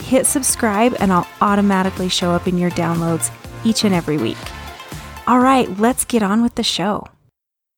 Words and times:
hit 0.00 0.26
subscribe 0.26 0.96
and 1.00 1.12
I'll 1.12 1.28
automatically 1.40 2.08
show 2.08 2.30
up 2.30 2.46
in 2.46 2.58
your 2.58 2.70
downloads 2.70 3.30
each 3.64 3.84
and 3.84 3.94
every 3.94 4.16
week. 4.16 4.38
All 5.26 5.40
right, 5.40 5.68
let's 5.78 6.04
get 6.04 6.22
on 6.22 6.42
with 6.42 6.54
the 6.54 6.62
show. 6.62 7.06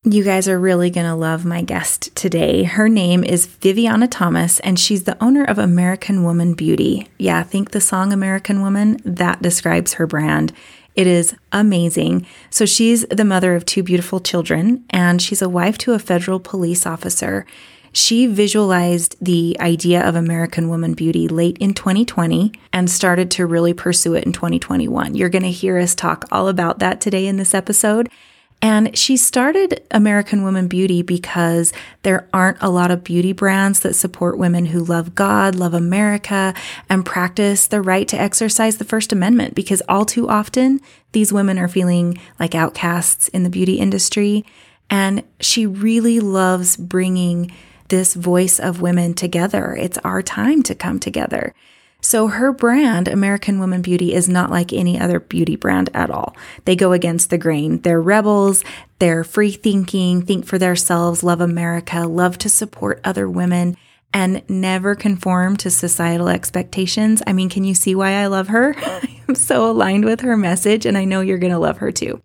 You 0.05 0.25
guys 0.25 0.49
are 0.49 0.59
really 0.59 0.89
going 0.89 1.07
to 1.07 1.15
love 1.15 1.45
my 1.45 1.61
guest 1.61 2.17
today. 2.17 2.63
Her 2.63 2.89
name 2.89 3.23
is 3.23 3.47
Vivianna 3.47 4.09
Thomas, 4.11 4.59
and 4.61 4.79
she's 4.79 5.05
the 5.05 5.23
owner 5.23 5.45
of 5.45 5.59
American 5.59 6.25
Woman 6.25 6.55
Beauty. 6.55 7.07
Yeah, 7.19 7.43
think 7.43 7.73
the 7.73 7.83
song 7.83 8.11
American 8.11 8.63
Woman, 8.63 8.99
that 9.05 9.43
describes 9.43 9.95
her 9.95 10.07
brand. 10.07 10.55
It 10.95 11.07
is 11.07 11.37
amazing. 11.53 12.27
So, 12.49 12.65
she's 12.65 13.05
the 13.09 13.27
mother 13.27 13.55
of 13.55 13.67
two 13.67 13.83
beautiful 13.83 14.21
children, 14.21 14.87
and 14.89 15.21
she's 15.21 15.43
a 15.43 15.51
wife 15.51 15.77
to 15.79 15.93
a 15.93 15.99
federal 15.99 16.41
police 16.41 16.87
officer. 16.87 17.45
She 17.93 18.27
visualized 18.27 19.17
the 19.21 19.57
idea 19.61 20.07
of 20.07 20.15
American 20.15 20.69
Woman 20.69 20.95
Beauty 20.95 21.27
late 21.27 21.59
in 21.59 21.75
2020 21.75 22.53
and 22.73 22.89
started 22.89 23.31
to 23.33 23.47
really 23.47 23.75
pursue 23.75 24.15
it 24.15 24.25
in 24.25 24.33
2021. 24.33 25.15
You're 25.15 25.29
going 25.29 25.43
to 25.43 25.51
hear 25.51 25.79
us 25.79 25.95
talk 25.95 26.25
all 26.31 26.49
about 26.49 26.79
that 26.79 27.01
today 27.01 27.27
in 27.27 27.37
this 27.37 27.55
episode. 27.55 28.09
And 28.63 28.97
she 28.97 29.17
started 29.17 29.83
American 29.91 30.43
Woman 30.43 30.69
Beauty 30.69 31.01
because 31.01 31.73
there 32.03 32.29
aren't 32.33 32.59
a 32.61 32.69
lot 32.69 32.91
of 32.91 33.03
beauty 33.03 33.33
brands 33.33 33.81
that 33.81 33.95
support 33.95 34.37
women 34.37 34.67
who 34.67 34.85
love 34.85 35.15
God, 35.15 35.55
love 35.55 35.73
America, 35.73 36.55
and 36.89 37.05
practice 37.05 37.67
the 37.67 37.81
right 37.81 38.07
to 38.09 38.21
exercise 38.21 38.77
the 38.77 38.85
First 38.85 39.13
Amendment. 39.13 39.55
Because 39.55 39.83
all 39.89 40.05
too 40.05 40.29
often, 40.29 40.81
these 41.13 41.33
women 41.33 41.59
are 41.59 41.69
feeling 41.69 42.19
like 42.39 42.55
outcasts 42.55 43.29
in 43.29 43.45
the 43.45 43.51
beauty 43.51 43.79
industry. 43.79 44.45
And 44.91 45.23
she 45.41 45.67
really 45.67 46.21
loves 46.21 46.77
bringing 46.77 47.51
this 47.91 48.15
voice 48.15 48.59
of 48.59 48.81
women 48.81 49.15
together. 49.15 49.77
It's 49.77 49.99
our 49.99 50.23
time 50.23 50.63
to 50.65 50.75
come 50.75 50.99
together. 50.99 51.55
So 52.01 52.29
her 52.29 52.53
brand, 52.53 53.09
American 53.09 53.59
Woman 53.59 53.83
Beauty, 53.83 54.15
is 54.15 54.29
not 54.29 54.51
like 54.51 54.73
any 54.73 54.99
other 54.99 55.21
beauty 55.21 55.57
brand 55.57 55.91
at 55.93 56.11
all. 56.11 56.35
They 56.65 56.75
go 56.75 56.93
against 56.93 57.29
the 57.29 57.39
grain. 57.39 57.83
They're 57.83 58.01
rebels. 58.01 58.65
They're 58.99 59.25
free 59.25 59.53
thinking, 59.53 60.23
think 60.23 60.47
for 60.47 60.59
themselves, 60.59 61.23
love 61.23 61.41
America, 61.41 62.07
love 62.07 62.39
to 62.39 62.49
support 62.49 63.01
other 63.05 63.29
women 63.29 63.77
and 64.13 64.43
never 64.49 64.95
conform 64.95 65.57
to 65.59 65.71
societal 65.71 66.29
expectations. 66.29 67.23
I 67.27 67.33
mean, 67.33 67.49
can 67.49 67.65
you 67.65 67.75
see 67.75 67.95
why 67.95 68.15
I 68.15 68.27
love 68.27 68.49
her? 68.49 68.75
I'm 69.29 69.35
so 69.35 69.71
aligned 69.71 70.05
with 70.05 70.23
her 70.23 70.37
message 70.37 70.87
and 70.87 70.99
I 70.99 71.05
know 71.05 71.21
you're 71.21 71.39
going 71.39 71.53
to 71.53 71.59
love 71.59 71.79
her 71.79 71.93
too. 71.93 72.21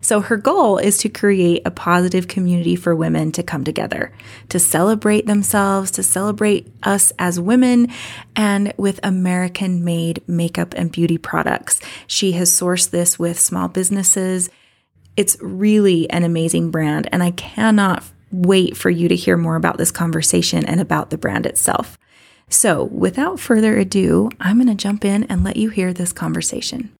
So 0.00 0.20
her 0.20 0.36
goal 0.36 0.78
is 0.78 0.98
to 0.98 1.08
create 1.08 1.62
a 1.64 1.72
positive 1.72 2.28
community 2.28 2.76
for 2.76 2.94
women 2.94 3.32
to 3.32 3.42
come 3.42 3.64
together, 3.64 4.12
to 4.48 4.60
celebrate 4.60 5.26
themselves, 5.26 5.90
to 5.92 6.02
celebrate 6.02 6.72
us 6.84 7.12
as 7.18 7.40
women, 7.40 7.88
and 8.36 8.72
with 8.76 9.00
American 9.02 9.84
made 9.84 10.22
makeup 10.28 10.72
and 10.76 10.92
beauty 10.92 11.18
products. 11.18 11.80
She 12.06 12.32
has 12.32 12.50
sourced 12.50 12.90
this 12.90 13.18
with 13.18 13.40
small 13.40 13.68
businesses. 13.68 14.50
It's 15.16 15.36
really 15.40 16.08
an 16.10 16.22
amazing 16.22 16.70
brand, 16.70 17.08
and 17.10 17.22
I 17.22 17.32
cannot 17.32 18.04
wait 18.30 18.76
for 18.76 18.90
you 18.90 19.08
to 19.08 19.16
hear 19.16 19.36
more 19.36 19.56
about 19.56 19.78
this 19.78 19.90
conversation 19.90 20.64
and 20.64 20.80
about 20.80 21.10
the 21.10 21.18
brand 21.18 21.44
itself. 21.44 21.98
So, 22.48 22.84
without 22.84 23.40
further 23.40 23.76
ado, 23.76 24.30
I'm 24.40 24.56
going 24.56 24.68
to 24.68 24.74
jump 24.74 25.04
in 25.04 25.24
and 25.24 25.44
let 25.44 25.56
you 25.56 25.70
hear 25.70 25.92
this 25.92 26.12
conversation. 26.12 26.97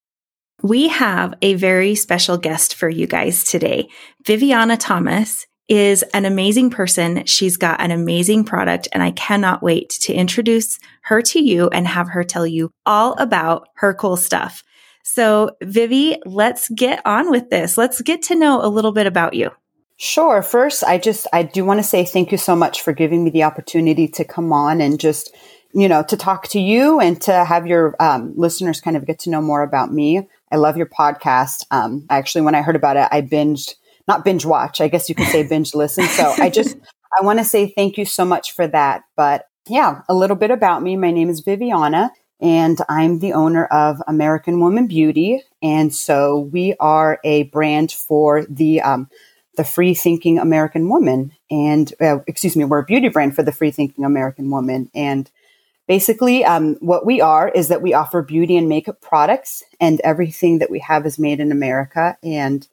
We 0.63 0.89
have 0.89 1.35
a 1.41 1.55
very 1.55 1.95
special 1.95 2.37
guest 2.37 2.75
for 2.75 2.89
you 2.89 3.07
guys 3.07 3.45
today. 3.45 3.89
Vivianna 4.25 4.77
Thomas 4.77 5.47
is 5.69 6.03
an 6.15 6.25
amazing 6.25 6.71
person. 6.71 7.25
She's 7.27 7.57
got 7.57 7.81
an 7.81 7.93
amazing 7.93 8.43
product, 8.43 8.89
and 8.93 9.01
I 9.01 9.13
cannot 9.13 9.63
wait 9.63 9.91
to 10.01 10.13
introduce 10.13 10.81
her 11.03 11.23
to 11.23 11.41
you 11.41 11.69
and 11.69 11.87
have 11.87 12.09
her 12.09 12.25
tell 12.25 12.47
you 12.47 12.73
all 12.85 13.13
about 13.15 13.69
her 13.77 13.95
cool 13.95 14.17
stuff. 14.17 14.65
So, 15.05 15.53
Vivi, 15.63 16.17
let's 16.27 16.69
get 16.71 17.03
on 17.07 17.31
with 17.31 17.51
this. 17.51 17.79
Let's 17.79 18.03
get 18.03 18.23
to 18.23 18.35
know 18.35 18.61
a 18.61 18.67
little 18.67 18.93
bit 18.93 19.07
about 19.07 19.35
you. 19.35 19.51
Sure. 19.97 20.43
First, 20.43 20.83
I 20.83 20.99
just, 20.99 21.29
I 21.33 21.45
do 21.45 21.65
want 21.65 21.79
to 21.79 21.85
say 21.85 22.05
thank 22.05 22.33
you 22.33 22.39
so 22.39 22.57
much 22.57 22.83
for 22.83 22.93
giving 22.93 23.23
me 23.23 23.31
the 23.31 23.45
opportunity 23.45 24.09
to 24.09 24.25
come 24.25 24.53
on 24.53 24.81
and 24.81 24.99
just, 24.99 25.33
you 25.73 25.89
know, 25.89 26.03
to 26.03 26.17
talk 26.17 26.49
to 26.49 26.61
you 26.61 27.01
and 27.01 27.21
to 27.23 27.45
have 27.45 27.67
your 27.67 27.95
um, 28.01 28.33
listeners 28.37 28.81
kind 28.81 28.97
of 28.97 29.07
get 29.07 29.19
to 29.21 29.31
know 29.31 29.43
more 29.43 29.63
about 29.63 29.93
me. 29.93 30.29
I 30.51 30.57
love 30.57 30.77
your 30.77 30.87
podcast. 30.87 31.65
Um, 31.71 32.07
actually, 32.09 32.43
when 32.43 32.55
I 32.55 32.63
heard 32.63 32.77
about 32.77 32.97
it, 32.97 33.09
I 33.11 33.21
binged, 33.21 33.75
not 34.07 34.25
binge 34.25 34.47
watch, 34.47 34.81
I 34.81 34.89
guess 34.89 35.09
you 35.09 35.15
could 35.15 35.29
say 35.29 35.43
binge 35.49 35.75
listen. 35.75 36.05
So 36.05 36.35
I 36.39 36.49
just, 36.49 36.77
I 37.19 37.25
want 37.25 37.39
to 37.39 37.45
say 37.45 37.69
thank 37.69 37.99
you 37.99 38.05
so 38.05 38.25
much 38.25 38.53
for 38.53 38.67
that. 38.69 39.03
But 39.17 39.47
yeah, 39.69 40.03
a 40.09 40.15
little 40.15 40.37
bit 40.37 40.51
about 40.51 40.83
me. 40.83 40.97
My 40.97 41.11
name 41.11 41.29
is 41.29 41.43
Vivianna 41.43 42.11
and 42.41 42.79
I'm 42.89 43.19
the 43.19 43.33
owner 43.35 43.67
of 43.67 44.01
American 44.07 44.61
Woman 44.61 44.87
Beauty. 44.87 45.43
And 45.63 45.95
so 45.95 46.49
we 46.53 46.75
are 46.81 47.19
a 47.25 47.45
brand 47.45 47.93
for 47.93 48.47
the, 48.47 48.81
um, 48.81 49.09
the 49.57 49.65
free 49.65 49.93
thinking 49.93 50.39
American 50.39 50.89
woman. 50.89 51.33
And, 51.51 51.93
uh, 52.01 52.21
excuse 52.27 52.57
me, 52.57 52.65
we're 52.65 52.79
a 52.79 52.85
beauty 52.85 53.09
brand 53.09 53.35
for 53.35 53.43
the 53.43 53.53
free 53.53 53.73
thinking 53.73 54.05
American 54.05 54.51
woman. 54.51 54.89
And 54.95 55.31
Basically, 55.89 56.45
um, 56.45 56.77
what 56.81 57.07
we 57.07 57.23
are 57.23 57.49
is 57.49 57.69
that 57.69 57.81
we 57.81 57.95
offer 57.95 58.23
beauty 58.23 58.59
and 58.59 58.69
makeup 58.69 59.01
products, 59.01 59.63
and 59.81 60.01
everything 60.03 60.59
that 60.59 60.71
we 60.71 60.81
have 60.81 61.07
is 61.07 61.19
made 61.19 61.41
in 61.41 61.51
America. 61.51 62.17
And 62.23 62.69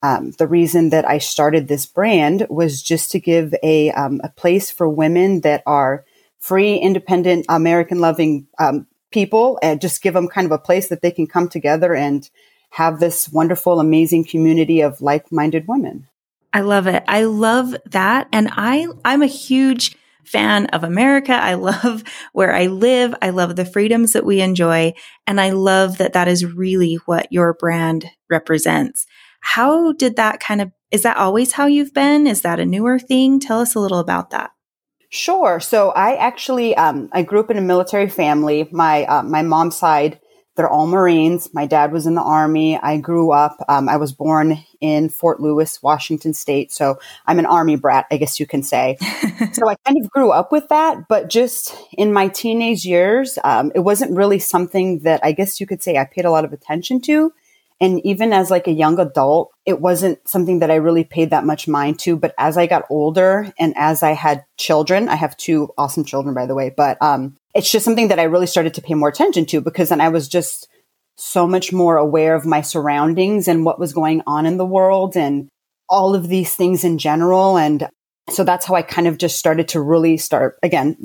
um, 0.00 0.30
the 0.38 0.46
reason 0.46 0.90
that 0.90 1.06
I 1.06 1.18
started 1.18 1.66
this 1.66 1.86
brand 1.86 2.46
was 2.48 2.80
just 2.80 3.10
to 3.10 3.20
give 3.20 3.52
a, 3.64 3.90
um, 3.90 4.20
a 4.22 4.28
place 4.28 4.70
for 4.70 4.88
women 4.88 5.40
that 5.40 5.64
are 5.66 6.04
free, 6.38 6.76
independent, 6.76 7.46
American 7.48 7.98
loving 7.98 8.46
um, 8.60 8.86
people, 9.10 9.58
and 9.60 9.80
just 9.80 10.00
give 10.00 10.14
them 10.14 10.28
kind 10.28 10.44
of 10.44 10.52
a 10.52 10.58
place 10.58 10.88
that 10.88 11.02
they 11.02 11.10
can 11.10 11.26
come 11.26 11.48
together 11.48 11.94
and 11.94 12.30
have 12.70 13.00
this 13.00 13.28
wonderful, 13.28 13.80
amazing 13.80 14.24
community 14.24 14.80
of 14.80 15.00
like 15.00 15.30
minded 15.32 15.66
women. 15.66 16.06
I 16.52 16.60
love 16.60 16.86
it. 16.86 17.02
I 17.08 17.24
love 17.24 17.74
that. 17.86 18.28
And 18.32 18.48
I, 18.52 18.86
I'm 19.04 19.22
a 19.22 19.26
huge 19.26 19.96
fan 20.24 20.66
of 20.66 20.84
America. 20.84 21.32
I 21.32 21.54
love 21.54 22.04
where 22.32 22.54
I 22.54 22.66
live. 22.66 23.14
I 23.22 23.30
love 23.30 23.56
the 23.56 23.64
freedoms 23.64 24.12
that 24.12 24.24
we 24.24 24.40
enjoy. 24.40 24.94
And 25.26 25.40
I 25.40 25.50
love 25.50 25.98
that 25.98 26.12
that 26.12 26.28
is 26.28 26.44
really 26.44 26.94
what 27.06 27.32
your 27.32 27.54
brand 27.54 28.06
represents. 28.30 29.06
How 29.40 29.92
did 29.92 30.16
that 30.16 30.40
kind 30.40 30.60
of, 30.60 30.70
is 30.90 31.02
that 31.02 31.16
always 31.16 31.52
how 31.52 31.66
you've 31.66 31.94
been? 31.94 32.26
Is 32.26 32.42
that 32.42 32.60
a 32.60 32.66
newer 32.66 32.98
thing? 32.98 33.40
Tell 33.40 33.60
us 33.60 33.74
a 33.74 33.80
little 33.80 33.98
about 33.98 34.30
that. 34.30 34.50
Sure. 35.08 35.60
So 35.60 35.90
I 35.90 36.16
actually, 36.16 36.74
um, 36.76 37.10
I 37.12 37.22
grew 37.22 37.40
up 37.40 37.50
in 37.50 37.58
a 37.58 37.62
military 37.62 38.08
family. 38.08 38.68
My, 38.72 39.04
uh, 39.04 39.22
my 39.22 39.42
mom's 39.42 39.76
side 39.76 40.20
they're 40.54 40.68
all 40.68 40.86
Marines. 40.86 41.52
My 41.54 41.66
dad 41.66 41.92
was 41.92 42.06
in 42.06 42.14
the 42.14 42.22
Army. 42.22 42.76
I 42.76 42.98
grew 42.98 43.32
up, 43.32 43.56
um, 43.68 43.88
I 43.88 43.96
was 43.96 44.12
born 44.12 44.62
in 44.80 45.08
Fort 45.08 45.40
Lewis, 45.40 45.82
Washington 45.82 46.34
State. 46.34 46.72
So 46.72 46.98
I'm 47.26 47.38
an 47.38 47.46
Army 47.46 47.76
brat, 47.76 48.06
I 48.10 48.18
guess 48.18 48.38
you 48.38 48.46
can 48.46 48.62
say. 48.62 48.96
so 49.52 49.68
I 49.68 49.76
kind 49.86 50.02
of 50.02 50.10
grew 50.10 50.30
up 50.30 50.52
with 50.52 50.68
that. 50.68 51.08
But 51.08 51.30
just 51.30 51.74
in 51.92 52.12
my 52.12 52.28
teenage 52.28 52.84
years, 52.84 53.38
um, 53.44 53.72
it 53.74 53.80
wasn't 53.80 54.16
really 54.16 54.38
something 54.38 55.00
that 55.00 55.20
I 55.24 55.32
guess 55.32 55.60
you 55.60 55.66
could 55.66 55.82
say 55.82 55.96
I 55.96 56.04
paid 56.04 56.26
a 56.26 56.30
lot 56.30 56.44
of 56.44 56.52
attention 56.52 57.00
to. 57.02 57.32
And 57.80 58.04
even 58.06 58.32
as 58.32 58.50
like 58.50 58.68
a 58.68 58.72
young 58.72 59.00
adult, 59.00 59.50
it 59.66 59.80
wasn't 59.80 60.28
something 60.28 60.60
that 60.60 60.70
I 60.70 60.76
really 60.76 61.02
paid 61.02 61.30
that 61.30 61.44
much 61.44 61.66
mind 61.66 61.98
to. 62.00 62.16
But 62.16 62.34
as 62.38 62.56
I 62.56 62.66
got 62.66 62.84
older 62.90 63.52
and 63.58 63.74
as 63.76 64.04
I 64.04 64.12
had 64.12 64.44
children, 64.56 65.08
I 65.08 65.16
have 65.16 65.36
two 65.36 65.70
awesome 65.76 66.04
children, 66.04 66.32
by 66.34 66.46
the 66.46 66.54
way, 66.54 66.70
but, 66.70 66.96
um, 67.02 67.38
it's 67.54 67.70
just 67.70 67.84
something 67.84 68.08
that 68.08 68.18
I 68.18 68.24
really 68.24 68.46
started 68.46 68.74
to 68.74 68.82
pay 68.82 68.94
more 68.94 69.08
attention 69.08 69.46
to 69.46 69.60
because 69.60 69.90
then 69.90 70.00
I 70.00 70.08
was 70.08 70.28
just 70.28 70.68
so 71.16 71.46
much 71.46 71.72
more 71.72 71.96
aware 71.96 72.34
of 72.34 72.46
my 72.46 72.62
surroundings 72.62 73.48
and 73.48 73.64
what 73.64 73.78
was 73.78 73.92
going 73.92 74.22
on 74.26 74.46
in 74.46 74.56
the 74.56 74.66
world 74.66 75.16
and 75.16 75.48
all 75.88 76.14
of 76.14 76.28
these 76.28 76.56
things 76.56 76.84
in 76.84 76.98
general. 76.98 77.58
And 77.58 77.88
so 78.30 78.44
that's 78.44 78.64
how 78.64 78.74
I 78.74 78.82
kind 78.82 79.06
of 79.06 79.18
just 79.18 79.38
started 79.38 79.68
to 79.68 79.80
really 79.80 80.16
start 80.16 80.56
again, 80.62 80.96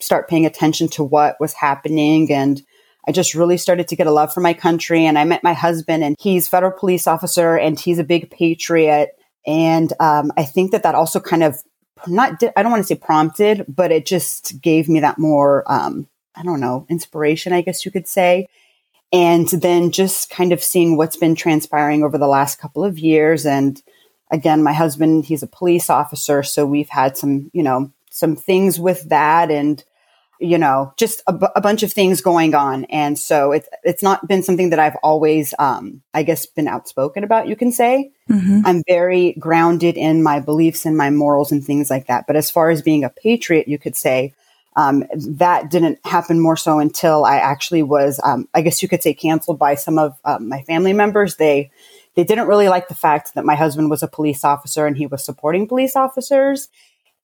start 0.00 0.28
paying 0.28 0.44
attention 0.44 0.88
to 0.88 1.04
what 1.04 1.36
was 1.40 1.54
happening 1.54 2.30
and 2.32 2.62
I 3.06 3.12
just 3.12 3.34
really 3.34 3.58
started 3.58 3.88
to 3.88 3.96
get 3.96 4.06
a 4.06 4.12
love 4.12 4.32
for 4.32 4.40
my 4.40 4.54
country. 4.54 5.04
And 5.04 5.18
I 5.18 5.24
met 5.24 5.44
my 5.44 5.52
husband, 5.52 6.02
and 6.02 6.16
he's 6.18 6.48
federal 6.48 6.72
police 6.72 7.06
officer, 7.06 7.56
and 7.56 7.78
he's 7.78 7.98
a 7.98 8.04
big 8.04 8.30
patriot. 8.30 9.10
And 9.46 9.92
um, 10.00 10.32
I 10.36 10.44
think 10.44 10.72
that 10.72 10.84
that 10.84 10.94
also 10.94 11.20
kind 11.20 11.42
of 11.42 11.62
not 12.06 12.42
I 12.56 12.62
don't 12.62 12.72
want 12.72 12.82
to 12.82 12.86
say 12.86 12.96
prompted, 12.96 13.64
but 13.68 13.92
it 13.92 14.06
just 14.06 14.60
gave 14.60 14.88
me 14.88 15.00
that 15.00 15.18
more 15.18 15.70
um, 15.70 16.08
I 16.34 16.42
don't 16.42 16.60
know 16.60 16.86
inspiration, 16.88 17.52
I 17.52 17.62
guess 17.62 17.84
you 17.84 17.90
could 17.90 18.08
say. 18.08 18.48
And 19.12 19.48
then 19.48 19.92
just 19.92 20.28
kind 20.28 20.52
of 20.52 20.62
seeing 20.62 20.96
what's 20.96 21.16
been 21.16 21.36
transpiring 21.36 22.02
over 22.02 22.18
the 22.18 22.26
last 22.26 22.58
couple 22.58 22.84
of 22.84 22.98
years. 22.98 23.46
And 23.46 23.80
again, 24.32 24.62
my 24.62 24.72
husband, 24.72 25.26
he's 25.26 25.42
a 25.44 25.46
police 25.46 25.88
officer. 25.88 26.42
So 26.42 26.66
we've 26.66 26.88
had 26.88 27.16
some, 27.16 27.48
you 27.52 27.62
know, 27.62 27.92
some 28.10 28.34
things 28.34 28.80
with 28.80 29.08
that 29.10 29.52
and 29.52 29.84
you 30.40 30.58
know, 30.58 30.92
just 30.96 31.22
a, 31.26 31.32
b- 31.32 31.46
a 31.54 31.60
bunch 31.60 31.82
of 31.82 31.92
things 31.92 32.20
going 32.20 32.54
on. 32.54 32.84
And 32.86 33.18
so 33.18 33.52
it's, 33.52 33.68
it's 33.82 34.02
not 34.02 34.26
been 34.26 34.42
something 34.42 34.70
that 34.70 34.78
I've 34.78 34.96
always, 34.96 35.54
um, 35.58 36.02
I 36.12 36.22
guess, 36.22 36.46
been 36.46 36.68
outspoken 36.68 37.24
about, 37.24 37.48
you 37.48 37.56
can 37.56 37.72
say. 37.72 38.10
Mm-hmm. 38.28 38.60
I'm 38.64 38.82
very 38.86 39.32
grounded 39.38 39.96
in 39.96 40.22
my 40.22 40.40
beliefs 40.40 40.86
and 40.86 40.96
my 40.96 41.10
morals 41.10 41.52
and 41.52 41.64
things 41.64 41.90
like 41.90 42.06
that. 42.08 42.26
But 42.26 42.36
as 42.36 42.50
far 42.50 42.70
as 42.70 42.82
being 42.82 43.04
a 43.04 43.10
patriot, 43.10 43.68
you 43.68 43.78
could 43.78 43.96
say, 43.96 44.34
um, 44.76 45.04
that 45.14 45.70
didn't 45.70 46.04
happen 46.04 46.40
more 46.40 46.56
so 46.56 46.80
until 46.80 47.24
I 47.24 47.36
actually 47.36 47.84
was, 47.84 48.20
um, 48.24 48.48
I 48.54 48.60
guess 48.60 48.82
you 48.82 48.88
could 48.88 49.02
say 49.02 49.14
canceled 49.14 49.58
by 49.58 49.76
some 49.76 49.98
of 49.98 50.18
uh, 50.24 50.38
my 50.40 50.62
family 50.62 50.92
members. 50.92 51.36
They, 51.36 51.70
they 52.16 52.24
didn't 52.24 52.48
really 52.48 52.68
like 52.68 52.88
the 52.88 52.94
fact 52.94 53.34
that 53.34 53.44
my 53.44 53.54
husband 53.54 53.88
was 53.88 54.02
a 54.02 54.08
police 54.08 54.44
officer 54.44 54.86
and 54.86 54.96
he 54.96 55.06
was 55.06 55.24
supporting 55.24 55.68
police 55.68 55.94
officers 55.94 56.68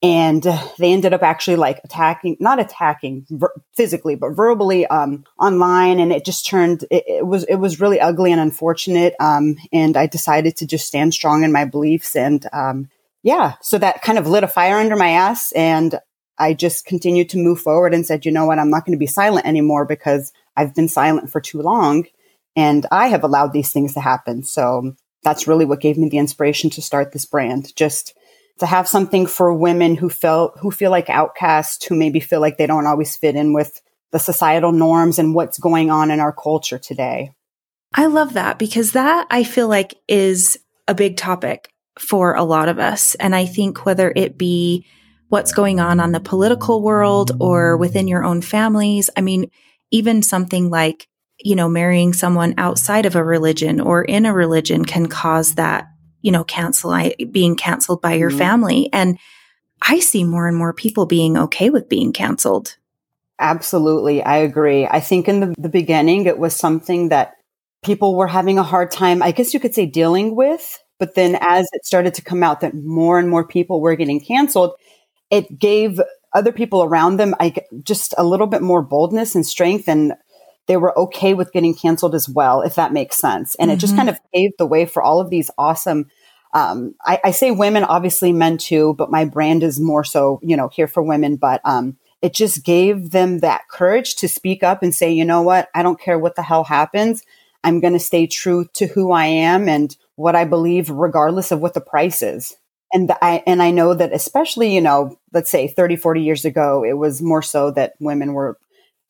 and 0.03 0.41
they 0.79 0.91
ended 0.91 1.13
up 1.13 1.21
actually 1.21 1.57
like 1.57 1.79
attacking 1.83 2.35
not 2.39 2.59
attacking 2.59 3.25
ver- 3.29 3.53
physically 3.75 4.15
but 4.15 4.31
verbally 4.31 4.87
um, 4.87 5.23
online. 5.39 5.99
And 5.99 6.11
it 6.11 6.25
just 6.25 6.45
turned 6.45 6.83
it, 6.89 7.03
it, 7.07 7.27
was 7.27 7.43
it 7.43 7.55
was 7.55 7.79
really 7.79 7.99
ugly 7.99 8.31
and 8.31 8.41
unfortunate. 8.41 9.13
Um, 9.19 9.57
and 9.71 9.95
i 9.95 10.07
decided 10.07 10.57
to 10.57 10.67
just 10.67 10.87
stand 10.87 11.13
strong 11.13 11.43
in 11.43 11.51
my 11.51 11.65
beliefs 11.65 12.15
and 12.15 12.45
um, 12.51 12.89
yeah. 13.23 13.53
So 13.61 13.77
that 13.77 14.01
kind 14.01 14.17
of 14.17 14.27
lit 14.27 14.43
a 14.43 14.47
fire 14.47 14.77
under 14.77 14.95
my 14.95 15.11
ass. 15.11 15.51
And 15.51 15.99
i 16.37 16.53
just 16.53 16.85
continued 16.85 17.29
to 17.29 17.37
move 17.37 17.61
forward 17.61 17.93
and 17.93 18.05
said 18.05 18.25
you 18.25 18.31
know 18.31 18.45
what? 18.45 18.57
I'm 18.57 18.71
not 18.71 18.85
going 18.85 18.97
to 18.97 18.99
be 18.99 19.07
silent 19.07 19.45
anymore 19.45 19.85
because 19.85 20.33
i've 20.57 20.73
been 20.73 20.87
silent 20.87 21.29
for 21.29 21.39
too 21.39 21.61
long 21.61 22.05
and 22.55 22.85
i 22.91 23.07
have 23.07 23.23
allowed 23.23 23.53
these 23.53 23.71
things 23.71 23.93
to 23.93 23.99
happen. 23.99 24.43
So 24.43 24.95
that's 25.23 25.47
really 25.47 25.65
what 25.65 25.81
gave 25.81 25.99
me 25.99 26.09
the 26.09 26.17
inspiration 26.17 26.71
to 26.71 26.81
start 26.81 27.11
this 27.11 27.25
brand. 27.25 27.75
Just 27.75 28.15
to 28.61 28.67
have 28.67 28.87
something 28.87 29.25
for 29.25 29.51
women 29.51 29.95
who 29.95 30.07
felt 30.07 30.55
who 30.59 30.69
feel 30.69 30.91
like 30.91 31.09
outcasts, 31.09 31.83
who 31.83 31.95
maybe 31.95 32.19
feel 32.19 32.39
like 32.39 32.59
they 32.59 32.67
don't 32.67 32.85
always 32.85 33.15
fit 33.15 33.35
in 33.35 33.53
with 33.53 33.81
the 34.11 34.19
societal 34.19 34.71
norms 34.71 35.17
and 35.17 35.33
what's 35.33 35.57
going 35.57 35.89
on 35.89 36.11
in 36.11 36.19
our 36.19 36.31
culture 36.31 36.77
today. 36.77 37.31
I 37.95 38.05
love 38.05 38.33
that 38.33 38.59
because 38.59 38.91
that 38.91 39.25
I 39.31 39.43
feel 39.43 39.67
like 39.67 39.95
is 40.07 40.59
a 40.87 40.93
big 40.93 41.17
topic 41.17 41.73
for 41.97 42.35
a 42.35 42.43
lot 42.43 42.69
of 42.69 42.77
us. 42.77 43.15
And 43.15 43.35
I 43.35 43.47
think 43.47 43.83
whether 43.83 44.13
it 44.15 44.37
be 44.37 44.85
what's 45.29 45.53
going 45.53 45.79
on 45.79 45.99
on 45.99 46.11
the 46.11 46.19
political 46.19 46.83
world 46.83 47.31
or 47.39 47.77
within 47.77 48.07
your 48.07 48.23
own 48.23 48.43
families, 48.43 49.09
I 49.17 49.21
mean, 49.21 49.49
even 49.89 50.21
something 50.21 50.69
like, 50.69 51.07
you 51.39 51.55
know, 51.55 51.67
marrying 51.67 52.13
someone 52.13 52.53
outside 52.59 53.07
of 53.07 53.15
a 53.15 53.23
religion 53.23 53.81
or 53.81 54.03
in 54.03 54.27
a 54.27 54.33
religion 54.35 54.85
can 54.85 55.07
cause 55.07 55.55
that 55.55 55.87
you 56.21 56.31
know, 56.31 56.43
cancel, 56.43 56.91
I 56.91 57.15
being 57.31 57.55
canceled 57.55 58.01
by 58.01 58.13
your 58.13 58.29
mm-hmm. 58.29 58.39
family. 58.39 58.89
And 58.93 59.17
I 59.81 59.99
see 59.99 60.23
more 60.23 60.47
and 60.47 60.57
more 60.57 60.73
people 60.73 61.05
being 61.05 61.37
okay 61.37 61.69
with 61.69 61.89
being 61.89 62.13
canceled. 62.13 62.77
Absolutely. 63.39 64.21
I 64.23 64.37
agree. 64.37 64.85
I 64.85 64.99
think 64.99 65.27
in 65.27 65.39
the, 65.39 65.55
the 65.57 65.69
beginning, 65.69 66.25
it 66.25 66.37
was 66.37 66.55
something 66.55 67.09
that 67.09 67.33
people 67.83 68.15
were 68.15 68.27
having 68.27 68.59
a 68.59 68.63
hard 68.63 68.91
time, 68.91 69.23
I 69.23 69.31
guess 69.31 69.53
you 69.53 69.59
could 69.59 69.73
say 69.73 69.87
dealing 69.87 70.35
with. 70.35 70.79
But 70.99 71.15
then 71.15 71.35
as 71.41 71.67
it 71.73 71.83
started 71.83 72.13
to 72.15 72.21
come 72.21 72.43
out 72.43 72.61
that 72.61 72.75
more 72.75 73.17
and 73.17 73.27
more 73.27 73.47
people 73.47 73.81
were 73.81 73.95
getting 73.95 74.19
canceled, 74.19 74.73
it 75.31 75.57
gave 75.57 75.99
other 76.33 76.51
people 76.51 76.83
around 76.83 77.17
them 77.17 77.33
I, 77.39 77.55
just 77.83 78.13
a 78.17 78.23
little 78.23 78.47
bit 78.47 78.61
more 78.61 78.83
boldness 78.83 79.33
and 79.33 79.45
strength 79.45 79.89
and 79.89 80.13
they 80.71 80.77
were 80.77 80.97
okay 80.97 81.33
with 81.33 81.51
getting 81.51 81.75
canceled 81.75 82.15
as 82.15 82.29
well, 82.29 82.61
if 82.61 82.75
that 82.75 82.93
makes 82.93 83.17
sense. 83.17 83.55
And 83.55 83.67
mm-hmm. 83.67 83.75
it 83.75 83.79
just 83.81 83.91
mm-hmm. 83.91 83.97
kind 83.97 84.09
of 84.09 84.19
paved 84.33 84.53
the 84.57 84.65
way 84.65 84.85
for 84.85 85.03
all 85.03 85.19
of 85.19 85.29
these 85.29 85.51
awesome. 85.57 86.09
Um, 86.53 86.95
I, 87.05 87.19
I, 87.25 87.31
say 87.31 87.51
women, 87.51 87.83
obviously 87.83 88.31
men 88.31 88.57
too, 88.57 88.95
but 88.97 89.11
my 89.11 89.25
brand 89.25 89.63
is 89.63 89.81
more 89.81 90.05
so, 90.05 90.39
you 90.41 90.55
know, 90.55 90.69
here 90.69 90.87
for 90.87 91.03
women. 91.03 91.35
But 91.35 91.59
um, 91.65 91.97
it 92.21 92.33
just 92.33 92.63
gave 92.63 93.09
them 93.09 93.39
that 93.39 93.67
courage 93.67 94.15
to 94.15 94.29
speak 94.29 94.63
up 94.63 94.81
and 94.81 94.95
say, 94.95 95.11
you 95.11 95.25
know 95.25 95.41
what, 95.41 95.67
I 95.75 95.83
don't 95.83 95.99
care 95.99 96.17
what 96.17 96.37
the 96.37 96.41
hell 96.41 96.63
happens. 96.63 97.21
I'm 97.65 97.81
going 97.81 97.91
to 97.91 97.99
stay 97.99 98.25
true 98.25 98.65
to 98.75 98.87
who 98.87 99.11
I 99.11 99.25
am 99.25 99.67
and 99.67 99.93
what 100.15 100.37
I 100.37 100.45
believe, 100.45 100.89
regardless 100.89 101.51
of 101.51 101.59
what 101.59 101.73
the 101.73 101.81
price 101.81 102.21
is. 102.21 102.55
And 102.93 103.09
the, 103.09 103.21
I 103.21 103.43
and 103.45 103.61
I 103.61 103.71
know 103.71 103.93
that 103.93 104.13
especially, 104.13 104.73
you 104.73 104.79
know, 104.79 105.19
let's 105.33 105.51
say 105.51 105.67
30, 105.67 105.97
40 105.97 106.21
years 106.21 106.45
ago, 106.45 106.85
it 106.85 106.93
was 106.93 107.21
more 107.21 107.41
so 107.41 107.71
that 107.71 107.95
women 107.99 108.31
were 108.31 108.57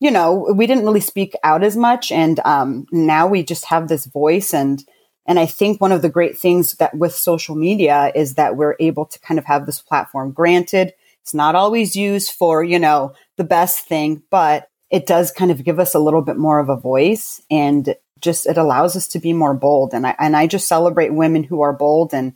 you 0.02 0.10
know, 0.10 0.52
we 0.52 0.66
didn't 0.66 0.84
really 0.84 0.98
speak 0.98 1.36
out 1.44 1.62
as 1.62 1.76
much. 1.76 2.10
And 2.10 2.40
um, 2.40 2.86
now 2.90 3.28
we 3.28 3.44
just 3.44 3.66
have 3.66 3.86
this 3.86 4.04
voice. 4.04 4.52
And, 4.52 4.84
and 5.26 5.38
I 5.38 5.46
think 5.46 5.80
one 5.80 5.92
of 5.92 6.02
the 6.02 6.08
great 6.08 6.36
things 6.36 6.72
that 6.72 6.96
with 6.96 7.14
social 7.14 7.54
media 7.54 8.10
is 8.12 8.34
that 8.34 8.56
we're 8.56 8.74
able 8.80 9.04
to 9.06 9.20
kind 9.20 9.38
of 9.38 9.44
have 9.44 9.64
this 9.64 9.80
platform. 9.80 10.32
Granted, 10.32 10.92
it's 11.20 11.34
not 11.34 11.54
always 11.54 11.94
used 11.94 12.32
for, 12.32 12.64
you 12.64 12.80
know, 12.80 13.14
the 13.36 13.44
best 13.44 13.86
thing, 13.86 14.24
but 14.28 14.68
it 14.90 15.06
does 15.06 15.30
kind 15.30 15.52
of 15.52 15.62
give 15.62 15.78
us 15.78 15.94
a 15.94 16.00
little 16.00 16.22
bit 16.22 16.36
more 16.36 16.58
of 16.58 16.68
a 16.68 16.76
voice 16.76 17.40
and 17.48 17.94
just 18.20 18.44
it 18.46 18.58
allows 18.58 18.96
us 18.96 19.06
to 19.06 19.20
be 19.20 19.32
more 19.32 19.54
bold. 19.54 19.94
And 19.94 20.04
I, 20.04 20.16
and 20.18 20.36
I 20.36 20.48
just 20.48 20.66
celebrate 20.66 21.14
women 21.14 21.44
who 21.44 21.60
are 21.60 21.72
bold 21.72 22.12
and, 22.12 22.32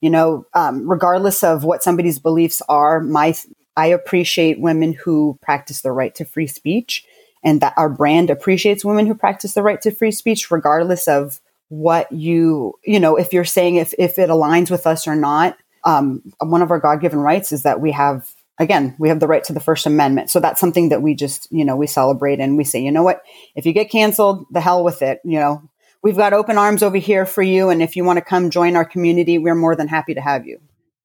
you 0.00 0.08
know, 0.08 0.46
um, 0.54 0.88
regardless 0.88 1.44
of 1.44 1.64
what 1.64 1.82
somebody's 1.82 2.18
beliefs 2.18 2.62
are, 2.66 2.98
my 2.98 3.34
I 3.76 3.86
appreciate 3.86 4.60
women 4.60 4.92
who 4.92 5.38
practice 5.42 5.80
the 5.82 5.92
right 5.92 6.14
to 6.16 6.24
free 6.24 6.46
speech 6.46 7.04
and 7.42 7.60
that 7.60 7.74
our 7.76 7.88
brand 7.88 8.30
appreciates 8.30 8.84
women 8.84 9.06
who 9.06 9.14
practice 9.14 9.54
the 9.54 9.62
right 9.62 9.80
to 9.82 9.90
free 9.90 10.10
speech, 10.10 10.50
regardless 10.50 11.08
of 11.08 11.40
what 11.68 12.10
you, 12.12 12.74
you 12.84 13.00
know, 13.00 13.16
if 13.16 13.32
you're 13.32 13.44
saying 13.44 13.76
if, 13.76 13.94
if 13.98 14.18
it 14.18 14.28
aligns 14.28 14.70
with 14.70 14.86
us 14.86 15.06
or 15.06 15.16
not. 15.16 15.56
Um, 15.84 16.22
one 16.40 16.62
of 16.62 16.70
our 16.70 16.80
God 16.80 17.00
given 17.00 17.20
rights 17.20 17.52
is 17.52 17.62
that 17.62 17.80
we 17.80 17.92
have, 17.92 18.28
again, 18.58 18.94
we 18.98 19.08
have 19.08 19.20
the 19.20 19.28
right 19.28 19.42
to 19.44 19.54
the 19.54 19.60
First 19.60 19.86
Amendment. 19.86 20.28
So 20.28 20.40
that's 20.40 20.60
something 20.60 20.90
that 20.90 21.00
we 21.00 21.14
just, 21.14 21.50
you 21.50 21.64
know, 21.64 21.76
we 21.76 21.86
celebrate 21.86 22.40
and 22.40 22.58
we 22.58 22.64
say, 22.64 22.82
you 22.82 22.92
know 22.92 23.02
what, 23.02 23.22
if 23.54 23.64
you 23.64 23.72
get 23.72 23.90
canceled, 23.90 24.44
the 24.50 24.60
hell 24.60 24.84
with 24.84 25.00
it. 25.00 25.20
You 25.24 25.38
know, 25.38 25.62
we've 26.02 26.16
got 26.16 26.34
open 26.34 26.58
arms 26.58 26.82
over 26.82 26.98
here 26.98 27.24
for 27.24 27.42
you. 27.42 27.70
And 27.70 27.80
if 27.82 27.96
you 27.96 28.04
want 28.04 28.18
to 28.18 28.24
come 28.24 28.50
join 28.50 28.76
our 28.76 28.84
community, 28.84 29.38
we're 29.38 29.54
more 29.54 29.76
than 29.76 29.88
happy 29.88 30.12
to 30.14 30.20
have 30.20 30.46
you. 30.46 30.60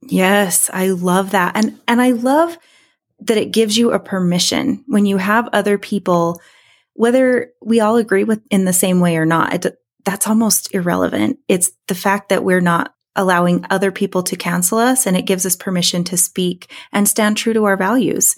Yes, 0.07 0.69
I 0.71 0.89
love 0.89 1.31
that. 1.31 1.55
And 1.55 1.79
and 1.87 2.01
I 2.01 2.11
love 2.11 2.57
that 3.21 3.37
it 3.37 3.51
gives 3.51 3.77
you 3.77 3.91
a 3.91 3.99
permission 3.99 4.83
when 4.87 5.05
you 5.05 5.17
have 5.17 5.49
other 5.53 5.77
people 5.77 6.41
whether 6.95 7.51
we 7.61 7.81
all 7.81 7.97
agree 7.97 8.23
with 8.23 8.41
in 8.49 8.63
the 8.63 8.73
same 8.73 9.01
way 9.01 9.17
or 9.17 9.25
not. 9.25 9.65
It, 9.65 9.77
that's 10.05 10.27
almost 10.27 10.73
irrelevant. 10.73 11.39
It's 11.47 11.71
the 11.87 11.95
fact 11.95 12.29
that 12.29 12.43
we're 12.43 12.61
not 12.61 12.93
allowing 13.15 13.65
other 13.69 13.91
people 13.91 14.23
to 14.23 14.35
cancel 14.35 14.77
us 14.77 15.05
and 15.05 15.15
it 15.15 15.25
gives 15.25 15.45
us 15.45 15.55
permission 15.55 16.03
to 16.05 16.17
speak 16.17 16.71
and 16.91 17.07
stand 17.07 17.37
true 17.37 17.53
to 17.53 17.65
our 17.65 17.77
values. 17.77 18.35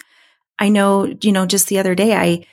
I 0.59 0.69
know, 0.69 1.15
you 1.21 1.31
know, 1.31 1.45
just 1.45 1.67
the 1.67 1.79
other 1.79 1.93
day 1.93 2.15
I 2.15 2.45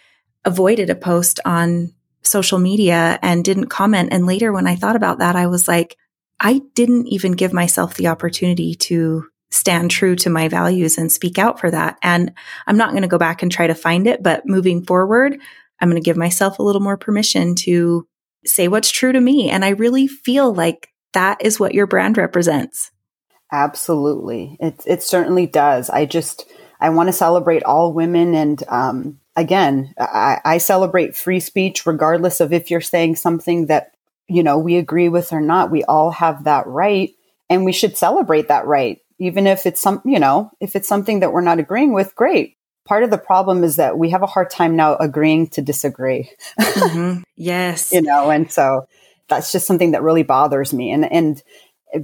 avoided 0.44 0.90
a 0.90 0.94
post 0.94 1.40
on 1.44 1.94
social 2.22 2.58
media 2.58 3.18
and 3.22 3.44
didn't 3.44 3.68
comment. 3.68 4.10
And 4.12 4.26
later 4.26 4.52
when 4.52 4.66
I 4.66 4.76
thought 4.76 4.96
about 4.96 5.18
that, 5.18 5.36
I 5.36 5.46
was 5.46 5.68
like, 5.68 5.96
I 6.44 6.60
didn't 6.74 7.08
even 7.08 7.32
give 7.32 7.54
myself 7.54 7.94
the 7.94 8.08
opportunity 8.08 8.74
to 8.74 9.26
stand 9.50 9.90
true 9.90 10.14
to 10.16 10.28
my 10.28 10.48
values 10.48 10.98
and 10.98 11.10
speak 11.10 11.38
out 11.38 11.58
for 11.58 11.70
that. 11.70 11.96
And 12.02 12.34
I'm 12.66 12.76
not 12.76 12.90
going 12.90 13.02
to 13.02 13.08
go 13.08 13.18
back 13.18 13.42
and 13.42 13.50
try 13.50 13.66
to 13.66 13.74
find 13.74 14.06
it, 14.06 14.22
but 14.22 14.44
moving 14.44 14.84
forward, 14.84 15.38
I'm 15.80 15.88
going 15.88 16.00
to 16.00 16.04
give 16.04 16.18
myself 16.18 16.58
a 16.58 16.62
little 16.62 16.82
more 16.82 16.98
permission 16.98 17.54
to 17.60 18.06
say 18.44 18.68
what's 18.68 18.90
true 18.90 19.12
to 19.12 19.20
me. 19.20 19.48
And 19.48 19.64
I 19.64 19.70
really 19.70 20.06
feel 20.06 20.52
like 20.52 20.90
that 21.14 21.38
is 21.40 21.58
what 21.58 21.72
your 21.72 21.86
brand 21.86 22.18
represents. 22.18 22.90
Absolutely. 23.50 24.58
It, 24.60 24.82
it 24.86 25.02
certainly 25.02 25.46
does. 25.46 25.88
I 25.88 26.04
just, 26.04 26.44
I 26.78 26.90
want 26.90 27.08
to 27.08 27.12
celebrate 27.14 27.62
all 27.62 27.94
women. 27.94 28.34
And 28.34 28.62
um, 28.68 29.20
again, 29.34 29.94
I, 29.98 30.40
I 30.44 30.58
celebrate 30.58 31.16
free 31.16 31.40
speech 31.40 31.86
regardless 31.86 32.40
of 32.40 32.52
if 32.52 32.70
you're 32.70 32.82
saying 32.82 33.16
something 33.16 33.66
that 33.66 33.93
you 34.28 34.42
know, 34.42 34.58
we 34.58 34.76
agree 34.76 35.08
with 35.08 35.32
or 35.32 35.40
not, 35.40 35.70
we 35.70 35.84
all 35.84 36.10
have 36.10 36.44
that 36.44 36.66
right 36.66 37.10
and 37.50 37.64
we 37.64 37.72
should 37.72 37.96
celebrate 37.96 38.48
that 38.48 38.66
right. 38.66 38.98
Even 39.18 39.46
if 39.46 39.66
it's 39.66 39.80
some, 39.80 40.02
you 40.04 40.18
know, 40.18 40.50
if 40.60 40.74
it's 40.74 40.88
something 40.88 41.20
that 41.20 41.32
we're 41.32 41.40
not 41.40 41.58
agreeing 41.58 41.92
with, 41.92 42.14
great. 42.14 42.56
Part 42.84 43.02
of 43.04 43.10
the 43.10 43.18
problem 43.18 43.64
is 43.64 43.76
that 43.76 43.96
we 43.96 44.10
have 44.10 44.22
a 44.22 44.26
hard 44.26 44.50
time 44.50 44.76
now 44.76 44.96
agreeing 44.96 45.48
to 45.48 45.62
disagree. 45.62 46.30
Mm-hmm. 46.60 47.22
Yes. 47.36 47.92
you 47.92 48.00
know, 48.00 48.30
and 48.30 48.50
so 48.50 48.86
that's 49.28 49.50
just 49.50 49.66
something 49.66 49.90
that 49.90 50.02
really 50.02 50.22
bothers 50.22 50.72
me. 50.72 50.92
And, 50.92 51.10
and, 51.10 51.42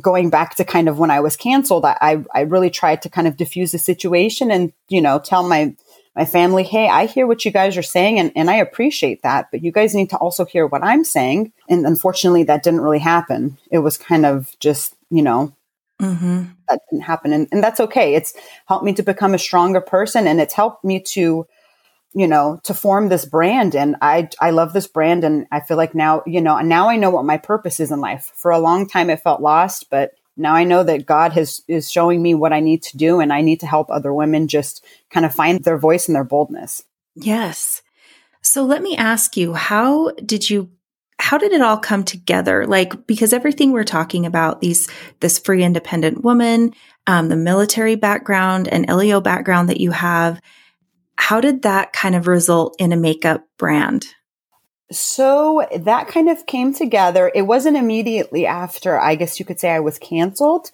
going 0.01 0.31
back 0.31 0.55
to 0.55 0.65
kind 0.65 0.89
of 0.89 0.99
when 0.99 1.11
I 1.11 1.19
was 1.21 1.37
canceled, 1.37 1.85
I, 1.85 2.23
I 2.33 2.43
really 2.43 2.71
tried 2.71 3.03
to 3.03 3.09
kind 3.09 3.27
of 3.27 3.37
diffuse 3.37 3.73
the 3.73 3.79
situation 3.79 4.51
and, 4.51 4.73
you 4.89 5.01
know, 5.01 5.19
tell 5.19 5.43
my 5.43 5.75
my 6.17 6.25
family, 6.25 6.65
hey, 6.65 6.89
I 6.89 7.07
hear 7.07 7.27
what 7.27 7.45
you 7.45 7.51
guys 7.51 7.77
are 7.77 7.83
saying 7.83 8.19
and, 8.19 8.33
and 8.35 8.51
I 8.51 8.57
appreciate 8.57 9.23
that, 9.23 9.49
but 9.51 9.63
you 9.63 9.71
guys 9.71 9.95
need 9.95 10.11
to 10.11 10.17
also 10.17 10.45
hear 10.45 10.67
what 10.67 10.83
I'm 10.83 11.05
saying. 11.05 11.53
And 11.69 11.87
unfortunately, 11.87 12.45
that 12.45 12.63
didn't 12.63 12.81
really 12.81 12.99
happen. 12.99 13.59
It 13.71 13.79
was 13.79 13.97
kind 13.97 14.27
of 14.27 14.55
just, 14.59 14.97
you 15.11 15.23
know, 15.23 15.55
mm-hmm. 16.01 16.45
that 16.69 16.81
didn't 16.91 17.05
happen. 17.05 17.33
And, 17.33 17.49
and 17.53 17.63
that's 17.63 17.81
okay. 17.81 18.15
It's 18.15 18.35
helped 18.67 18.85
me 18.85 18.93
to 18.95 19.03
become 19.03 19.35
a 19.35 19.39
stronger 19.39 19.81
person 19.81 20.27
and 20.27 20.41
it's 20.41 20.55
helped 20.55 20.85
me 20.85 21.01
to 21.01 21.47
you 22.13 22.27
know, 22.27 22.61
to 22.65 22.75
form 22.75 23.09
this 23.09 23.25
brand. 23.25 23.77
And 23.77 23.97
I, 24.03 24.29
I 24.41 24.51
love 24.51 24.73
this 24.73 24.89
brand. 24.89 25.23
And 25.23 25.47
I 25.53 25.61
feel 25.61 25.77
like 25.77 25.95
now, 25.95 26.23
you 26.27 26.41
know, 26.41 26.59
now 26.61 26.89
I 26.89 26.97
know 26.97 27.11
what 27.11 27.25
my 27.25 27.37
purpose 27.37 27.79
is 27.79 27.93
in 27.93 28.01
life. 28.01 28.33
For 28.35 28.51
a 28.51 28.59
long 28.59 28.89
time, 28.89 29.11
I 29.11 29.17
felt 29.17 29.41
lost, 29.41 29.91
but 29.91 30.13
now 30.41 30.55
I 30.55 30.65
know 30.65 30.83
that 30.83 31.07
God 31.07 31.33
has, 31.33 31.63
is 31.69 31.91
showing 31.91 32.23
me 32.23 32.35
what 32.35 32.53
I 32.53 32.61
need 32.61 32.83
to 32.85 32.97
do. 32.97 33.21
And 33.21 33.33
I 33.33 33.43
need 33.43 33.61
to 33.61 33.67
help 33.67 33.91
other 33.91 34.13
women 34.13 34.49
just 34.49 34.85
kind 35.11 35.27
of 35.27 35.35
find 35.35 35.63
their 35.63 35.79
voice 35.79 36.09
and 36.09 36.17
their 36.17 36.25
boldness. 36.25 36.83
Yes. 37.15 37.83
So 38.43 38.65
let 38.65 38.83
me 38.83 38.97
ask 38.97 39.37
you, 39.37 39.55
how 39.55 40.11
did 40.25 40.49
you 40.49 40.71
how 41.21 41.37
did 41.37 41.53
it 41.53 41.61
all 41.61 41.77
come 41.77 42.03
together? 42.03 42.67
Like, 42.67 43.07
because 43.07 43.35
everything 43.35 43.73
we're 43.73 43.85
talking 43.85 44.25
about, 44.25 44.63
these, 44.63 44.89
this 45.21 45.39
free 45.39 45.63
independent 45.63 46.25
woman, 46.25 46.73
um, 47.07 47.29
the 47.29 47.37
military 47.37 47.95
background 47.95 48.69
and 48.69 48.89
LEO 48.89 49.21
background 49.21 49.69
that 49.69 49.81
you 49.81 49.91
have, 49.91 50.41
how 51.17 51.43
did 51.43 51.63
that 51.63 51.93
kind 51.93 52.15
of 52.15 52.27
result 52.27 52.75
in 52.79 52.93
a 52.93 52.97
makeup 52.97 53.47
brand? 53.59 54.07
So 54.93 55.67
that 55.77 56.09
kind 56.09 56.29
of 56.29 56.47
came 56.47 56.75
together. 56.75 57.31
It 57.35 57.43
wasn't 57.43 57.77
immediately 57.77 58.47
after, 58.47 58.99
I 58.99 59.15
guess 59.15 59.39
you 59.39 59.45
could 59.45 59.61
say 59.61 59.71
I 59.71 59.81
was 59.81 59.99
canceled. 59.99 60.71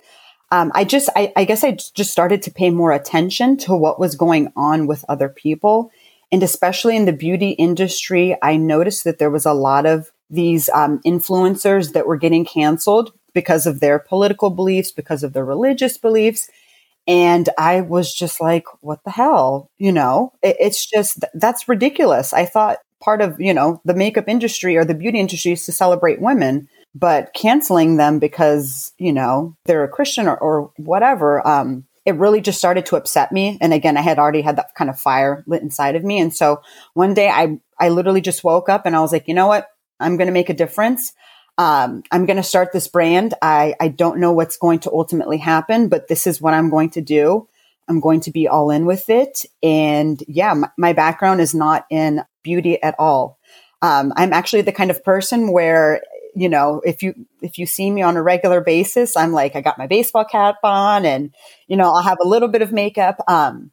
Um, 0.51 0.73
I 0.75 0.85
just, 0.85 1.11
I, 1.15 1.33
I 1.37 1.45
guess 1.45 1.65
I 1.65 1.73
just 1.73 2.13
started 2.13 2.41
to 2.43 2.51
pay 2.51 2.71
more 2.71 2.93
attention 2.93 3.57
to 3.59 3.75
what 3.75 3.99
was 3.99 4.15
going 4.15 4.53
on 4.57 4.87
with 4.87 5.05
other 5.09 5.29
people. 5.29 5.91
And 6.33 6.43
especially 6.43 6.97
in 6.97 7.05
the 7.05 7.13
beauty 7.13 7.51
industry, 7.51 8.37
I 8.43 8.57
noticed 8.57 9.05
that 9.05 9.19
there 9.19 9.31
was 9.31 9.45
a 9.45 9.53
lot 9.53 9.87
of 9.87 10.11
these 10.31 10.69
um, 10.71 11.01
influencers 11.05 11.93
that 11.93 12.07
were 12.07 12.17
getting 12.17 12.45
canceled 12.45 13.13
because 13.35 13.67
of 13.67 13.81
their 13.81 13.99
political 13.99 14.51
beliefs, 14.51 14.91
because 14.93 15.23
of 15.23 15.35
their 15.35 15.45
religious 15.45 15.99
beliefs. 15.99 16.49
And 17.07 17.49
I 17.59 17.83
was 17.83 18.15
just 18.15 18.41
like, 18.41 18.65
what 18.81 19.05
the 19.05 19.11
hell? 19.11 19.71
You 19.79 19.93
know, 19.93 20.33
it, 20.43 20.57
it's 20.59 20.87
just, 20.87 21.25
that's 21.35 21.69
ridiculous. 21.69 22.33
I 22.33 22.47
thought 22.47 22.79
part 23.00 23.21
of, 23.21 23.41
you 23.41 23.55
know, 23.55 23.81
the 23.85 23.95
makeup 23.95 24.29
industry 24.29 24.76
or 24.76 24.85
the 24.85 24.95
beauty 24.95 25.19
industry 25.19 25.53
is 25.53 25.65
to 25.67 25.73
celebrate 25.73 26.21
women, 26.21 26.69
but 26.95 27.35
canceling 27.35 27.97
them 27.97 28.19
because, 28.19 28.93
you 28.99 29.12
know, 29.12 29.57
they're 29.65 29.85
a 29.85 29.88
Christian 29.88 30.29
or, 30.29 30.37
or 30.38 30.71
whatever, 30.76 31.47
um, 31.47 31.85
it 32.07 32.15
really 32.15 32.41
just 32.41 32.59
started 32.59 32.87
to 32.87 32.97
upset 32.97 33.33
me. 33.33 33.59
And 33.61 33.73
again, 33.75 33.97
I 33.97 34.00
had 34.00 34.19
already 34.19 34.41
had 34.41 34.57
that 34.57 34.75
kind 34.76 34.88
of 34.88 34.99
fire 34.99 35.43
lit 35.47 35.62
inside 35.62 35.97
of 35.97 36.05
me. 36.05 36.21
And 36.21 36.35
so 36.35 36.62
one 36.95 37.15
day 37.15 37.29
I, 37.29 37.59
I 37.81 37.88
literally 37.88 38.21
just 38.21 38.45
woke 38.45 38.69
up 38.69 38.87
and 38.87 38.95
I 38.95 39.00
was 39.00 39.12
like, 39.12 39.26
you 39.26 39.35
know 39.35 39.49
what? 39.49 39.69
I'm 39.99 40.17
going 40.17 40.29
to 40.29 40.33
make 40.33 40.49
a 40.49 40.55
difference. 40.55 41.12
Um, 41.59 42.03
I'm 42.12 42.26
going 42.26 42.37
to 42.37 42.43
start 42.43 42.73
this 42.73 42.87
brand. 42.87 43.35
I, 43.43 43.75
I 43.81 43.88
don't 43.88 44.21
know 44.21 44.33
what's 44.33 44.57
going 44.57 44.81
to 44.81 44.93
ultimately 44.93 45.38
happen, 45.38 45.88
but 45.88 46.07
this 46.07 46.26
is 46.26 46.41
what 46.41 46.55
I'm 46.55 46.71
going 46.71 46.91
to 46.91 47.00
do. 47.00 47.49
I'm 47.88 48.00
going 48.00 48.21
to 48.21 48.31
be 48.31 48.47
all 48.47 48.71
in 48.71 48.85
with 48.85 49.09
it. 49.11 49.45
And 49.62 50.23
yeah, 50.29 50.55
my, 50.55 50.71
my 50.76 50.93
background 50.93 51.41
is 51.41 51.55
not 51.55 51.87
in 51.91 52.23
beauty 52.47 52.81
at 52.81 52.95
all. 52.99 53.38
Um, 53.83 54.12
I'm 54.17 54.33
actually 54.33 54.62
the 54.62 54.73
kind 54.73 54.91
of 54.93 55.03
person 55.03 55.53
where, 55.53 56.00
you 56.35 56.49
know, 56.49 56.81
if 56.85 57.03
you, 57.03 57.26
if 57.43 57.59
you 57.59 57.67
see 57.67 57.91
me 57.91 58.03
on 58.03 58.17
a 58.17 58.23
regular 58.23 58.61
basis, 58.61 59.17
I'm 59.17 59.33
like, 59.33 59.57
I 59.57 59.61
got 59.61 59.79
my 59.79 59.88
baseball 59.88 60.25
cap 60.25 60.57
on 60.62 61.05
and, 61.05 61.35
you 61.67 61.76
know, 61.76 61.93
I'll 61.93 62.03
have 62.03 62.19
a 62.23 62.29
little 62.29 62.49
bit 62.49 62.62
of 62.62 62.71
makeup. 62.71 63.17
Um, 63.26 63.73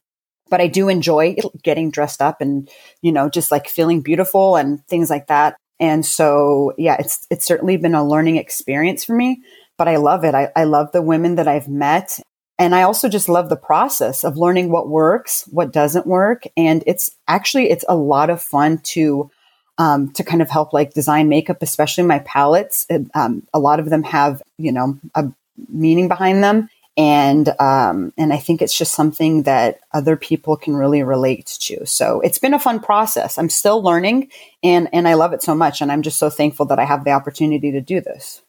but 0.50 0.60
I 0.60 0.68
do 0.68 0.90
enjoy 0.90 1.36
getting 1.62 1.92
dressed 1.92 2.22
up 2.22 2.42
and, 2.42 2.68
you 3.02 3.12
know, 3.12 3.30
just 3.30 3.52
like 3.52 3.68
feeling 3.70 4.02
beautiful 4.02 4.56
and 4.56 4.86
things 4.88 5.10
like 5.10 5.28
that. 5.28 5.56
And 5.80 6.06
so, 6.06 6.74
yeah, 6.78 6.98
it's, 7.00 7.28
it's 7.30 7.46
certainly 7.46 7.78
been 7.78 7.96
a 7.96 8.08
learning 8.08 8.38
experience 8.38 9.06
for 9.06 9.16
me, 9.16 9.44
but 9.78 9.88
I 9.88 9.98
love 9.98 10.24
it. 10.24 10.34
I, 10.34 10.50
I 10.56 10.64
love 10.66 10.92
the 10.92 11.02
women 11.02 11.36
that 11.36 11.48
I've 11.48 11.70
met. 11.70 12.20
And 12.60 12.76
I 12.76 12.84
also 12.84 13.10
just 13.10 13.30
love 13.30 13.50
the 13.50 13.56
process 13.56 14.24
of 14.24 14.38
learning 14.38 14.70
what 14.70 14.88
works, 14.88 15.48
what 15.52 15.72
doesn't 15.72 16.06
work. 16.06 16.44
And 16.56 16.84
it's 16.86 17.12
actually, 17.28 17.70
it's 17.70 17.86
a 17.90 17.96
lot 17.96 18.30
of 18.30 18.42
fun 18.42 18.78
to, 18.84 19.30
um, 19.78 20.12
to 20.14 20.24
kind 20.24 20.42
of 20.42 20.50
help 20.50 20.72
like 20.72 20.94
design 20.94 21.30
makeup, 21.30 21.62
especially 21.62 22.04
my 22.04 22.20
palettes. 22.20 22.86
um, 23.16 23.48
a 23.54 23.60
lot 23.60 23.80
of 23.80 23.90
them 23.90 24.04
have, 24.04 24.42
you 24.58 24.72
know, 24.72 25.00
a 25.16 25.32
meaning 25.68 26.08
behind 26.08 26.44
them 26.44 26.70
and 26.96 27.50
um, 27.60 28.14
and 28.18 28.32
I 28.32 28.38
think 28.38 28.62
it's 28.62 28.78
just 28.78 28.94
something 28.94 29.44
that 29.44 29.80
other 29.94 30.16
people 30.16 30.56
can 30.56 30.76
really 30.76 31.02
relate 31.02 31.48
to. 31.62 31.86
So 31.86 32.22
it's 32.22 32.38
been 32.38 32.54
a 32.54 32.60
fun 32.60 32.80
process. 32.80 33.38
I'm 33.38 33.50
still 33.50 33.82
learning, 33.82 34.30
and 34.62 34.90
and 34.94 35.08
I 35.08 35.16
love 35.16 35.34
it 35.34 35.42
so 35.42 35.56
much, 35.56 35.82
and 35.82 35.92
I'm 35.92 36.04
just 36.04 36.20
so 36.20 36.30
thankful 36.30 36.68
that 36.68 36.80
I 36.80 36.86
have 36.86 37.04
the 37.04 37.12
opportunity 37.12 37.72
to 37.72 37.82
do 37.82 38.00
this. 38.00 38.44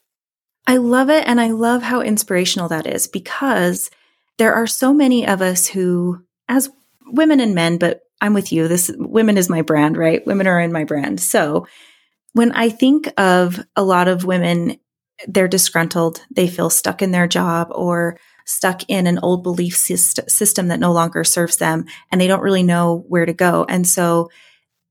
I 0.66 0.78
love 0.78 1.10
it, 1.10 1.24
and 1.26 1.40
I 1.40 1.50
love 1.50 1.82
how 1.82 2.00
inspirational 2.00 2.68
that 2.68 2.86
is 2.86 3.06
because 3.06 3.90
there 4.38 4.54
are 4.54 4.66
so 4.66 4.94
many 4.94 5.26
of 5.26 5.42
us 5.42 5.66
who, 5.66 6.24
as 6.48 6.70
women 7.06 7.40
and 7.40 7.54
men, 7.54 7.78
but 7.78 8.00
I'm 8.20 8.34
with 8.34 8.52
you. 8.52 8.66
This 8.66 8.90
women 8.96 9.36
is 9.36 9.50
my 9.50 9.62
brand, 9.62 9.96
right? 9.96 10.26
Women 10.26 10.46
are 10.46 10.60
in 10.60 10.72
my 10.72 10.84
brand. 10.84 11.20
So 11.20 11.66
when 12.32 12.52
I 12.52 12.70
think 12.70 13.12
of 13.18 13.60
a 13.76 13.82
lot 13.82 14.08
of 14.08 14.24
women, 14.24 14.78
they're 15.28 15.48
disgruntled, 15.48 16.24
they 16.34 16.48
feel 16.48 16.70
stuck 16.70 17.02
in 17.02 17.10
their 17.10 17.28
job 17.28 17.68
or 17.70 18.18
stuck 18.46 18.88
in 18.88 19.06
an 19.06 19.18
old 19.20 19.42
belief 19.42 19.76
system 19.76 20.68
that 20.68 20.80
no 20.80 20.92
longer 20.92 21.24
serves 21.24 21.58
them 21.58 21.84
and 22.10 22.20
they 22.20 22.26
don't 22.26 22.42
really 22.42 22.62
know 22.62 23.04
where 23.08 23.26
to 23.26 23.32
go. 23.32 23.64
And 23.68 23.86
so 23.86 24.30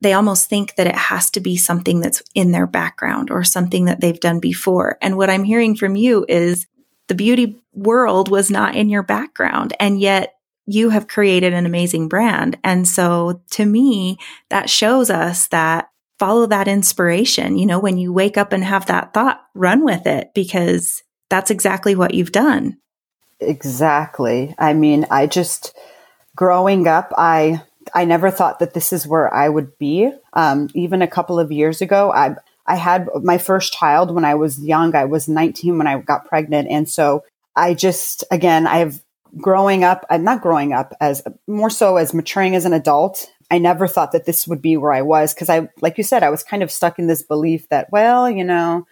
they 0.03 0.13
almost 0.13 0.49
think 0.49 0.75
that 0.75 0.87
it 0.87 0.95
has 0.95 1.29
to 1.31 1.39
be 1.39 1.57
something 1.57 1.99
that's 1.99 2.21
in 2.35 2.51
their 2.51 2.67
background 2.67 3.31
or 3.31 3.43
something 3.43 3.85
that 3.85 4.01
they've 4.01 4.19
done 4.19 4.39
before. 4.39 4.97
And 5.01 5.17
what 5.17 5.29
I'm 5.29 5.43
hearing 5.43 5.75
from 5.75 5.95
you 5.95 6.25
is 6.27 6.67
the 7.07 7.15
beauty 7.15 7.61
world 7.73 8.29
was 8.29 8.51
not 8.51 8.75
in 8.75 8.89
your 8.89 9.03
background 9.03 9.73
and 9.79 9.99
yet 9.99 10.35
you 10.65 10.89
have 10.89 11.07
created 11.07 11.53
an 11.53 11.65
amazing 11.65 12.07
brand. 12.07 12.57
And 12.63 12.87
so 12.87 13.41
to 13.51 13.65
me, 13.65 14.17
that 14.49 14.69
shows 14.69 15.09
us 15.09 15.47
that 15.49 15.89
follow 16.19 16.45
that 16.47 16.67
inspiration. 16.67 17.57
You 17.57 17.65
know, 17.65 17.79
when 17.79 17.97
you 17.97 18.13
wake 18.13 18.37
up 18.37 18.53
and 18.53 18.63
have 18.63 18.85
that 18.85 19.13
thought, 19.13 19.43
run 19.53 19.83
with 19.83 20.05
it 20.07 20.33
because 20.33 21.03
that's 21.29 21.51
exactly 21.51 21.95
what 21.95 22.13
you've 22.13 22.31
done. 22.31 22.77
Exactly. 23.39 24.55
I 24.57 24.73
mean, 24.73 25.05
I 25.11 25.27
just 25.27 25.75
growing 26.35 26.87
up, 26.87 27.11
I 27.17 27.61
I 27.93 28.05
never 28.05 28.31
thought 28.31 28.59
that 28.59 28.73
this 28.73 28.91
is 28.91 29.07
where 29.07 29.33
I 29.33 29.47
would 29.49 29.77
be. 29.77 30.11
Um, 30.33 30.69
even 30.73 31.01
a 31.01 31.07
couple 31.07 31.39
of 31.39 31.51
years 31.51 31.81
ago, 31.81 32.11
I 32.11 32.35
I 32.65 32.75
had 32.75 33.09
my 33.21 33.37
first 33.37 33.73
child 33.73 34.13
when 34.13 34.25
I 34.25 34.35
was 34.35 34.59
young. 34.59 34.95
I 34.95 35.05
was 35.05 35.27
19 35.27 35.77
when 35.77 35.87
I 35.87 35.99
got 35.99 36.27
pregnant, 36.27 36.69
and 36.69 36.89
so 36.89 37.23
I 37.55 37.73
just 37.73 38.23
again 38.31 38.67
I've 38.67 39.03
growing 39.37 39.83
up. 39.83 40.05
I'm 40.09 40.23
not 40.23 40.41
growing 40.41 40.73
up 40.73 40.93
as 40.99 41.21
more 41.47 41.69
so 41.69 41.97
as 41.97 42.13
maturing 42.13 42.55
as 42.55 42.65
an 42.65 42.73
adult. 42.73 43.29
I 43.51 43.59
never 43.59 43.87
thought 43.87 44.11
that 44.13 44.25
this 44.25 44.47
would 44.47 44.61
be 44.61 44.77
where 44.77 44.91
I 44.91 45.01
was 45.01 45.33
because 45.33 45.49
I, 45.49 45.69
like 45.81 45.97
you 45.97 46.03
said, 46.03 46.23
I 46.23 46.29
was 46.29 46.43
kind 46.43 46.63
of 46.63 46.71
stuck 46.71 46.97
in 46.97 47.07
this 47.07 47.21
belief 47.21 47.69
that, 47.69 47.91
well, 47.91 48.29
you 48.29 48.43
know, 48.43 48.87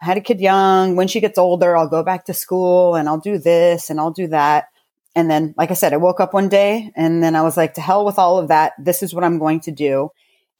I 0.00 0.04
had 0.04 0.16
a 0.16 0.20
kid 0.20 0.40
young. 0.40 0.96
When 0.96 1.08
she 1.08 1.20
gets 1.20 1.38
older, 1.38 1.76
I'll 1.76 1.88
go 1.88 2.02
back 2.02 2.24
to 2.24 2.34
school 2.34 2.94
and 2.94 3.08
I'll 3.08 3.20
do 3.20 3.38
this 3.38 3.90
and 3.90 4.00
I'll 4.00 4.10
do 4.10 4.28
that. 4.28 4.68
And 5.14 5.30
then, 5.30 5.54
like 5.56 5.70
I 5.70 5.74
said, 5.74 5.92
I 5.92 5.96
woke 5.96 6.20
up 6.20 6.32
one 6.32 6.48
day 6.48 6.92
and 6.94 7.22
then 7.22 7.34
I 7.34 7.42
was 7.42 7.56
like, 7.56 7.74
to 7.74 7.80
hell 7.80 8.04
with 8.04 8.18
all 8.18 8.38
of 8.38 8.48
that. 8.48 8.72
This 8.78 9.02
is 9.02 9.12
what 9.12 9.24
I'm 9.24 9.38
going 9.38 9.60
to 9.60 9.72
do. 9.72 10.10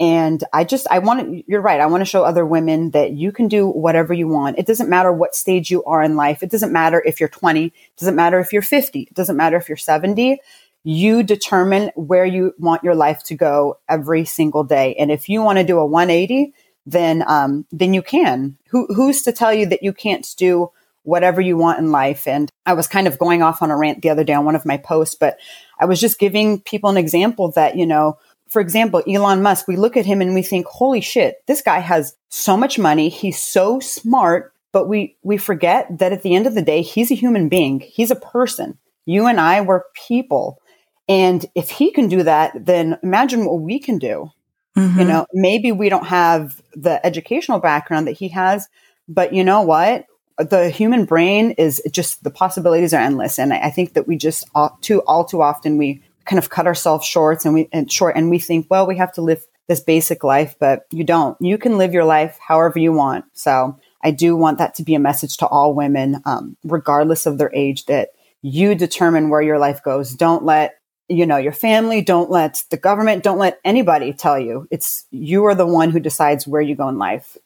And 0.01 0.43
I 0.53 0.65
just, 0.65 0.87
I 0.91 0.99
want 0.99 1.21
to, 1.21 1.43
you're 1.47 1.61
right. 1.61 1.79
I 1.79 1.87
want 1.87 2.01
to 2.01 2.07
show 2.07 2.25
other 2.25 2.45
women 2.45 2.93
that 2.93 3.13
you 3.13 3.33
can 3.33 3.49
do 3.49 3.69
whatever 3.69 4.15
you 4.15 4.27
want. 4.27 4.59
It 4.59 4.67
doesn't 4.67 4.89
matter 4.89 5.13
what 5.13 5.35
stage 5.35 5.71
you 5.71 5.85
are 5.85 6.03
in 6.03 6.17
life. 6.17 6.43
It 6.43 6.51
doesn't 6.51 6.73
matter 6.73 7.03
if 7.05 7.21
you're 7.21 7.29
20. 7.29 7.67
It 7.67 7.73
doesn't 7.99 8.17
matter 8.17 8.41
if 8.41 8.53
you're 8.53 8.63
50. 8.63 9.01
It 9.03 9.15
doesn't 9.15 9.37
matter 9.37 9.59
if 9.59 9.69
you're 9.69 9.77
70. 9.77 10.41
You 10.83 11.23
determine 11.23 11.91
where 11.95 12.25
you 12.25 12.55
want 12.59 12.83
your 12.83 12.95
life 12.95 13.23
to 13.25 13.35
go 13.35 13.79
every 13.91 14.25
single 14.25 14.65
day. 14.65 14.95
And 14.95 15.11
if 15.11 15.29
you 15.29 15.43
want 15.43 15.59
to 15.59 15.65
do 15.65 15.79
a 15.79 15.85
180, 15.85 16.55
then 16.87 17.23
um, 17.27 17.67
then 17.71 17.93
you 17.93 18.01
can. 18.01 18.57
Who, 18.71 18.87
who's 18.87 19.23
to 19.23 19.33
tell 19.33 19.53
you 19.53 19.67
that 19.67 19.83
you 19.83 19.93
can't 19.93 20.27
do 20.39 20.71
whatever 21.03 21.41
you 21.41 21.57
want 21.57 21.79
in 21.79 21.91
life? 21.91 22.27
And 22.27 22.51
I 22.67 22.75
was 22.75 22.87
kind 22.87 23.07
of 23.07 23.19
going 23.19 23.43
off 23.43 23.63
on 23.63 23.71
a 23.71 23.77
rant 23.77 24.03
the 24.03 24.11
other 24.11 24.25
day 24.25 24.35
on 24.35 24.45
one 24.45 24.57
of 24.57 24.67
my 24.67 24.77
posts, 24.77 25.15
but 25.15 25.39
I 25.79 25.87
was 25.87 26.01
just 26.01 26.19
giving 26.19 26.61
people 26.61 26.91
an 26.91 26.97
example 26.97 27.51
that 27.53 27.77
you 27.77 27.87
know. 27.87 28.19
For 28.49 28.61
example, 28.61 29.01
Elon 29.07 29.43
Musk, 29.43 29.69
we 29.69 29.77
look 29.77 29.97
at 29.97 30.07
him 30.07 30.21
and 30.21 30.35
we 30.35 30.43
think, 30.43 30.67
holy 30.67 31.01
shit, 31.01 31.37
this 31.47 31.63
guy 31.63 31.79
has 31.79 32.17
so 32.31 32.57
much 32.57 32.81
money. 32.81 33.09
He's 33.09 33.41
so 33.41 33.79
smart, 33.79 34.53
but 34.73 34.89
we, 34.89 35.17
we 35.23 35.37
forget 35.37 35.87
that 35.99 36.13
at 36.13 36.23
the 36.23 36.35
end 36.35 36.49
of 36.49 36.57
the 36.57 36.63
day, 36.63 36.83
he's 36.83 37.13
a 37.13 37.15
human 37.15 37.49
being. 37.49 37.79
He's 37.79 38.11
a 38.11 38.17
person. 38.17 38.77
You 39.07 39.29
and 39.29 39.39
I 39.41 39.61
were 39.61 39.87
people. 39.95 40.61
And 41.09 41.47
if 41.55 41.71
he 41.71 41.93
can 41.93 42.09
do 42.09 42.25
that, 42.25 42.53
then 42.67 42.99
imagine 43.05 43.45
what 43.45 43.61
we 43.61 43.79
can 43.79 43.99
do. 43.99 44.33
Mm-hmm. 44.77 44.99
You 44.99 45.05
know, 45.05 45.27
maybe 45.33 45.71
we 45.73 45.89
don't 45.89 46.07
have 46.07 46.61
the 46.75 47.05
educational 47.07 47.59
background 47.59 48.07
that 48.07 48.19
he 48.19 48.29
has, 48.29 48.69
but 49.09 49.33
you 49.33 49.45
know 49.45 49.63
what? 49.63 50.07
The 50.43 50.71
human 50.71 51.05
brain 51.05 51.53
is 51.53 51.83
just 51.91 52.25
the 52.25 52.31
possibilities 52.31 52.95
are 52.95 53.01
endless, 53.01 53.39
and 53.39 53.53
I, 53.53 53.71
think 53.71 53.95
that 53.95 54.07
we 54.07 54.17
just 54.17 54.49
all 54.55 54.79
too 54.81 55.01
all 55.07 55.25
too 55.25 55.43
often 55.43 55.79
we 55.79 56.03
kind 56.25 56.39
of 56.39 56.51
cut 56.51 56.67
ourselves 56.67 57.07
short 57.07 57.45
and 57.45 57.55
we 57.55 57.69
and 57.73 57.91
short, 57.91 58.17
and 58.17 58.31
we 58.31 58.39
think, 58.39 58.67
well, 58.71 58.87
we 58.87 58.97
have 58.97 59.13
to 59.15 59.23
live 59.23 59.45
this 59.69 59.81
basic 59.81 60.25
life, 60.25 60.57
but 60.59 60.87
you 60.91 61.05
don't. 61.05 61.37
You 61.41 61.57
can 61.57 61.79
live 61.79 61.93
your 61.93 62.05
life 62.05 62.39
however 62.41 62.79
you 62.79 62.93
want. 62.93 63.25
So 63.35 63.79
I 64.03 64.11
do 64.11 64.37
want 64.37 64.59
that 64.59 64.75
to 64.77 64.83
be 64.83 64.95
a 64.95 65.01
message 65.01 65.37
to 65.39 65.47
all 65.47 65.75
women, 65.75 66.23
um, 66.25 66.57
regardless 66.65 67.27
of 67.27 67.39
their 67.39 67.53
age, 67.55 67.87
that 67.87 68.09
you 68.43 68.75
determine 68.75 69.29
where 69.29 69.43
your 69.43 69.59
life 69.59 69.83
goes. 69.83 70.15
Don't 70.15 70.45
let 70.45 70.75
you 71.11 71.27
know, 71.27 71.37
your 71.37 71.53
family, 71.53 72.03
don't 72.03 72.31
let 72.31 72.63
the 72.71 72.77
government, 72.77 73.25
don't 73.25 73.39
let 73.39 73.59
anybody 73.65 74.13
tell 74.13 74.39
you. 74.39 74.69
It's 74.71 75.07
you 75.11 75.45
are 75.47 75.57
the 75.57 75.67
one 75.67 75.91
who 75.91 75.99
decides 75.99 76.47
where 76.47 76.63
you 76.63 76.77
go 76.77 76.89
in 76.89 76.99
life. 76.99 77.37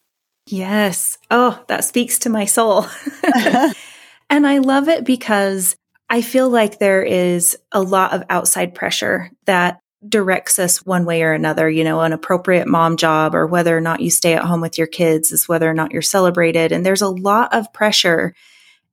Yes. 0.47 1.19
Oh, 1.31 1.63
that 1.69 1.85
speaks 1.85 2.19
to 2.21 2.31
my 2.31 2.45
soul. 2.45 2.87
and 4.31 4.47
I 4.47 4.59
love 4.59 4.89
it 4.89 5.05
because 5.05 5.77
I 6.11 6.21
feel 6.21 6.51
like 6.51 6.79
there 6.79 7.03
is 7.03 7.57
a 7.73 7.81
lot 7.81 8.13
of 8.13 8.25
outside 8.29 8.75
pressure 8.75 9.31
that 9.47 9.81
directs 10.07 10.59
us 10.59 10.85
one 10.85 11.07
way 11.07 11.23
or 11.23 11.33
another, 11.33 11.69
you 11.69 11.83
know, 11.83 12.01
an 12.01 12.13
appropriate 12.13 12.69
mom 12.69 12.97
job 12.97 13.35
or 13.35 13.47
whether 13.47 13.77
or 13.77 13.81
not 13.81 14.01
you 14.01 14.11
stay 14.11 14.35
at 14.35 14.45
home 14.45 14.61
with 14.61 14.77
your 14.77 14.87
kids 14.87 15.33
is 15.33 15.49
whether 15.49 15.69
or 15.69 15.75
not 15.75 15.93
you're 15.93 16.03
celebrated. 16.03 16.73
And 16.73 16.85
there's 16.85 17.03
a 17.03 17.09
lot 17.09 17.55
of 17.55 17.73
pressure. 17.73 18.35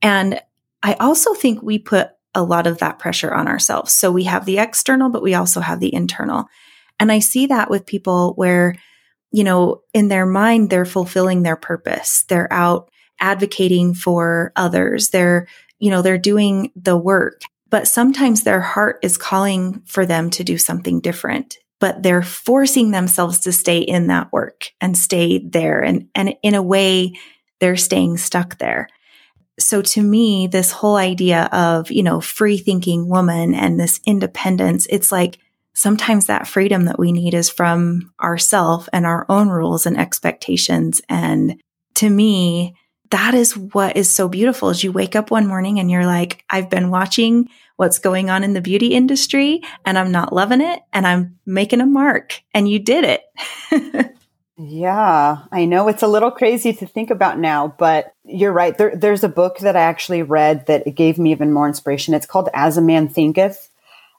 And 0.01 0.39
I 0.83 0.93
also 0.95 1.33
think 1.33 1.61
we 1.61 1.79
put 1.79 2.11
a 2.33 2.43
lot 2.43 2.65
of 2.65 2.77
that 2.77 2.97
pressure 2.97 3.33
on 3.33 3.47
ourselves. 3.47 3.91
So 3.91 4.09
we 4.09 4.23
have 4.23 4.45
the 4.45 4.57
external, 4.57 5.09
but 5.09 5.21
we 5.21 5.33
also 5.33 5.59
have 5.59 5.81
the 5.81 5.93
internal. 5.93 6.45
And 6.99 7.11
I 7.11 7.19
see 7.19 7.47
that 7.47 7.69
with 7.69 7.85
people 7.85 8.33
where, 8.35 8.75
you 9.31 9.43
know, 9.43 9.81
in 9.93 10.07
their 10.07 10.25
mind, 10.25 10.69
they're 10.69 10.85
fulfilling 10.85 11.43
their 11.43 11.55
purpose. 11.55 12.23
They're 12.23 12.51
out 12.51 12.89
advocating 13.19 13.93
for 13.93 14.51
others. 14.55 15.09
They're, 15.09 15.47
you 15.79 15.89
know, 15.89 16.01
they're 16.01 16.17
doing 16.17 16.71
the 16.75 16.97
work, 16.97 17.41
but 17.69 17.87
sometimes 17.87 18.43
their 18.43 18.61
heart 18.61 18.99
is 19.03 19.17
calling 19.17 19.81
for 19.85 20.05
them 20.05 20.29
to 20.31 20.43
do 20.43 20.57
something 20.57 20.99
different, 20.99 21.57
but 21.79 22.03
they're 22.03 22.23
forcing 22.23 22.91
themselves 22.91 23.39
to 23.41 23.51
stay 23.51 23.79
in 23.79 24.07
that 24.07 24.31
work 24.31 24.71
and 24.81 24.97
stay 24.97 25.39
there. 25.39 25.81
And, 25.81 26.09
and 26.15 26.35
in 26.43 26.55
a 26.55 26.61
way, 26.61 27.13
they're 27.59 27.77
staying 27.77 28.17
stuck 28.17 28.57
there 28.57 28.87
so 29.61 29.81
to 29.81 30.01
me, 30.01 30.47
this 30.47 30.71
whole 30.71 30.95
idea 30.95 31.43
of, 31.51 31.91
you 31.91 32.03
know, 32.03 32.21
free 32.21 32.57
thinking 32.57 33.07
woman 33.07 33.53
and 33.53 33.79
this 33.79 33.99
independence, 34.05 34.87
it's 34.89 35.11
like 35.11 35.37
sometimes 35.73 36.25
that 36.25 36.47
freedom 36.47 36.85
that 36.85 36.99
we 36.99 37.11
need 37.11 37.33
is 37.33 37.49
from 37.49 38.13
ourself 38.21 38.89
and 38.93 39.05
our 39.05 39.25
own 39.29 39.49
rules 39.49 39.85
and 39.85 39.97
expectations. 39.97 41.01
And 41.09 41.61
to 41.95 42.09
me, 42.09 42.75
that 43.11 43.33
is 43.33 43.57
what 43.57 43.97
is 43.97 44.09
so 44.09 44.27
beautiful 44.27 44.69
is 44.69 44.83
you 44.83 44.91
wake 44.91 45.15
up 45.15 45.31
one 45.31 45.47
morning 45.47 45.79
and 45.79 45.91
you're 45.91 46.05
like, 46.05 46.43
I've 46.49 46.69
been 46.69 46.89
watching 46.89 47.49
what's 47.75 47.99
going 47.99 48.29
on 48.29 48.43
in 48.43 48.53
the 48.53 48.61
beauty 48.61 48.93
industry 48.93 49.61
and 49.85 49.97
I'm 49.97 50.11
not 50.11 50.33
loving 50.33 50.61
it 50.61 50.81
and 50.93 51.05
I'm 51.05 51.39
making 51.45 51.81
a 51.81 51.85
mark 51.85 52.41
and 52.53 52.69
you 52.69 52.79
did 52.79 53.03
it. 53.03 54.15
Yeah, 54.63 55.39
I 55.51 55.65
know 55.65 55.87
it's 55.87 56.03
a 56.03 56.07
little 56.07 56.29
crazy 56.29 56.71
to 56.73 56.85
think 56.85 57.09
about 57.09 57.39
now, 57.39 57.73
but 57.79 58.13
you're 58.23 58.51
right. 58.51 58.77
There, 58.77 58.95
there's 58.95 59.23
a 59.23 59.29
book 59.29 59.57
that 59.59 59.75
I 59.75 59.81
actually 59.81 60.21
read 60.21 60.67
that 60.67 60.85
it 60.85 60.91
gave 60.91 61.17
me 61.17 61.31
even 61.31 61.51
more 61.51 61.67
inspiration. 61.67 62.13
It's 62.13 62.27
called 62.27 62.49
As 62.53 62.77
a 62.77 62.81
Man 62.81 63.07
Thinketh. 63.07 63.70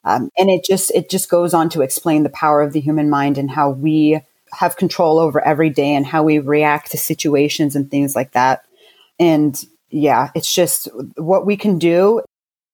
Um, 0.05 0.31
and 0.37 0.51
it 0.51 0.65
just 0.65 0.91
it 0.93 1.09
just 1.11 1.31
goes 1.31 1.55
on 1.55 1.69
to 1.71 1.83
explain 1.83 2.23
the 2.23 2.29
power 2.29 2.61
of 2.61 2.73
the 2.73 2.81
human 2.81 3.09
mind 3.09 3.39
and 3.39 3.51
how 3.51 3.71
we 3.71 4.21
have 4.53 4.77
control 4.77 5.19
over 5.19 5.41
every 5.45 5.71
day 5.71 5.95
and 5.95 6.05
how 6.05 6.23
we 6.23 6.39
react 6.39 6.91
to 6.91 6.99
situations 6.99 7.75
and 7.75 7.91
things 7.91 8.15
like 8.15 8.33
that. 8.33 8.65
And 9.19 9.59
yeah, 9.91 10.31
it's 10.35 10.53
just 10.53 10.89
what 11.17 11.47
we 11.47 11.57
can 11.57 11.79
do. 11.79 12.23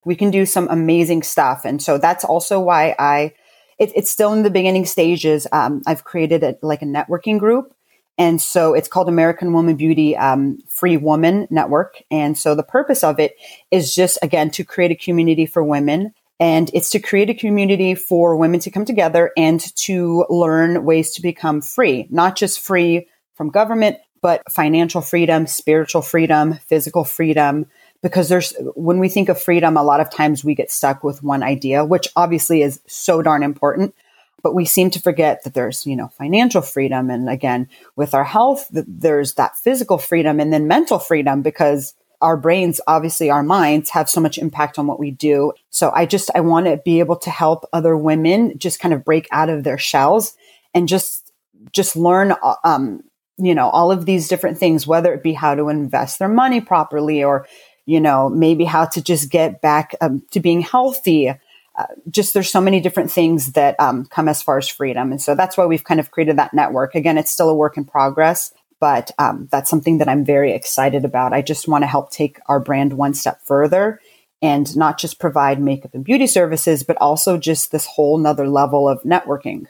We 0.05 0.17
can 0.17 0.31
do 0.31 0.47
some 0.47 0.69
amazing 0.71 1.23
stuff. 1.23 1.65
And 1.65 1.83
so 1.83 1.99
that's 1.99 2.25
also 2.25 2.61
why 2.61 2.95
I 2.99 3.35
it, 3.79 3.93
it's 3.95 4.11
still 4.11 4.33
in 4.33 4.43
the 4.43 4.51
beginning 4.51 4.87
stages. 4.87 5.47
Um, 5.53 5.83
I've 5.87 6.05
created 6.05 6.43
a, 6.43 6.57
like 6.63 6.83
a 6.83 6.87
networking 6.87 7.39
group. 7.39 7.75
And 8.17 8.41
so 8.43 8.75
it's 8.75 8.89
called 8.89 9.09
American 9.09 9.53
Woman 9.53 9.77
Beauty 9.77 10.17
um, 10.17 10.59
Free 10.69 10.97
Woman 10.97 11.47
Network. 11.51 12.03
And 12.11 12.37
so 12.37 12.57
the 12.57 12.65
purpose 12.65 13.05
of 13.05 13.21
it 13.21 13.37
is 13.71 13.95
just, 13.95 14.19
again, 14.23 14.51
to 14.53 14.65
create 14.65 14.91
a 14.91 14.97
community 14.97 15.47
for 15.47 15.63
women. 15.63 16.13
And 16.41 16.71
it's 16.73 16.91
to 16.91 17.01
create 17.01 17.31
a 17.31 17.35
community 17.35 17.95
for 17.95 18.37
women 18.37 18.61
to 18.61 18.71
come 18.71 18.85
together 18.85 19.33
and 19.37 19.61
to 19.77 20.25
learn 20.29 20.85
ways 20.85 21.13
to 21.15 21.23
become 21.23 21.61
free, 21.61 22.07
not 22.11 22.37
just 22.37 22.61
free 22.61 23.09
from 23.35 23.51
government, 23.51 23.99
but 24.21 24.51
financial 24.51 25.01
freedom, 25.01 25.47
spiritual 25.47 26.03
freedom, 26.03 26.55
physical 26.55 27.05
freedom, 27.05 27.67
because 28.03 28.29
there's 28.29 28.55
when 28.75 28.99
we 28.99 29.09
think 29.09 29.29
of 29.29 29.41
freedom 29.41 29.77
a 29.77 29.83
lot 29.83 30.01
of 30.01 30.11
times 30.11 30.45
we 30.45 30.55
get 30.55 30.71
stuck 30.71 31.03
with 31.03 31.23
one 31.23 31.43
idea 31.43 31.85
which 31.85 32.09
obviously 32.15 32.63
is 32.63 32.81
so 32.87 33.23
darn 33.23 33.43
important. 33.43 33.95
But 34.41 34.55
we 34.55 34.67
seem 34.67 34.91
to 34.91 35.01
forget 35.01 35.43
that 35.43 35.55
there's 35.55 35.85
you 35.87 35.97
know 35.97 36.09
financial 36.09 36.63
freedom. 36.63 37.11
And 37.11 37.29
again 37.29 37.69
with 37.97 38.15
our 38.15 38.25
health 38.25 38.69
there's 38.71 39.35
that 39.35 39.57
physical 39.57 39.99
freedom 39.99 40.39
and 40.41 40.53
then 40.53 40.69
mental 40.69 40.99
freedom 40.99 41.43
because 41.43 41.95
our 42.21 42.37
brains 42.37 42.81
obviously 42.87 43.31
our 43.31 43.43
minds 43.43 43.91
have 43.91 44.09
so 44.09 44.21
much 44.21 44.39
impact 44.39 44.79
on 44.79 44.87
what 44.87 44.99
we 44.99 45.11
do 45.11 45.53
so 45.71 45.91
i 45.95 46.05
just 46.05 46.31
i 46.35 46.41
want 46.41 46.67
to 46.67 46.77
be 46.85 47.01
able 47.01 47.17
to 47.17 47.31
help 47.31 47.65
other 47.73 47.97
women 47.97 48.57
just 48.59 48.81
kind 48.81 48.95
of 48.95 49.05
break 49.05 49.27
out 49.31 49.49
of 49.49 49.65
their 49.65 49.79
shells 49.79 50.35
and 50.75 50.89
just 50.89 51.33
just 51.73 51.97
learn 51.97 52.35
um 52.65 53.03
you 53.39 53.55
know 53.55 53.69
all 53.71 53.91
of 53.93 54.07
these 54.07 54.29
different 54.29 54.59
things 54.59 54.87
whether 54.87 55.13
it 55.13 55.23
be 55.23 55.33
how 55.33 55.55
to 55.55 55.69
invest 55.69 56.19
their 56.19 56.29
money 56.29 56.61
properly 56.61 57.23
or 57.23 57.47
you 57.89 58.03
know, 58.03 58.29
maybe 58.29 58.67
how 58.67 58.85
to 58.85 59.03
just 59.03 59.31
get 59.31 59.63
back 59.63 59.95
um, 60.03 60.23
to 60.31 60.41
being 60.41 60.61
healthy. 60.61 61.31
Uh, 61.31 61.87
just 62.11 62.35
there's 62.35 62.51
so 62.51 62.61
many 62.61 62.81
different 62.81 63.11
things 63.11 63.53
that 63.53 63.81
um, 63.81 64.05
come 64.05 64.29
as 64.29 64.43
far 64.43 64.59
as 64.59 64.69
freedom. 64.69 65.11
And 65.11 65.23
so 65.23 65.35
that's 65.35 65.57
why 65.57 65.65
we've 65.65 65.85
kind 65.85 65.99
of 65.99 66.11
created 66.11 66.37
that 66.37 66.53
network. 66.53 66.95
Again, 66.95 67.17
it's 67.17 67.31
still 67.31 67.49
a 67.49 67.55
work 67.55 67.79
in 67.79 67.87
progress, 67.87 68.53
but 68.81 69.11
um, 69.19 69.49
that's 69.51 69.71
something 69.71 69.99
that 69.99 70.09
I'm 70.09 70.25
very 70.25 70.53
excited 70.53 71.05
about. 71.05 71.33
I 71.33 71.43
just 71.43 71.69
want 71.69 71.83
to 71.83 71.89
help 71.89 72.11
take 72.11 72.39
our 72.47 72.61
brand 72.61 72.93
one 72.93 73.15
step 73.15 73.41
further 73.45 74.01
and 74.41 74.77
not 74.77 74.99
just 74.99 75.19
provide 75.19 75.61
makeup 75.61 75.95
and 75.95 76.05
beauty 76.05 76.27
services, 76.27 76.83
but 76.83 76.97
also 77.01 77.39
just 77.39 77.73
this 77.73 77.87
whole 77.87 78.19
nother 78.19 78.49
level 78.49 78.89
of 78.89 79.03
networking. 79.03 79.67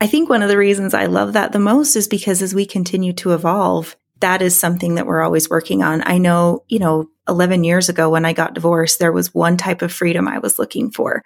I 0.00 0.06
think 0.06 0.28
one 0.28 0.42
of 0.42 0.48
the 0.48 0.58
reasons 0.58 0.94
I 0.94 1.06
love 1.06 1.32
that 1.32 1.52
the 1.52 1.58
most 1.58 1.96
is 1.96 2.06
because 2.06 2.42
as 2.42 2.54
we 2.54 2.66
continue 2.66 3.12
to 3.14 3.32
evolve, 3.32 3.96
that 4.20 4.42
is 4.42 4.58
something 4.58 4.96
that 4.96 5.06
we're 5.06 5.22
always 5.22 5.48
working 5.48 5.82
on. 5.82 6.02
I 6.04 6.18
know, 6.18 6.64
you 6.68 6.78
know, 6.78 7.08
11 7.28 7.64
years 7.64 7.88
ago 7.88 8.10
when 8.10 8.24
I 8.24 8.32
got 8.32 8.54
divorced, 8.54 8.98
there 8.98 9.12
was 9.12 9.34
one 9.34 9.56
type 9.56 9.82
of 9.82 9.92
freedom 9.92 10.28
I 10.28 10.38
was 10.38 10.58
looking 10.58 10.90
for. 10.90 11.22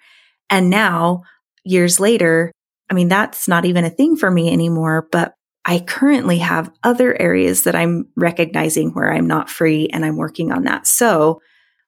And 0.49 0.69
now, 0.69 1.23
years 1.63 1.99
later, 1.99 2.51
I 2.89 2.93
mean, 2.93 3.07
that's 3.07 3.47
not 3.47 3.65
even 3.65 3.85
a 3.85 3.89
thing 3.89 4.15
for 4.15 4.29
me 4.29 4.51
anymore, 4.51 5.07
but 5.11 5.33
I 5.65 5.79
currently 5.79 6.39
have 6.39 6.71
other 6.83 7.19
areas 7.19 7.63
that 7.63 7.75
I'm 7.75 8.07
recognizing 8.15 8.91
where 8.91 9.13
I'm 9.13 9.27
not 9.27 9.49
free 9.49 9.87
and 9.87 10.03
I'm 10.03 10.17
working 10.17 10.51
on 10.51 10.63
that. 10.63 10.87
So, 10.87 11.41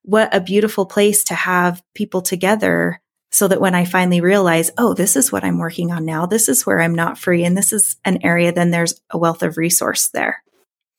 what 0.03 0.33
a 0.33 0.39
beautiful 0.39 0.85
place 0.85 1.23
to 1.25 1.35
have 1.35 1.81
people 1.95 2.21
together 2.21 3.01
so 3.31 3.47
that 3.47 3.59
when 3.59 3.75
I 3.75 3.85
finally 3.85 4.21
realize, 4.21 4.71
oh, 4.77 4.93
this 4.93 5.15
is 5.15 5.31
what 5.31 5.43
I'm 5.43 5.57
working 5.57 5.91
on 5.91 6.05
now, 6.05 6.25
this 6.25 6.47
is 6.47 6.65
where 6.65 6.79
I'm 6.79 6.95
not 6.95 7.17
free, 7.17 7.43
and 7.43 7.57
this 7.57 7.73
is 7.73 7.97
an 8.05 8.19
area, 8.23 8.53
then 8.53 8.71
there's 8.71 9.01
a 9.09 9.17
wealth 9.17 9.43
of 9.43 9.57
resource 9.57 10.07
there. 10.09 10.41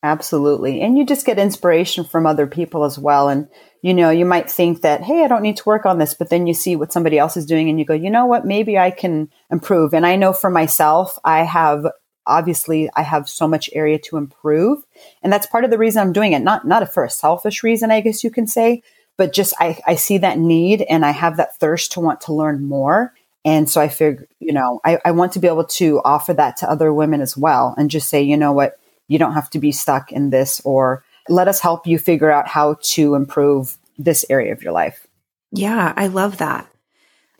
Absolutely. 0.02 0.82
And 0.82 0.98
you 0.98 1.06
just 1.06 1.24
get 1.24 1.38
inspiration 1.38 2.04
from 2.04 2.26
other 2.26 2.46
people 2.46 2.84
as 2.84 2.98
well. 2.98 3.28
And, 3.28 3.48
you 3.82 3.94
know, 3.94 4.10
you 4.10 4.24
might 4.24 4.50
think 4.50 4.82
that, 4.82 5.02
hey, 5.02 5.24
I 5.24 5.28
don't 5.28 5.42
need 5.42 5.56
to 5.56 5.64
work 5.66 5.86
on 5.86 5.98
this, 5.98 6.14
but 6.14 6.28
then 6.28 6.46
you 6.46 6.54
see 6.54 6.76
what 6.76 6.92
somebody 6.92 7.18
else 7.18 7.36
is 7.36 7.46
doing 7.46 7.68
and 7.68 7.78
you 7.78 7.84
go, 7.84 7.94
you 7.94 8.10
know 8.10 8.26
what, 8.26 8.44
maybe 8.44 8.78
I 8.78 8.90
can 8.90 9.30
improve. 9.50 9.94
And 9.94 10.06
I 10.06 10.16
know 10.16 10.32
for 10.32 10.50
myself, 10.50 11.18
I 11.24 11.42
have 11.42 11.86
obviously 12.26 12.90
I 12.96 13.02
have 13.02 13.28
so 13.28 13.46
much 13.46 13.70
area 13.72 13.98
to 14.00 14.16
improve. 14.16 14.84
And 15.22 15.32
that's 15.32 15.46
part 15.46 15.64
of 15.64 15.70
the 15.70 15.78
reason 15.78 16.02
I'm 16.02 16.12
doing 16.12 16.32
it. 16.32 16.40
Not 16.40 16.66
not 16.66 16.92
for 16.92 17.04
a 17.04 17.10
selfish 17.10 17.62
reason, 17.62 17.90
I 17.90 18.00
guess 18.00 18.24
you 18.24 18.30
can 18.30 18.46
say, 18.46 18.82
but 19.16 19.32
just 19.32 19.54
I, 19.58 19.78
I 19.86 19.94
see 19.94 20.18
that 20.18 20.38
need 20.38 20.82
and 20.82 21.04
I 21.04 21.10
have 21.10 21.36
that 21.36 21.56
thirst 21.58 21.92
to 21.92 22.00
want 22.00 22.20
to 22.22 22.34
learn 22.34 22.64
more. 22.64 23.14
And 23.44 23.70
so 23.70 23.80
I 23.80 23.88
figure, 23.88 24.26
you 24.40 24.52
know, 24.52 24.80
I, 24.84 24.98
I 25.04 25.12
want 25.12 25.32
to 25.32 25.38
be 25.38 25.46
able 25.46 25.64
to 25.64 26.00
offer 26.04 26.34
that 26.34 26.56
to 26.58 26.70
other 26.70 26.92
women 26.92 27.20
as 27.20 27.36
well 27.36 27.74
and 27.78 27.90
just 27.90 28.08
say, 28.08 28.20
you 28.22 28.36
know 28.36 28.52
what, 28.52 28.78
you 29.08 29.18
don't 29.18 29.34
have 29.34 29.50
to 29.50 29.58
be 29.58 29.70
stuck 29.72 30.10
in 30.10 30.30
this 30.30 30.60
or 30.64 31.04
let 31.28 31.48
us 31.48 31.60
help 31.60 31.86
you 31.86 31.98
figure 31.98 32.30
out 32.30 32.48
how 32.48 32.76
to 32.82 33.14
improve 33.14 33.78
this 33.98 34.24
area 34.28 34.52
of 34.52 34.62
your 34.62 34.72
life. 34.72 35.06
Yeah, 35.52 35.92
I 35.96 36.08
love 36.08 36.38
that. 36.38 36.68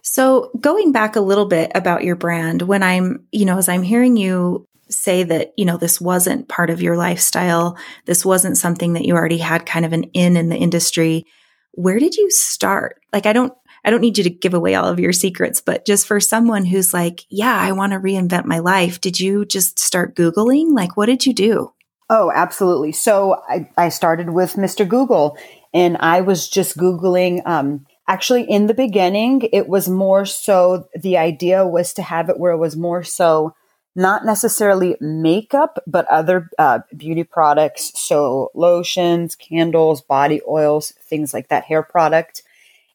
So, 0.03 0.53
going 0.61 0.93
back 0.93 1.17
a 1.17 1.21
little 1.21 1.47
bit 1.47 1.73
about 1.75 2.05
your 2.05 2.15
brand, 2.15 2.63
when 2.63 2.85
I'm, 2.85 3.27
you 3.33 3.45
know, 3.45 3.59
as 3.59 3.69
I'm 3.69 3.83
hearing 3.83 4.17
you 4.17 4.65
say 4.89 5.23
that, 5.25 5.53
you 5.57 5.65
know, 5.65 5.77
this 5.77 6.01
wasn't 6.01 6.49
part 6.49 6.71
of 6.71 6.83
your 6.83 6.97
lifestyle, 6.97 7.77
this 8.05 8.25
wasn't 8.25 8.57
something 8.57 8.93
that 8.95 9.05
you 9.05 9.15
already 9.15 9.39
had 9.39 9.67
kind 9.67 9.85
of 9.85 9.93
an 9.93 10.05
in 10.15 10.37
in 10.37 10.49
the 10.49 10.57
industry, 10.57 11.27
where 11.73 11.99
did 11.99 12.17
you 12.17 12.31
start? 12.31 13.01
Like, 13.13 13.27
I 13.27 13.33
don't, 13.33 13.53
I 13.85 13.91
don't 13.91 14.01
need 14.01 14.19
you 14.19 14.25
to 14.25 14.31
give 14.31 14.55
away 14.55 14.75
all 14.75 14.89
of 14.89 14.99
your 14.99 15.13
secrets, 15.13 15.61
but 15.61 15.87
just 15.87 16.07
for 16.07 16.19
someone 16.19 16.65
who's 16.65 16.93
like, 16.93 17.25
yeah, 17.29 17.55
I 17.55 17.73
want 17.73 17.93
to 17.93 18.01
reinvent 18.01 18.47
my 18.47 18.59
life, 18.59 19.01
did 19.01 19.21
you 19.21 19.45
just 19.45 19.79
start 19.79 20.17
Googling? 20.17 20.75
Like, 20.75 20.97
what 20.97 21.07
did 21.07 21.27
you 21.27 21.33
do? 21.35 21.73
Oh, 22.09 22.33
absolutely. 22.35 22.93
So 22.93 23.43
I, 23.49 23.69
I 23.77 23.89
started 23.89 24.31
with 24.31 24.55
Mr. 24.55 24.89
Google 24.89 25.37
and 25.75 25.97
I 25.99 26.21
was 26.21 26.49
just 26.49 26.77
Googling. 26.77 27.47
Um, 27.47 27.85
actually, 28.09 28.45
in 28.45 28.67
the 28.67 28.75
beginning, 28.75 29.49
it 29.53 29.69
was 29.69 29.89
more 29.89 30.25
so 30.25 30.89
the 30.95 31.19
idea 31.19 31.67
was 31.67 31.93
to 31.95 32.03
have 32.03 32.29
it 32.29 32.39
where 32.39 32.53
it 32.53 32.59
was 32.59 32.77
more 32.77 33.03
so 33.03 33.55
not 33.97 34.25
necessarily 34.25 34.97
makeup, 35.01 35.79
but 35.87 36.07
other 36.09 36.51
uh, 36.59 36.81
beauty 36.97 37.25
products. 37.25 37.93
So 37.99 38.51
lotions, 38.55 39.35
candles, 39.35 40.03
body 40.03 40.41
oils, 40.47 40.93
things 41.03 41.33
like 41.33 41.49
that, 41.49 41.65
hair 41.65 41.83
product. 41.83 42.43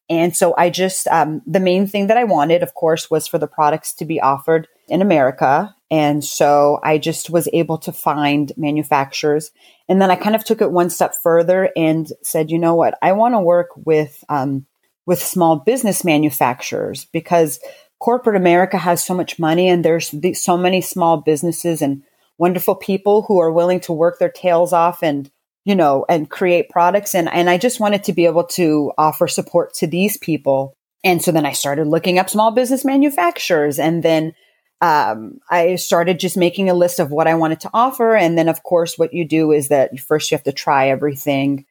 And 0.10 0.36
so 0.36 0.54
I 0.58 0.70
just, 0.70 1.08
um, 1.08 1.42
the 1.48 1.60
main 1.60 1.88
thing 1.88 2.08
that 2.08 2.18
I 2.18 2.26
wanted, 2.26 2.64
of 2.64 2.74
course, 2.74 3.10
was 3.10 3.28
for 3.28 3.38
the 3.38 3.48
products 3.48 3.94
to 3.96 4.06
be 4.06 4.20
offered 4.20 4.68
in 4.88 5.02
America. 5.02 5.74
And 5.90 6.24
so 6.24 6.80
I 6.84 6.98
just 6.98 7.30
was 7.30 7.50
able 7.52 7.78
to 7.80 7.92
find 7.92 8.52
manufacturers. 8.56 9.52
And 9.90 10.02
then 10.02 10.12
I 10.12 10.16
kind 10.18 10.36
of 10.36 10.44
took 10.46 10.62
it 10.62 10.72
one 10.72 10.90
step 10.90 11.16
further 11.16 11.70
and 11.76 12.12
said, 12.22 12.52
you 12.52 12.60
know 12.60 12.76
what? 12.76 12.98
I 13.02 13.14
want 13.14 13.34
to 13.34 13.40
work 13.40 13.70
with, 13.76 14.24
um, 14.30 14.66
with 15.06 15.22
small 15.22 15.56
business 15.56 16.04
manufacturers 16.04 17.06
because 17.06 17.60
corporate 18.02 18.36
America 18.36 18.78
has 18.78 19.06
so 19.06 19.14
much 19.14 19.40
money 19.40 19.70
and 19.70 19.86
there's 19.86 20.14
so 20.34 20.58
many 20.58 20.82
small 20.82 21.18
businesses 21.18 21.82
and 21.82 22.04
wonderful 22.38 22.76
people 22.76 23.22
who 23.22 23.38
are 23.38 23.52
willing 23.52 23.80
to 23.80 23.94
work 23.94 24.18
their 24.18 24.32
tails 24.32 24.74
off 24.74 25.04
and 25.04 25.32
you 25.64 25.76
know 25.76 26.04
and 26.10 26.30
create 26.30 26.70
products. 26.70 27.14
And 27.16 27.30
and 27.30 27.50
I 27.50 27.58
just 27.58 27.80
wanted 27.80 28.04
to 28.06 28.14
be 28.14 28.26
able 28.26 28.46
to 28.46 28.92
offer 28.98 29.28
support 29.28 29.76
to 29.76 29.88
these 29.88 30.18
people. 30.18 30.76
And 31.04 31.22
so 31.22 31.32
then 31.32 31.46
I 31.46 31.52
started 31.52 31.88
looking 31.88 32.20
up 32.20 32.30
small 32.30 32.52
business 32.52 32.84
manufacturers 32.84 33.80
and 33.80 34.04
then 34.04 34.34
um, 34.82 35.40
I 35.48 35.76
started 35.76 36.20
just 36.20 36.38
making 36.38 36.70
a 36.70 36.74
list 36.74 37.00
of 37.00 37.12
what 37.12 37.28
I 37.28 37.36
wanted 37.36 37.60
to 37.62 37.70
offer. 37.72 38.16
And 38.16 38.36
then 38.36 38.50
of 38.50 38.64
course 38.64 38.98
what 38.98 39.14
you 39.14 39.26
do 39.26 39.52
is 39.52 39.68
that 39.68 39.98
first 40.00 40.32
you 40.32 40.36
have 40.36 40.44
to 40.46 40.52
try 40.52 40.90
everything 40.90 41.66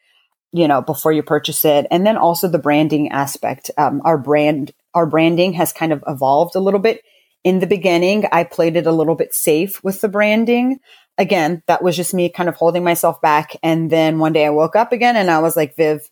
you 0.53 0.69
know 0.69 0.81
before 0.81 1.11
you 1.11 1.25
purchase 1.25 1.65
it. 1.65 1.89
And 1.91 2.07
then 2.07 2.17
also 2.17 2.47
the 2.47 2.59
branding 2.59 3.11
aspect. 3.11 3.73
Um, 3.77 4.01
our 4.05 4.17
brand 4.17 4.73
our 4.95 5.07
branding 5.07 5.55
has 5.55 5.73
kind 5.73 5.93
of 5.93 6.03
evolved 6.07 6.55
a 6.57 6.61
little 6.61 6.81
bit 6.81 7.03
in 7.45 7.59
the 7.61 7.67
beginning, 7.67 8.27
I 8.33 8.45
played 8.45 8.77
it 8.77 8.87
a 8.87 8.93
little 8.93 9.15
bit 9.15 9.35
safe 9.35 9.83
with 9.83 10.01
the 10.01 10.09
branding. 10.09 10.81
Again, 11.17 11.63
that 11.67 11.83
was 11.83 11.97
just 11.97 12.15
me 12.15 12.29
kind 12.29 12.49
of 12.49 12.57
holding 12.57 12.85
myself 12.85 13.21
back. 13.21 13.57
And 13.63 13.91
then 13.91 14.19
one 14.19 14.33
day 14.33 14.47
I 14.47 14.51
woke 14.51 14.77
up 14.77 14.93
again 14.93 15.17
and 15.17 15.31
I 15.31 15.39
was 15.39 15.57
like, 15.57 15.77
Viv, 15.77 16.09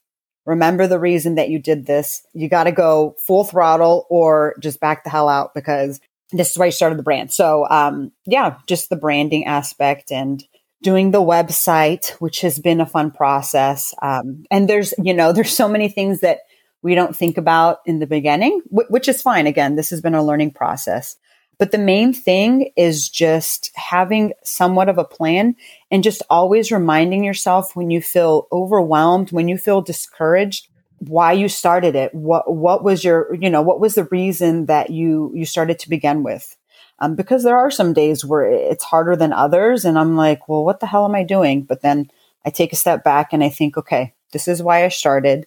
remember 0.46 0.86
the 0.86 0.98
reason 0.98 1.34
that 1.34 1.50
you 1.50 1.58
did 1.58 1.86
this. 1.86 2.22
You 2.32 2.48
got 2.48 2.64
to 2.64 2.72
go 2.72 3.14
full 3.26 3.44
throttle 3.44 4.06
or 4.08 4.54
just 4.60 4.80
back 4.80 5.04
the 5.04 5.10
hell 5.10 5.28
out 5.28 5.54
because 5.54 6.00
this 6.32 6.50
is 6.50 6.58
why 6.58 6.66
you 6.66 6.72
started 6.72 6.98
the 6.98 7.02
brand. 7.02 7.32
So, 7.32 7.66
um, 7.68 8.12
yeah, 8.26 8.58
just 8.66 8.88
the 8.90 8.96
branding 8.96 9.44
aspect 9.44 10.10
and 10.10 10.42
doing 10.82 11.10
the 11.10 11.22
website, 11.22 12.10
which 12.20 12.40
has 12.42 12.58
been 12.58 12.80
a 12.80 12.86
fun 12.86 13.10
process. 13.10 13.94
Um, 14.00 14.44
and 14.50 14.68
there's, 14.68 14.94
you 14.98 15.12
know, 15.12 15.32
there's 15.32 15.54
so 15.54 15.68
many 15.68 15.88
things 15.88 16.20
that 16.20 16.40
we 16.82 16.94
don't 16.94 17.16
think 17.16 17.38
about 17.38 17.80
in 17.86 17.98
the 17.98 18.06
beginning, 18.06 18.62
which 18.70 19.08
is 19.08 19.22
fine. 19.22 19.46
Again, 19.46 19.76
this 19.76 19.90
has 19.90 20.00
been 20.00 20.14
a 20.14 20.24
learning 20.24 20.52
process. 20.52 21.16
But 21.58 21.72
the 21.72 21.78
main 21.78 22.12
thing 22.12 22.70
is 22.76 23.08
just 23.08 23.72
having 23.74 24.32
somewhat 24.44 24.88
of 24.88 24.96
a 24.96 25.04
plan 25.04 25.56
and 25.90 26.04
just 26.04 26.22
always 26.30 26.70
reminding 26.70 27.24
yourself 27.24 27.74
when 27.74 27.90
you 27.90 28.00
feel 28.00 28.46
overwhelmed, 28.52 29.32
when 29.32 29.48
you 29.48 29.58
feel 29.58 29.82
discouraged, 29.82 30.68
why 30.98 31.32
you 31.32 31.48
started 31.48 31.96
it. 31.96 32.14
What, 32.14 32.54
what 32.54 32.84
was 32.84 33.02
your, 33.02 33.34
you 33.34 33.50
know, 33.50 33.62
what 33.62 33.80
was 33.80 33.96
the 33.96 34.04
reason 34.04 34.66
that 34.66 34.90
you, 34.90 35.32
you 35.34 35.44
started 35.44 35.80
to 35.80 35.88
begin 35.88 36.22
with? 36.22 36.56
Um, 37.00 37.16
because 37.16 37.42
there 37.42 37.56
are 37.56 37.70
some 37.72 37.92
days 37.92 38.24
where 38.24 38.44
it's 38.44 38.84
harder 38.84 39.16
than 39.16 39.32
others. 39.32 39.84
And 39.84 39.98
I'm 39.98 40.16
like, 40.16 40.48
well, 40.48 40.64
what 40.64 40.78
the 40.78 40.86
hell 40.86 41.04
am 41.04 41.14
I 41.14 41.24
doing? 41.24 41.62
But 41.62 41.82
then 41.82 42.08
I 42.44 42.50
take 42.50 42.72
a 42.72 42.76
step 42.76 43.02
back 43.02 43.32
and 43.32 43.42
I 43.42 43.48
think, 43.48 43.76
okay, 43.76 44.14
this 44.32 44.46
is 44.46 44.62
why 44.62 44.84
I 44.84 44.88
started. 44.88 45.46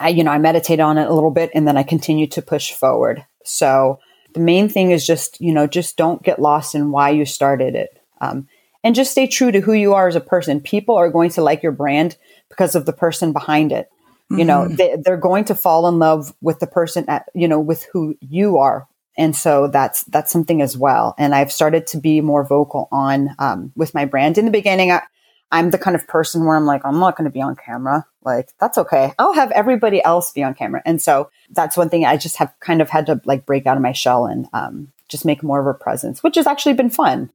I, 0.00 0.10
you 0.10 0.24
know, 0.24 0.30
I 0.30 0.38
meditate 0.38 0.80
on 0.80 0.98
it 0.98 1.08
a 1.08 1.12
little 1.12 1.30
bit 1.30 1.50
and 1.54 1.66
then 1.66 1.76
I 1.76 1.82
continue 1.82 2.26
to 2.28 2.42
push 2.42 2.72
forward. 2.72 3.24
So 3.44 3.98
the 4.34 4.40
main 4.40 4.68
thing 4.68 4.90
is 4.90 5.06
just, 5.06 5.40
you 5.40 5.52
know, 5.52 5.66
just 5.66 5.96
don't 5.96 6.22
get 6.22 6.40
lost 6.40 6.74
in 6.74 6.92
why 6.92 7.10
you 7.10 7.24
started 7.24 7.74
it. 7.74 8.00
Um, 8.20 8.48
and 8.84 8.94
just 8.94 9.10
stay 9.10 9.26
true 9.26 9.50
to 9.50 9.60
who 9.60 9.72
you 9.72 9.94
are 9.94 10.06
as 10.06 10.16
a 10.16 10.20
person. 10.20 10.60
People 10.60 10.96
are 10.96 11.10
going 11.10 11.30
to 11.30 11.42
like 11.42 11.62
your 11.62 11.72
brand 11.72 12.16
because 12.48 12.74
of 12.74 12.86
the 12.86 12.92
person 12.92 13.32
behind 13.32 13.72
it. 13.72 13.90
Mm-hmm. 14.30 14.38
You 14.38 14.44
know, 14.44 14.60
mm-hmm. 14.60 14.74
they, 14.76 14.96
they're 15.02 15.16
going 15.16 15.44
to 15.46 15.54
fall 15.54 15.88
in 15.88 15.98
love 15.98 16.34
with 16.40 16.60
the 16.60 16.66
person 16.66 17.04
at, 17.08 17.28
you 17.34 17.48
know, 17.48 17.58
with 17.58 17.84
who 17.92 18.16
you 18.20 18.58
are. 18.58 18.86
And 19.16 19.34
so 19.34 19.66
that's, 19.66 20.04
that's 20.04 20.30
something 20.30 20.62
as 20.62 20.76
well. 20.76 21.16
And 21.18 21.34
I've 21.34 21.50
started 21.50 21.88
to 21.88 21.98
be 21.98 22.20
more 22.20 22.46
vocal 22.46 22.88
on, 22.92 23.34
um, 23.40 23.72
with 23.74 23.94
my 23.94 24.04
brand 24.04 24.38
in 24.38 24.44
the 24.44 24.52
beginning. 24.52 24.92
I, 24.92 25.02
I'm 25.50 25.70
the 25.70 25.78
kind 25.78 25.96
of 25.96 26.06
person 26.06 26.44
where 26.44 26.56
I'm 26.56 26.66
like, 26.66 26.84
I'm 26.84 26.98
not 26.98 27.16
going 27.16 27.24
to 27.24 27.32
be 27.32 27.40
on 27.40 27.56
camera. 27.56 28.06
Like, 28.22 28.50
that's 28.60 28.76
okay. 28.76 29.12
I'll 29.18 29.32
have 29.32 29.50
everybody 29.52 30.02
else 30.04 30.30
be 30.32 30.42
on 30.42 30.54
camera. 30.54 30.82
And 30.84 31.00
so 31.00 31.30
that's 31.50 31.76
one 31.76 31.88
thing 31.88 32.04
I 32.04 32.18
just 32.18 32.36
have 32.36 32.52
kind 32.60 32.82
of 32.82 32.90
had 32.90 33.06
to 33.06 33.20
like 33.24 33.46
break 33.46 33.66
out 33.66 33.76
of 33.76 33.82
my 33.82 33.92
shell 33.92 34.26
and 34.26 34.46
um, 34.52 34.92
just 35.08 35.24
make 35.24 35.42
more 35.42 35.60
of 35.60 35.66
a 35.66 35.72
presence, 35.72 36.22
which 36.22 36.36
has 36.36 36.46
actually 36.46 36.74
been 36.74 36.90
fun. 36.90 37.30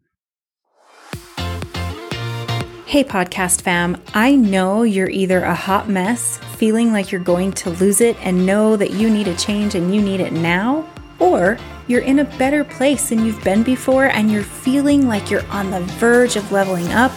Hey, 2.86 3.04
podcast 3.04 3.62
fam. 3.62 4.00
I 4.14 4.36
know 4.36 4.84
you're 4.84 5.10
either 5.10 5.44
a 5.44 5.56
hot 5.56 5.90
mess, 5.90 6.38
feeling 6.58 6.94
like 6.94 7.12
you're 7.12 7.24
going 7.24 7.52
to 7.54 7.72
lose 7.72 8.02
it 8.02 8.16
and 8.20 8.46
know 8.46 8.78
that 8.78 8.92
you 8.92 9.10
need 9.10 9.28
a 9.28 9.36
change 9.36 9.74
and 9.74 9.96
you 9.96 10.00
need 10.00 10.20
it 10.20 10.32
now, 10.32 10.88
or 11.18 11.58
you're 11.88 12.02
in 12.02 12.20
a 12.20 12.26
better 12.38 12.64
place 12.64 13.10
than 13.10 13.26
you've 13.26 13.44
been 13.44 13.64
before 13.64 14.06
and 14.06 14.32
you're 14.32 14.44
feeling 14.44 15.08
like 15.08 15.32
you're 15.32 15.46
on 15.48 15.72
the 15.72 15.80
verge 15.80 16.36
of 16.36 16.52
leveling 16.52 16.92
up 16.92 17.12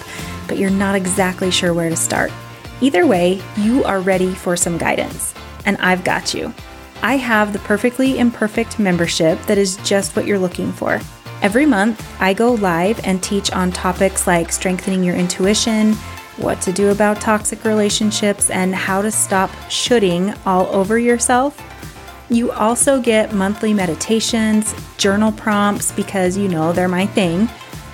but 0.46 0.58
you're 0.58 0.70
not 0.70 0.94
exactly 0.94 1.50
sure 1.50 1.74
where 1.74 1.90
to 1.90 1.96
start. 1.96 2.32
Either 2.80 3.06
way, 3.06 3.42
you 3.56 3.84
are 3.84 4.00
ready 4.00 4.34
for 4.34 4.56
some 4.56 4.76
guidance, 4.76 5.34
and 5.64 5.76
I've 5.78 6.04
got 6.04 6.34
you. 6.34 6.52
I 7.02 7.16
have 7.16 7.52
the 7.52 7.58
Perfectly 7.60 8.18
Imperfect 8.18 8.78
membership 8.78 9.40
that 9.42 9.58
is 9.58 9.76
just 9.78 10.16
what 10.16 10.26
you're 10.26 10.38
looking 10.38 10.72
for. 10.72 11.00
Every 11.42 11.66
month, 11.66 12.06
I 12.20 12.34
go 12.34 12.52
live 12.52 13.00
and 13.06 13.22
teach 13.22 13.52
on 13.52 13.70
topics 13.70 14.26
like 14.26 14.50
strengthening 14.52 15.04
your 15.04 15.14
intuition, 15.14 15.94
what 16.38 16.60
to 16.62 16.72
do 16.72 16.90
about 16.90 17.20
toxic 17.20 17.64
relationships, 17.64 18.50
and 18.50 18.74
how 18.74 19.02
to 19.02 19.10
stop 19.10 19.50
shooting 19.70 20.34
all 20.44 20.66
over 20.66 20.98
yourself. 20.98 21.62
You 22.28 22.50
also 22.52 23.00
get 23.00 23.32
monthly 23.32 23.72
meditations, 23.72 24.74
journal 24.96 25.32
prompts, 25.32 25.92
because 25.92 26.36
you 26.36 26.48
know 26.48 26.72
they're 26.72 26.88
my 26.88 27.06
thing 27.06 27.48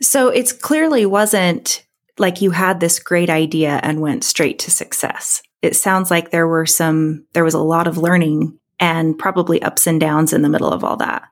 So 0.00 0.28
it's 0.28 0.52
clearly 0.52 1.04
wasn't 1.04 1.84
like 2.18 2.40
you 2.40 2.52
had 2.52 2.80
this 2.80 2.98
great 2.98 3.28
idea 3.28 3.78
and 3.82 4.00
went 4.00 4.24
straight 4.24 4.58
to 4.60 4.70
success. 4.70 5.42
It 5.60 5.76
sounds 5.76 6.10
like 6.10 6.30
there 6.30 6.48
were 6.48 6.64
some, 6.64 7.26
there 7.34 7.44
was 7.44 7.54
a 7.54 7.58
lot 7.58 7.86
of 7.86 7.98
learning 7.98 8.58
and 8.80 9.18
probably 9.18 9.60
ups 9.62 9.86
and 9.86 10.00
downs 10.00 10.32
in 10.32 10.42
the 10.42 10.48
middle 10.48 10.72
of 10.72 10.84
all 10.84 10.96
that. 10.96 11.28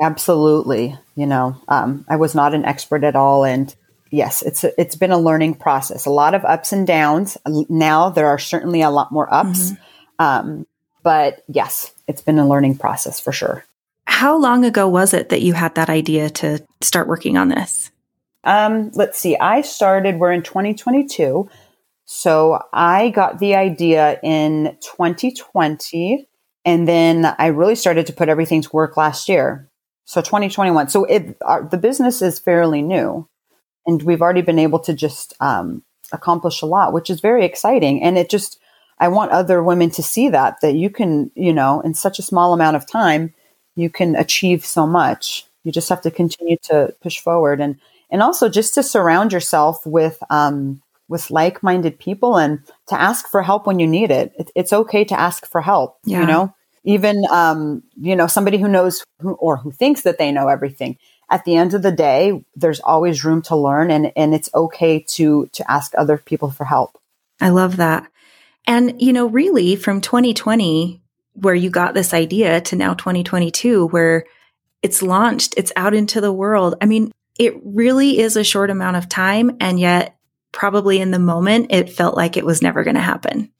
Absolutely. 0.00 0.96
You 1.14 1.26
know, 1.26 1.56
um, 1.68 2.04
I 2.08 2.16
was 2.16 2.34
not 2.34 2.54
an 2.54 2.64
expert 2.64 3.04
at 3.04 3.16
all. 3.16 3.44
And 3.44 3.74
yes, 4.10 4.42
it's, 4.42 4.64
a, 4.64 4.78
it's 4.80 4.96
been 4.96 5.12
a 5.12 5.18
learning 5.18 5.54
process, 5.54 6.06
a 6.06 6.10
lot 6.10 6.34
of 6.34 6.44
ups 6.44 6.72
and 6.72 6.86
downs. 6.86 7.36
Now 7.68 8.10
there 8.10 8.26
are 8.26 8.38
certainly 8.38 8.82
a 8.82 8.90
lot 8.90 9.12
more 9.12 9.32
ups. 9.32 9.72
Mm-hmm. 9.72 10.24
Um, 10.24 10.66
but 11.02 11.44
yes, 11.48 11.92
it's 12.08 12.22
been 12.22 12.38
a 12.38 12.48
learning 12.48 12.78
process 12.78 13.20
for 13.20 13.32
sure. 13.32 13.64
How 14.06 14.36
long 14.36 14.64
ago 14.64 14.88
was 14.88 15.14
it 15.14 15.28
that 15.30 15.42
you 15.42 15.52
had 15.52 15.74
that 15.76 15.90
idea 15.90 16.30
to 16.30 16.64
start 16.80 17.08
working 17.08 17.36
on 17.36 17.48
this? 17.48 17.90
Um, 18.44 18.90
let's 18.94 19.18
see. 19.18 19.36
I 19.36 19.62
started, 19.62 20.18
we're 20.18 20.32
in 20.32 20.42
2022. 20.42 21.48
So 22.04 22.62
I 22.72 23.10
got 23.10 23.38
the 23.38 23.54
idea 23.54 24.18
in 24.22 24.76
2020. 24.80 26.28
And 26.66 26.88
then 26.88 27.34
I 27.38 27.48
really 27.48 27.74
started 27.74 28.06
to 28.06 28.12
put 28.12 28.28
everything 28.28 28.62
to 28.62 28.70
work 28.72 28.96
last 28.96 29.28
year. 29.28 29.68
So 30.04 30.20
2021. 30.20 30.88
So 30.88 31.04
it, 31.04 31.36
our, 31.42 31.66
the 31.68 31.78
business 31.78 32.22
is 32.22 32.38
fairly 32.38 32.82
new 32.82 33.28
and 33.86 34.02
we've 34.02 34.22
already 34.22 34.42
been 34.42 34.58
able 34.58 34.78
to 34.80 34.94
just 34.94 35.34
um, 35.40 35.82
accomplish 36.12 36.62
a 36.62 36.66
lot, 36.66 36.92
which 36.92 37.10
is 37.10 37.20
very 37.20 37.44
exciting. 37.44 38.02
And 38.02 38.18
it 38.18 38.30
just, 38.30 38.58
I 38.98 39.08
want 39.08 39.32
other 39.32 39.62
women 39.62 39.90
to 39.90 40.02
see 40.02 40.28
that, 40.30 40.60
that 40.62 40.74
you 40.74 40.90
can, 40.90 41.30
you 41.34 41.52
know, 41.52 41.80
in 41.80 41.94
such 41.94 42.18
a 42.18 42.22
small 42.22 42.52
amount 42.52 42.76
of 42.76 42.86
time, 42.86 43.34
you 43.76 43.90
can 43.90 44.14
achieve 44.14 44.64
so 44.64 44.86
much. 44.86 45.46
You 45.64 45.72
just 45.72 45.88
have 45.88 46.02
to 46.02 46.10
continue 46.10 46.56
to 46.64 46.94
push 47.02 47.18
forward 47.18 47.60
and, 47.60 47.76
and 48.10 48.22
also 48.22 48.48
just 48.48 48.74
to 48.74 48.82
surround 48.82 49.32
yourself 49.32 49.84
with, 49.86 50.22
um, 50.30 50.82
with 51.08 51.30
like-minded 51.30 51.98
people 51.98 52.38
and 52.38 52.60
to 52.88 52.98
ask 52.98 53.28
for 53.28 53.42
help 53.42 53.66
when 53.66 53.78
you 53.78 53.86
need 53.86 54.10
it. 54.10 54.32
it 54.38 54.50
it's 54.54 54.72
okay 54.72 55.04
to 55.04 55.18
ask 55.18 55.46
for 55.46 55.60
help, 55.60 55.98
yeah. 56.04 56.20
you 56.20 56.26
know? 56.26 56.54
Even 56.84 57.24
um, 57.30 57.82
you 57.96 58.14
know 58.14 58.26
somebody 58.26 58.58
who 58.58 58.68
knows 58.68 59.04
who, 59.20 59.32
or 59.34 59.56
who 59.56 59.72
thinks 59.72 60.02
that 60.02 60.18
they 60.18 60.30
know 60.32 60.48
everything 60.48 60.98
at 61.30 61.44
the 61.44 61.56
end 61.56 61.74
of 61.74 61.82
the 61.82 61.92
day, 61.92 62.44
there's 62.54 62.80
always 62.80 63.24
room 63.24 63.42
to 63.42 63.56
learn 63.56 63.90
and, 63.90 64.12
and 64.16 64.34
it's 64.34 64.50
okay 64.54 65.00
to, 65.00 65.46
to 65.52 65.70
ask 65.70 65.92
other 65.96 66.18
people 66.18 66.50
for 66.50 66.64
help. 66.64 66.98
I 67.40 67.48
love 67.48 67.76
that. 67.76 68.10
And, 68.66 69.00
you 69.00 69.12
know, 69.12 69.26
really 69.26 69.76
from 69.76 70.00
2020, 70.00 71.02
where 71.34 71.54
you 71.54 71.70
got 71.70 71.94
this 71.94 72.14
idea 72.14 72.60
to 72.60 72.76
now 72.76 72.94
2022, 72.94 73.88
where 73.88 74.24
it's 74.82 75.02
launched, 75.02 75.54
it's 75.56 75.72
out 75.76 75.94
into 75.94 76.20
the 76.20 76.32
world. 76.32 76.76
I 76.80 76.86
mean, 76.86 77.10
it 77.38 77.54
really 77.64 78.20
is 78.20 78.36
a 78.36 78.44
short 78.44 78.70
amount 78.70 78.96
of 78.96 79.08
time. 79.08 79.56
And 79.60 79.80
yet, 79.80 80.16
probably 80.52 81.00
in 81.00 81.10
the 81.10 81.18
moment, 81.18 81.66
it 81.70 81.90
felt 81.90 82.16
like 82.16 82.36
it 82.36 82.46
was 82.46 82.62
never 82.62 82.84
going 82.84 82.94
to 82.94 83.00
happen. 83.00 83.50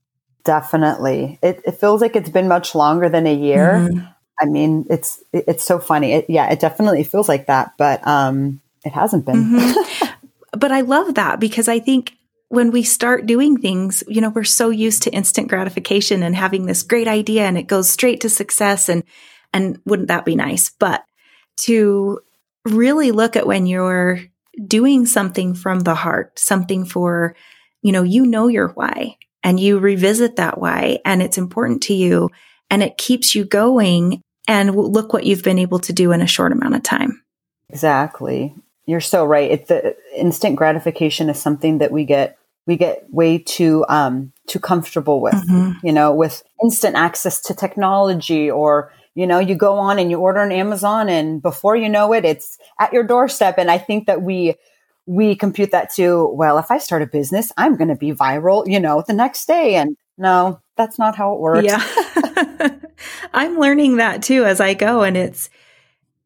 Definitely. 0.44 1.38
It, 1.42 1.62
it, 1.64 1.72
feels 1.72 2.02
like 2.02 2.16
it's 2.16 2.28
been 2.28 2.48
much 2.48 2.74
longer 2.74 3.08
than 3.08 3.26
a 3.26 3.34
year. 3.34 3.72
Mm-hmm. 3.72 4.06
I 4.38 4.44
mean, 4.44 4.86
it's 4.90 5.22
it's 5.32 5.64
so 5.64 5.78
funny. 5.78 6.12
It, 6.12 6.26
yeah, 6.28 6.52
it 6.52 6.60
definitely 6.60 7.02
feels 7.02 7.28
like 7.28 7.46
that, 7.46 7.72
but 7.78 8.06
um, 8.06 8.60
it 8.84 8.92
hasn't 8.92 9.24
been. 9.24 9.44
Mm-hmm. 9.44 10.06
but 10.58 10.70
I 10.70 10.82
love 10.82 11.14
that 11.14 11.40
because 11.40 11.66
I 11.66 11.78
think 11.78 12.14
when 12.48 12.72
we 12.72 12.82
start 12.82 13.26
doing 13.26 13.56
things, 13.56 14.04
you 14.06 14.20
know, 14.20 14.28
we're 14.28 14.44
so 14.44 14.68
used 14.68 15.02
to 15.04 15.14
instant 15.14 15.48
gratification 15.48 16.22
and 16.22 16.36
having 16.36 16.66
this 16.66 16.82
great 16.82 17.08
idea 17.08 17.44
and 17.44 17.56
it 17.56 17.66
goes 17.66 17.88
straight 17.88 18.20
to 18.20 18.28
success 18.28 18.88
and 18.88 19.02
and 19.52 19.80
wouldn't 19.86 20.08
that 20.08 20.26
be 20.26 20.36
nice? 20.36 20.70
But 20.78 21.04
to 21.58 22.20
really 22.66 23.12
look 23.12 23.36
at 23.36 23.46
when 23.46 23.66
you're 23.66 24.20
doing 24.66 25.06
something 25.06 25.54
from 25.54 25.80
the 25.80 25.94
heart, 25.94 26.38
something 26.38 26.84
for, 26.84 27.34
you 27.82 27.92
know, 27.92 28.02
you 28.02 28.26
know 28.26 28.48
your 28.48 28.68
why 28.68 29.16
and 29.44 29.60
you 29.60 29.78
revisit 29.78 30.36
that 30.36 30.58
why 30.58 30.98
and 31.04 31.22
it's 31.22 31.38
important 31.38 31.82
to 31.84 31.94
you 31.94 32.30
and 32.70 32.82
it 32.82 32.96
keeps 32.96 33.34
you 33.34 33.44
going. 33.44 34.20
And 34.46 34.74
look 34.74 35.12
what 35.12 35.24
you've 35.24 35.42
been 35.42 35.58
able 35.58 35.78
to 35.78 35.92
do 35.92 36.12
in 36.12 36.20
a 36.20 36.26
short 36.26 36.52
amount 36.52 36.74
of 36.74 36.82
time. 36.82 37.22
Exactly. 37.70 38.54
You're 38.84 39.00
so 39.00 39.24
right. 39.24 39.50
It's 39.50 39.68
the 39.68 39.96
instant 40.14 40.56
gratification 40.56 41.30
is 41.30 41.38
something 41.38 41.78
that 41.78 41.92
we 41.92 42.04
get 42.04 42.36
we 42.66 42.76
get 42.76 43.06
way 43.10 43.38
too 43.38 43.84
um 43.88 44.32
too 44.46 44.58
comfortable 44.58 45.20
with, 45.20 45.34
mm-hmm. 45.34 45.86
you 45.86 45.92
know, 45.92 46.12
with 46.12 46.42
instant 46.62 46.96
access 46.96 47.40
to 47.42 47.54
technology 47.54 48.50
or 48.50 48.92
you 49.14 49.26
know, 49.26 49.38
you 49.38 49.54
go 49.54 49.78
on 49.78 49.98
and 49.98 50.10
you 50.10 50.18
order 50.18 50.40
on 50.40 50.50
Amazon 50.50 51.08
and 51.08 51.40
before 51.40 51.76
you 51.76 51.88
know 51.88 52.12
it, 52.12 52.24
it's 52.24 52.58
at 52.80 52.92
your 52.92 53.04
doorstep. 53.04 53.58
And 53.58 53.70
I 53.70 53.78
think 53.78 54.06
that 54.06 54.22
we, 54.22 54.56
we 55.06 55.36
compute 55.36 55.70
that 55.72 55.90
too. 55.90 56.28
Well, 56.34 56.58
if 56.58 56.70
I 56.70 56.78
start 56.78 57.02
a 57.02 57.06
business, 57.06 57.52
I'm 57.56 57.76
going 57.76 57.88
to 57.88 57.96
be 57.96 58.12
viral, 58.12 58.66
you 58.66 58.80
know, 58.80 59.02
the 59.06 59.12
next 59.12 59.46
day. 59.46 59.74
And 59.76 59.96
no, 60.16 60.60
that's 60.76 60.98
not 60.98 61.16
how 61.16 61.34
it 61.34 61.40
works. 61.40 61.64
Yeah. 61.64 62.78
I'm 63.34 63.58
learning 63.58 63.96
that 63.96 64.22
too 64.22 64.44
as 64.44 64.60
I 64.60 64.74
go. 64.74 65.02
And 65.02 65.16
it's, 65.16 65.50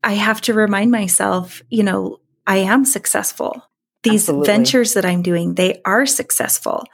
I 0.05 0.14
have 0.14 0.41
to 0.43 0.55
remind 0.55 0.91
myself, 0.91 1.62
you 1.71 1.83
know, 1.83 2.21
I 2.47 2.59
am 2.59 2.85
successful. 2.85 3.62
These 4.05 4.23
Absolutely. 4.23 4.47
ventures 4.47 4.95
that 4.95 5.05
I'm 5.05 5.23
doing, 5.23 5.55
they 5.55 5.81
are 5.85 6.07
successful. 6.07 6.85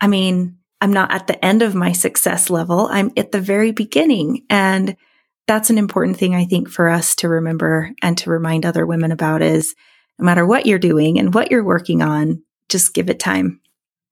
I 0.00 0.06
mean, 0.06 0.58
I'm 0.80 0.92
not 0.92 1.12
at 1.12 1.26
the 1.26 1.44
end 1.44 1.62
of 1.62 1.74
my 1.74 1.92
success 1.92 2.48
level. 2.48 2.88
I'm 2.90 3.12
at 3.16 3.32
the 3.32 3.40
very 3.40 3.72
beginning. 3.72 4.44
And 4.48 4.96
that's 5.46 5.70
an 5.70 5.78
important 5.78 6.16
thing 6.16 6.34
I 6.34 6.46
think 6.46 6.70
for 6.70 6.88
us 6.88 7.16
to 7.16 7.28
remember 7.28 7.92
and 8.02 8.16
to 8.18 8.30
remind 8.30 8.64
other 8.64 8.86
women 8.86 9.12
about 9.12 9.42
is 9.42 9.74
no 10.18 10.24
matter 10.24 10.46
what 10.46 10.66
you're 10.66 10.78
doing 10.78 11.18
and 11.18 11.34
what 11.34 11.50
you're 11.50 11.64
working 11.64 12.02
on, 12.02 12.42
just 12.68 12.94
give 12.94 13.10
it 13.10 13.18
time. 13.18 13.60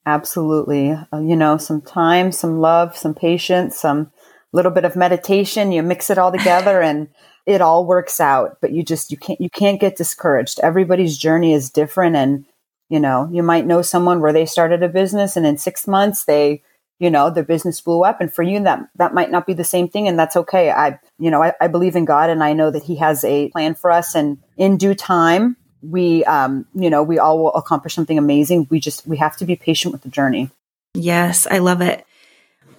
Absolutely. 0.04 0.90
Uh, 0.90 1.20
you 1.20 1.36
know, 1.36 1.56
some 1.56 1.80
time, 1.80 2.32
some 2.32 2.58
love, 2.58 2.96
some 2.96 3.14
patience, 3.14 3.78
some 3.78 4.10
little 4.52 4.72
bit 4.72 4.84
of 4.84 4.96
meditation, 4.96 5.72
you 5.72 5.82
mix 5.82 6.10
it 6.10 6.18
all 6.18 6.32
together 6.36 6.82
and 6.82 7.08
it 7.46 7.60
all 7.60 7.86
works 7.86 8.20
out, 8.20 8.58
but 8.60 8.72
you 8.72 8.84
just 8.84 9.10
you 9.10 9.16
can't 9.16 9.40
you 9.40 9.50
can't 9.50 9.80
get 9.80 9.96
discouraged. 9.96 10.60
Everybody's 10.60 11.18
journey 11.18 11.52
is 11.52 11.70
different 11.70 12.16
and 12.16 12.44
you 12.88 13.00
know, 13.00 13.28
you 13.32 13.42
might 13.42 13.64
know 13.64 13.80
someone 13.80 14.20
where 14.20 14.34
they 14.34 14.44
started 14.44 14.82
a 14.82 14.88
business 14.88 15.36
and 15.36 15.46
in 15.46 15.56
6 15.56 15.88
months 15.88 16.24
they 16.24 16.62
you 17.02 17.10
know 17.10 17.30
their 17.30 17.42
business 17.42 17.80
blew 17.80 18.04
up 18.04 18.20
and 18.20 18.32
for 18.32 18.44
you 18.44 18.62
that 18.62 18.80
that 18.94 19.12
might 19.12 19.30
not 19.30 19.44
be 19.44 19.54
the 19.54 19.64
same 19.64 19.88
thing 19.88 20.06
and 20.06 20.16
that's 20.16 20.36
okay 20.36 20.70
i 20.70 20.98
you 21.18 21.30
know 21.32 21.42
I, 21.42 21.52
I 21.60 21.66
believe 21.66 21.96
in 21.96 22.04
god 22.04 22.30
and 22.30 22.44
i 22.44 22.52
know 22.52 22.70
that 22.70 22.84
he 22.84 22.96
has 22.96 23.24
a 23.24 23.48
plan 23.48 23.74
for 23.74 23.90
us 23.90 24.14
and 24.14 24.38
in 24.56 24.76
due 24.76 24.94
time 24.94 25.56
we 25.82 26.24
um 26.24 26.64
you 26.74 26.88
know 26.88 27.02
we 27.02 27.18
all 27.18 27.38
will 27.38 27.54
accomplish 27.54 27.94
something 27.94 28.18
amazing 28.18 28.66
we 28.70 28.80
just 28.80 29.06
we 29.06 29.16
have 29.16 29.36
to 29.36 29.44
be 29.44 29.56
patient 29.56 29.92
with 29.92 30.02
the 30.02 30.08
journey 30.08 30.50
yes 30.94 31.46
i 31.50 31.58
love 31.58 31.80
it 31.80 32.04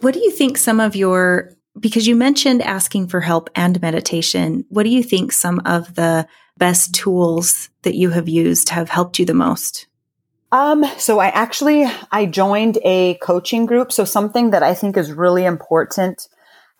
what 0.01 0.13
do 0.13 0.19
you 0.19 0.31
think 0.31 0.57
some 0.57 0.79
of 0.79 0.95
your 0.95 1.51
because 1.79 2.07
you 2.07 2.15
mentioned 2.15 2.61
asking 2.61 3.07
for 3.07 3.19
help 3.19 3.49
and 3.55 3.81
meditation 3.81 4.65
what 4.69 4.83
do 4.83 4.89
you 4.89 5.03
think 5.03 5.31
some 5.31 5.61
of 5.65 5.95
the 5.95 6.27
best 6.57 6.93
tools 6.93 7.69
that 7.81 7.95
you 7.95 8.09
have 8.11 8.29
used 8.29 8.69
have 8.69 8.89
helped 8.89 9.19
you 9.19 9.25
the 9.25 9.33
most 9.33 9.87
um, 10.53 10.85
so 10.99 11.17
I 11.17 11.29
actually 11.29 11.91
I 12.11 12.27
joined 12.27 12.77
a 12.83 13.15
coaching 13.15 13.65
group. 13.65 13.91
So 13.91 14.05
something 14.05 14.51
that 14.51 14.61
I 14.61 14.75
think 14.75 14.95
is 14.95 15.11
really 15.11 15.45
important 15.45 16.27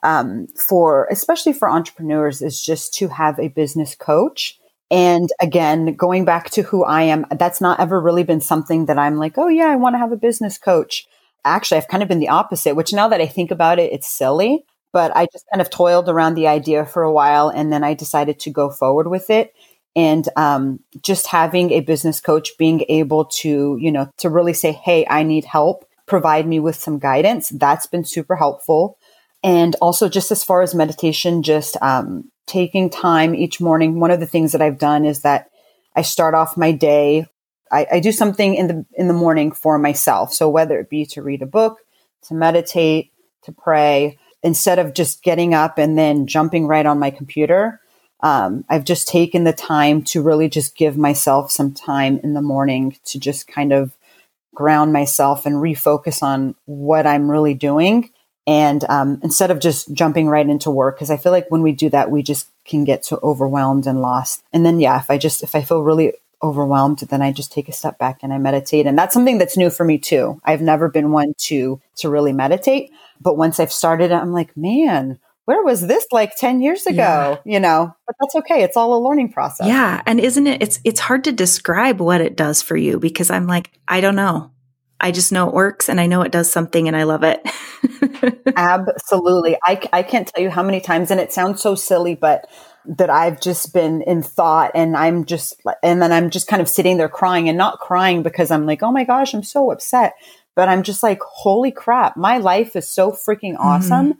um, 0.03 0.47
for 0.55 1.07
especially 1.09 1.53
for 1.53 1.67
entrepreneurs 1.67 2.43
is 2.43 2.61
just 2.61 2.93
to 2.95 3.07
have 3.07 3.39
a 3.39 3.47
business 3.47 3.95
coach. 3.95 4.59
And 4.93 5.27
again, 5.41 5.95
going 5.95 6.23
back 6.23 6.51
to 6.51 6.61
who 6.61 6.83
I 6.83 7.01
am, 7.01 7.25
that's 7.31 7.59
not 7.59 7.79
ever 7.79 7.99
really 7.99 8.21
been 8.21 8.41
something 8.41 8.85
that 8.85 8.99
I'm 8.99 9.15
like, 9.15 9.39
oh 9.39 9.47
yeah, 9.47 9.65
I 9.65 9.75
want 9.75 9.95
to 9.95 9.97
have 9.97 10.11
a 10.11 10.17
business 10.17 10.59
coach. 10.59 11.07
Actually, 11.43 11.77
I've 11.79 11.87
kind 11.87 12.03
of 12.03 12.09
been 12.09 12.19
the 12.19 12.29
opposite, 12.29 12.75
which 12.75 12.93
now 12.93 13.07
that 13.07 13.19
I 13.19 13.25
think 13.25 13.49
about 13.49 13.79
it, 13.79 13.91
it's 13.91 14.07
silly. 14.07 14.65
But 14.91 15.11
I 15.15 15.25
just 15.33 15.45
kind 15.51 15.61
of 15.61 15.71
toiled 15.71 16.09
around 16.09 16.35
the 16.35 16.47
idea 16.47 16.85
for 16.85 17.01
a 17.01 17.11
while 17.11 17.49
and 17.49 17.73
then 17.73 17.83
I 17.83 17.95
decided 17.95 18.39
to 18.41 18.51
go 18.51 18.69
forward 18.69 19.07
with 19.07 19.31
it 19.31 19.55
and 19.95 20.29
um, 20.35 20.79
just 21.01 21.25
having 21.25 21.71
a 21.71 21.81
business 21.81 22.19
coach 22.21 22.51
being 22.59 22.85
able 22.89 23.25
to 23.25 23.77
you 23.79 23.91
know 23.91 24.09
to 24.17 24.29
really 24.29 24.53
say 24.53 24.71
hey 24.71 25.05
i 25.09 25.23
need 25.23 25.45
help 25.45 25.85
provide 26.05 26.47
me 26.47 26.59
with 26.59 26.75
some 26.75 26.99
guidance 26.99 27.49
that's 27.49 27.87
been 27.87 28.03
super 28.03 28.35
helpful 28.35 28.97
and 29.43 29.75
also 29.81 30.09
just 30.09 30.31
as 30.31 30.43
far 30.43 30.61
as 30.61 30.73
meditation 30.73 31.43
just 31.43 31.77
um, 31.81 32.31
taking 32.45 32.89
time 32.89 33.33
each 33.35 33.61
morning 33.61 33.99
one 33.99 34.11
of 34.11 34.19
the 34.19 34.27
things 34.27 34.51
that 34.51 34.61
i've 34.61 34.77
done 34.77 35.05
is 35.05 35.21
that 35.21 35.49
i 35.95 36.01
start 36.01 36.33
off 36.33 36.57
my 36.57 36.71
day 36.71 37.25
I, 37.71 37.87
I 37.93 37.99
do 37.99 38.11
something 38.11 38.53
in 38.53 38.67
the 38.67 38.85
in 38.93 39.07
the 39.07 39.13
morning 39.13 39.51
for 39.51 39.77
myself 39.77 40.33
so 40.33 40.49
whether 40.49 40.79
it 40.79 40.89
be 40.89 41.05
to 41.07 41.21
read 41.21 41.41
a 41.41 41.47
book 41.47 41.79
to 42.23 42.33
meditate 42.33 43.11
to 43.43 43.51
pray 43.51 44.17
instead 44.41 44.79
of 44.79 44.93
just 44.93 45.23
getting 45.23 45.53
up 45.53 45.77
and 45.77 45.97
then 45.97 46.27
jumping 46.27 46.67
right 46.67 46.85
on 46.85 46.99
my 46.99 47.11
computer 47.11 47.79
um, 48.23 48.63
I've 48.69 48.85
just 48.85 49.09
taken 49.09 49.43
the 49.43 49.51
time 49.51 50.01
to 50.05 50.21
really 50.21 50.47
just 50.47 50.77
give 50.77 50.97
myself 50.97 51.51
some 51.51 51.73
time 51.73 52.21
in 52.23 52.33
the 52.33 52.41
morning 52.41 52.95
to 53.07 53.19
just 53.19 53.47
kind 53.47 53.73
of 53.73 53.97
ground 54.55 54.93
myself 54.93 55.45
and 55.45 55.55
refocus 55.55 56.23
on 56.23 56.55
what 56.65 57.05
I'm 57.05 57.29
really 57.29 57.53
doing. 57.53 58.11
And 58.45 58.83
um, 58.89 59.19
instead 59.23 59.51
of 59.51 59.59
just 59.59 59.93
jumping 59.93 60.27
right 60.27 60.47
into 60.47 60.69
work, 60.69 60.95
because 60.95 61.09
I 61.09 61.17
feel 61.17 61.31
like 61.31 61.49
when 61.49 61.61
we 61.61 61.71
do 61.71 61.89
that, 61.89 62.11
we 62.11 62.23
just 62.23 62.49
can 62.65 62.83
get 62.83 63.05
so 63.05 63.19
overwhelmed 63.23 63.87
and 63.87 64.01
lost. 64.01 64.43
And 64.51 64.65
then, 64.65 64.79
yeah, 64.79 64.99
if 64.99 65.09
I 65.09 65.17
just, 65.17 65.43
if 65.43 65.55
I 65.55 65.61
feel 65.61 65.81
really 65.81 66.13
overwhelmed, 66.41 66.99
then 66.99 67.21
I 67.21 67.31
just 67.31 67.53
take 67.53 67.69
a 67.69 67.73
step 67.73 67.97
back 67.97 68.19
and 68.21 68.33
I 68.33 68.37
meditate. 68.37 68.85
And 68.85 68.97
that's 68.97 69.13
something 69.13 69.37
that's 69.37 69.55
new 69.55 69.69
for 69.69 69.85
me 69.85 69.97
too. 69.97 70.41
I've 70.43 70.61
never 70.61 70.89
been 70.89 71.11
one 71.11 71.33
to, 71.43 71.79
to 71.97 72.09
really 72.09 72.33
meditate. 72.33 72.91
But 73.21 73.37
once 73.37 73.59
I've 73.59 73.71
started, 73.71 74.11
I'm 74.11 74.33
like, 74.33 74.55
man, 74.57 75.19
where 75.45 75.63
was 75.63 75.85
this 75.87 76.05
like 76.11 76.35
10 76.37 76.61
years 76.61 76.85
ago 76.85 76.95
yeah. 76.95 77.37
you 77.43 77.59
know 77.59 77.93
but 78.05 78.15
that's 78.19 78.35
okay 78.35 78.63
it's 78.63 78.77
all 78.77 78.95
a 78.95 79.01
learning 79.05 79.31
process 79.31 79.67
yeah 79.67 80.01
and 80.05 80.19
isn't 80.19 80.47
it 80.47 80.61
it's 80.61 80.79
it's 80.83 80.99
hard 80.99 81.23
to 81.23 81.31
describe 81.31 81.99
what 81.99 82.21
it 82.21 82.37
does 82.37 82.61
for 82.61 82.77
you 82.77 82.99
because 82.99 83.29
i'm 83.29 83.47
like 83.47 83.71
i 83.87 83.99
don't 83.99 84.15
know 84.15 84.51
i 84.99 85.11
just 85.11 85.31
know 85.31 85.47
it 85.47 85.53
works 85.53 85.89
and 85.89 85.99
i 85.99 86.05
know 86.05 86.21
it 86.21 86.31
does 86.31 86.49
something 86.49 86.87
and 86.87 86.95
i 86.95 87.03
love 87.03 87.23
it 87.23 87.45
absolutely 88.55 89.57
I, 89.63 89.81
I 89.91 90.03
can't 90.03 90.27
tell 90.27 90.43
you 90.43 90.49
how 90.49 90.63
many 90.63 90.79
times 90.79 91.11
and 91.11 91.19
it 91.19 91.33
sounds 91.33 91.61
so 91.61 91.75
silly 91.75 92.15
but 92.15 92.47
that 92.85 93.09
i've 93.09 93.41
just 93.41 93.73
been 93.73 94.01
in 94.01 94.23
thought 94.23 94.71
and 94.75 94.95
i'm 94.95 95.25
just 95.25 95.61
and 95.81 96.01
then 96.01 96.11
i'm 96.11 96.29
just 96.29 96.47
kind 96.47 96.61
of 96.61 96.69
sitting 96.69 96.97
there 96.97 97.09
crying 97.09 97.49
and 97.49 97.57
not 97.57 97.79
crying 97.79 98.23
because 98.23 98.51
i'm 98.51 98.65
like 98.65 98.83
oh 98.83 98.91
my 98.91 99.03
gosh 99.03 99.33
i'm 99.33 99.43
so 99.43 99.71
upset 99.71 100.13
but 100.55 100.69
i'm 100.69 100.83
just 100.83 101.03
like 101.03 101.21
holy 101.21 101.71
crap 101.71 102.17
my 102.17 102.37
life 102.37 102.75
is 102.75 102.87
so 102.87 103.11
freaking 103.11 103.55
awesome 103.57 104.13
mm-hmm 104.13 104.19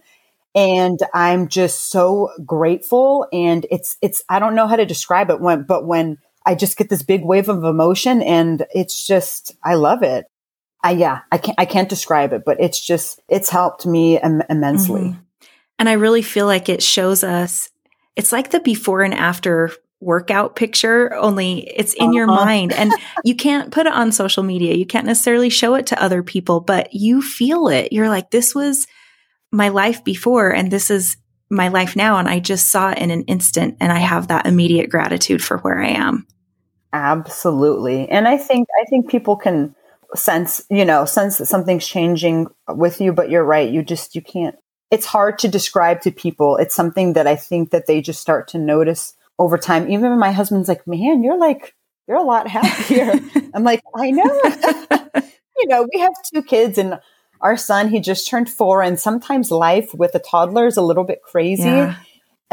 and 0.56 1.00
I'm 1.14 1.48
just 1.48 1.90
so 1.90 2.30
grateful. 2.46 3.28
And 3.34 3.66
it's, 3.72 3.98
it's, 4.02 4.24
I 4.30 4.40
don't 4.40 4.56
know 4.56 4.68
how 4.68 4.76
to 4.76 4.86
describe 4.86 5.30
it 5.30 5.40
when, 5.40 5.64
but 5.64 5.86
when 5.86 6.18
I 6.46 6.56
just 6.56 6.78
get 6.78 6.90
this 6.90 7.04
big 7.04 7.24
wave 7.24 7.50
of 7.50 7.64
emotion 7.64 8.22
and 8.22 8.66
it's 8.74 9.06
just, 9.06 9.56
I 9.64 9.76
love 9.76 10.04
it. 10.04 10.26
I, 10.84 10.92
yeah, 10.92 11.22
I 11.32 11.38
can't, 11.38 11.60
I 11.60 11.66
can't 11.66 11.90
describe 11.90 12.34
it, 12.34 12.44
but 12.46 12.60
it's 12.60 12.80
just, 12.80 13.22
it's 13.30 13.50
helped 13.50 13.86
me 13.86 14.20
Im- 14.20 14.44
immensely. 14.50 15.02
Mm-hmm. 15.02 15.46
And 15.80 15.90
I 15.90 15.94
really 15.94 16.22
feel 16.22 16.46
like 16.46 16.70
it 16.70 16.84
shows 16.84 17.24
us, 17.24 17.70
it's 18.16 18.32
like 18.32 18.52
the 18.52 18.60
before 18.60 19.02
and 19.02 19.14
after 19.14 19.72
workout 20.00 20.56
picture, 20.56 21.14
only 21.16 21.60
it's 21.60 21.94
in 21.94 22.08
uh-huh. 22.08 22.14
your 22.14 22.28
mind 22.28 22.74
and 22.74 22.92
you 23.24 23.36
can't 23.36 23.72
put 23.72 23.88
it 23.88 23.94
on 23.94 24.12
social 24.12 24.44
media. 24.44 24.76
You 24.76 24.86
can't 24.86 25.06
necessarily 25.06 25.50
show 25.50 25.76
it 25.76 25.88
to 25.88 26.04
other 26.04 26.22
people, 26.22 26.60
but 26.60 26.94
you 26.94 27.22
feel 27.22 27.70
it. 27.70 27.94
You're 27.94 28.10
like, 28.10 28.30
this 28.30 28.54
was, 28.54 28.86
my 29.54 29.70
life 29.70 30.04
before 30.04 30.50
and 30.50 30.72
this 30.72 30.90
is 30.90 31.16
my 31.50 31.68
life 31.68 31.96
now 31.96 32.18
and 32.18 32.28
I 32.28 32.40
just 32.40 32.70
saw 32.70 32.90
it 32.90 32.98
in 32.98 33.12
an 33.12 33.22
instant 33.26 33.78
and 33.80 33.92
I 33.92 34.00
have 34.00 34.28
that 34.28 34.48
immediate 34.48 34.90
gratitude 34.90 35.44
for 35.44 35.60
where 35.60 35.80
I 35.80 35.90
am. 35.90 36.26
Absolutely. 36.92 38.10
And 38.10 38.28
I 38.28 38.38
think 38.38 38.68
I 38.82 38.86
think 38.90 39.10
people 39.10 39.36
can 39.36 39.76
sense, 40.16 40.66
you 40.70 40.86
know, 40.86 41.06
sense 41.06 41.38
that 41.38 41.46
something's 41.46 41.88
changing 41.88 42.48
with 42.68 43.02
you, 43.02 43.14
but 43.14 43.30
you're 43.30 43.44
right. 43.44 43.70
You 43.70 43.84
just 43.84 44.16
you 44.16 44.22
can't 44.22 44.56
it's 44.94 45.08
hard 45.08 45.40
to 45.40 45.48
describe 45.48 46.02
to 46.02 46.12
people. 46.12 46.58
It's 46.58 46.76
something 46.76 47.14
that 47.14 47.26
I 47.26 47.36
think 47.36 47.72
that 47.72 47.88
they 47.88 48.00
just 48.00 48.22
start 48.22 48.48
to 48.50 48.60
notice 48.60 49.16
over 49.40 49.58
time. 49.58 49.90
Even 49.90 50.20
my 50.20 50.32
husband's 50.32 50.70
like, 50.70 50.86
"Man, 50.86 51.24
you're 51.24 51.38
like 51.38 51.74
you're 52.08 52.18
a 52.18 52.22
lot 52.22 52.48
happier." 52.48 53.14
I'm 53.56 53.64
like, 53.64 53.82
"I 53.96 54.12
know." 54.12 54.24
you 55.58 55.68
know, 55.68 55.88
we 55.92 56.00
have 56.00 56.14
two 56.32 56.44
kids 56.44 56.78
and 56.78 57.00
our 57.42 57.58
son, 57.58 57.90
he 57.90 58.00
just 58.00 58.30
turned 58.30 58.50
4 58.50 58.84
and 58.84 59.00
sometimes 59.00 59.50
life 59.50 59.94
with 59.94 60.14
a 60.16 60.20
toddler 60.20 60.68
is 60.68 60.78
a 60.78 60.82
little 60.82 61.04
bit 61.04 61.24
crazy. 61.24 61.64
Yeah. 61.64 61.96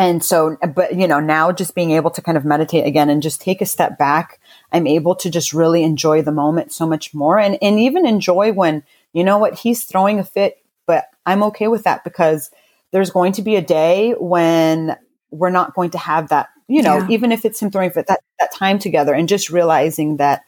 And 0.01 0.25
so, 0.25 0.57
but 0.75 0.97
you 0.97 1.07
know, 1.07 1.21
now 1.21 1.53
just 1.53 1.75
being 1.75 1.91
able 1.91 2.11
to 2.13 2.23
kind 2.23 2.39
of 2.39 2.45
meditate 2.47 2.87
again 2.87 3.11
and 3.11 3.23
just 3.23 3.39
take 3.39 3.61
a 3.61 3.67
step 3.67 3.99
back, 3.99 4.41
I'm 4.73 4.87
able 4.87 5.15
to 5.17 5.29
just 5.29 5.53
really 5.53 5.83
enjoy 5.83 6.23
the 6.23 6.33
moment 6.33 6.73
so 6.73 6.87
much 6.87 7.13
more 7.13 7.39
and, 7.39 7.59
and 7.61 7.79
even 7.79 8.07
enjoy 8.07 8.51
when, 8.55 8.83
you 9.13 9.23
know 9.23 9.37
what, 9.37 9.59
he's 9.59 9.85
throwing 9.85 10.19
a 10.19 10.25
fit, 10.25 10.57
but 10.87 11.05
I'm 11.27 11.43
okay 11.43 11.69
with 11.69 11.83
that 11.83 12.03
because 12.03 12.51
there's 12.93 13.11
going 13.11 13.33
to 13.33 13.43
be 13.43 13.57
a 13.57 13.61
day 13.61 14.15
when 14.19 14.97
we're 15.31 15.51
not 15.51 15.75
going 15.75 15.91
to 15.91 15.99
have 15.99 16.31
that, 16.31 16.49
you 16.67 16.81
know, 16.81 16.97
yeah. 16.97 17.09
even 17.11 17.31
if 17.31 17.45
it's 17.45 17.61
him 17.61 17.71
throwing 17.71 17.91
fit, 17.91 18.07
that, 18.07 18.21
that 18.39 18.55
time 18.55 18.79
together 18.79 19.13
and 19.13 19.29
just 19.29 19.51
realizing 19.51 20.17
that 20.17 20.45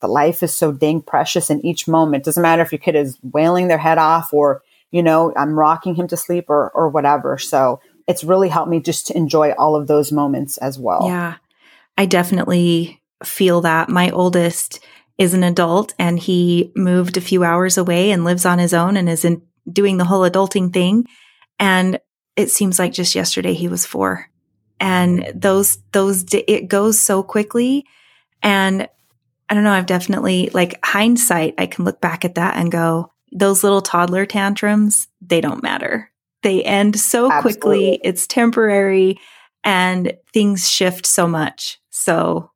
the 0.00 0.08
life 0.08 0.42
is 0.42 0.54
so 0.54 0.72
dang 0.72 1.02
precious 1.02 1.50
in 1.50 1.62
each 1.62 1.86
moment. 1.86 2.24
Doesn't 2.24 2.42
matter 2.42 2.62
if 2.62 2.72
your 2.72 2.78
kid 2.78 2.96
is 2.96 3.18
wailing 3.22 3.68
their 3.68 3.76
head 3.76 3.98
off 3.98 4.32
or, 4.32 4.62
you 4.90 5.02
know, 5.02 5.30
I'm 5.36 5.58
rocking 5.58 5.94
him 5.94 6.08
to 6.08 6.16
sleep 6.16 6.46
or, 6.48 6.70
or 6.70 6.88
whatever. 6.88 7.36
So 7.36 7.80
it's 8.06 8.24
really 8.24 8.48
helped 8.48 8.70
me 8.70 8.80
just 8.80 9.06
to 9.08 9.16
enjoy 9.16 9.52
all 9.52 9.76
of 9.76 9.86
those 9.86 10.12
moments 10.12 10.56
as 10.58 10.78
well. 10.78 11.04
Yeah. 11.06 11.36
I 11.96 12.06
definitely 12.06 13.00
feel 13.22 13.60
that. 13.62 13.88
My 13.88 14.10
oldest 14.10 14.80
is 15.16 15.32
an 15.32 15.44
adult 15.44 15.94
and 15.98 16.18
he 16.18 16.72
moved 16.74 17.16
a 17.16 17.22
few 17.22 17.44
hours 17.44 17.78
away 17.78 18.10
and 18.10 18.24
lives 18.24 18.44
on 18.44 18.58
his 18.58 18.74
own 18.74 18.96
and 18.96 19.08
is 19.08 19.24
in 19.24 19.42
doing 19.70 19.96
the 19.96 20.04
whole 20.04 20.28
adulting 20.28 20.72
thing. 20.72 21.06
And 21.58 22.00
it 22.36 22.50
seems 22.50 22.78
like 22.78 22.92
just 22.92 23.14
yesterday 23.14 23.54
he 23.54 23.68
was 23.68 23.86
four. 23.86 24.28
And 24.80 25.30
those, 25.34 25.78
those, 25.92 26.24
it 26.32 26.68
goes 26.68 27.00
so 27.00 27.22
quickly. 27.22 27.86
And 28.42 28.88
I 29.48 29.54
don't 29.54 29.64
know, 29.64 29.72
I've 29.72 29.86
definitely, 29.86 30.50
like 30.52 30.78
hindsight, 30.84 31.54
I 31.58 31.66
can 31.66 31.84
look 31.84 32.00
back 32.00 32.24
at 32.24 32.34
that 32.34 32.56
and 32.56 32.72
go, 32.72 33.12
those 33.30 33.62
little 33.62 33.82
toddler 33.82 34.26
tantrums, 34.26 35.08
they 35.20 35.40
don't 35.40 35.62
matter. 35.62 36.10
They 36.44 36.62
end 36.62 37.00
so 37.00 37.32
Absolutely. 37.32 37.60
quickly. 37.60 38.00
It's 38.04 38.26
temporary 38.26 39.18
and 39.64 40.12
things 40.34 40.68
shift 40.70 41.06
so 41.06 41.26
much. 41.26 41.80
So 41.88 42.50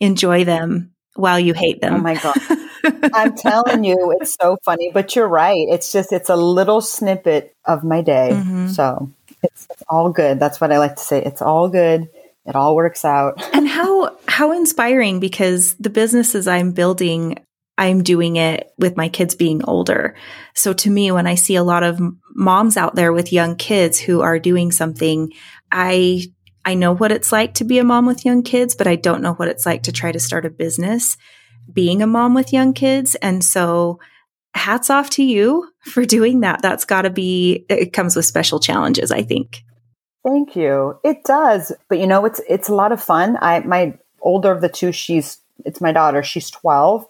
enjoy 0.00 0.44
them 0.44 0.94
while 1.14 1.38
you 1.38 1.52
hate 1.52 1.82
them. 1.82 1.96
Oh 1.96 1.98
my 1.98 2.14
God. 2.14 2.36
I'm 3.12 3.36
telling 3.36 3.84
you, 3.84 4.16
it's 4.18 4.34
so 4.34 4.56
funny, 4.64 4.90
but 4.92 5.14
you're 5.14 5.28
right. 5.28 5.66
It's 5.68 5.92
just, 5.92 6.10
it's 6.10 6.30
a 6.30 6.36
little 6.36 6.80
snippet 6.80 7.54
of 7.66 7.84
my 7.84 8.00
day. 8.00 8.30
Mm-hmm. 8.32 8.68
So 8.68 9.10
it's, 9.42 9.66
it's 9.70 9.82
all 9.90 10.10
good. 10.10 10.40
That's 10.40 10.58
what 10.58 10.72
I 10.72 10.78
like 10.78 10.96
to 10.96 11.02
say. 11.02 11.22
It's 11.22 11.42
all 11.42 11.68
good. 11.68 12.08
It 12.46 12.56
all 12.56 12.74
works 12.74 13.04
out. 13.04 13.42
and 13.54 13.68
how, 13.68 14.16
how 14.28 14.52
inspiring 14.52 15.20
because 15.20 15.74
the 15.74 15.90
businesses 15.90 16.48
I'm 16.48 16.72
building 16.72 17.44
I'm 17.76 18.02
doing 18.02 18.36
it 18.36 18.72
with 18.78 18.96
my 18.96 19.08
kids 19.08 19.34
being 19.34 19.64
older. 19.64 20.14
So 20.54 20.72
to 20.74 20.90
me, 20.90 21.10
when 21.10 21.26
I 21.26 21.34
see 21.34 21.56
a 21.56 21.64
lot 21.64 21.82
of 21.82 22.00
moms 22.34 22.76
out 22.76 22.94
there 22.94 23.12
with 23.12 23.32
young 23.32 23.56
kids 23.56 23.98
who 23.98 24.20
are 24.20 24.38
doing 24.38 24.70
something, 24.70 25.32
I, 25.72 26.26
I 26.64 26.74
know 26.74 26.94
what 26.94 27.10
it's 27.10 27.32
like 27.32 27.54
to 27.54 27.64
be 27.64 27.78
a 27.78 27.84
mom 27.84 28.06
with 28.06 28.24
young 28.24 28.42
kids, 28.42 28.76
but 28.76 28.86
I 28.86 28.96
don't 28.96 29.22
know 29.22 29.34
what 29.34 29.48
it's 29.48 29.66
like 29.66 29.84
to 29.84 29.92
try 29.92 30.12
to 30.12 30.20
start 30.20 30.46
a 30.46 30.50
business 30.50 31.16
being 31.72 32.02
a 32.02 32.06
mom 32.06 32.34
with 32.34 32.52
young 32.52 32.74
kids. 32.74 33.16
And 33.16 33.44
so 33.44 33.98
hats 34.54 34.90
off 34.90 35.10
to 35.10 35.24
you 35.24 35.68
for 35.80 36.04
doing 36.04 36.40
that. 36.40 36.62
That's 36.62 36.84
got 36.84 37.02
to 37.02 37.10
be, 37.10 37.66
it 37.68 37.92
comes 37.92 38.14
with 38.14 38.26
special 38.26 38.60
challenges, 38.60 39.10
I 39.10 39.22
think. 39.22 39.64
Thank 40.24 40.54
you. 40.56 40.98
It 41.02 41.24
does. 41.24 41.72
But 41.88 41.98
you 41.98 42.06
know, 42.06 42.24
it's, 42.24 42.40
it's 42.48 42.68
a 42.68 42.74
lot 42.74 42.92
of 42.92 43.02
fun. 43.02 43.36
I, 43.40 43.60
my 43.60 43.98
older 44.20 44.52
of 44.52 44.60
the 44.60 44.68
two, 44.68 44.92
she's, 44.92 45.38
it's 45.64 45.80
my 45.80 45.92
daughter. 45.92 46.22
She's 46.22 46.50
12 46.50 47.06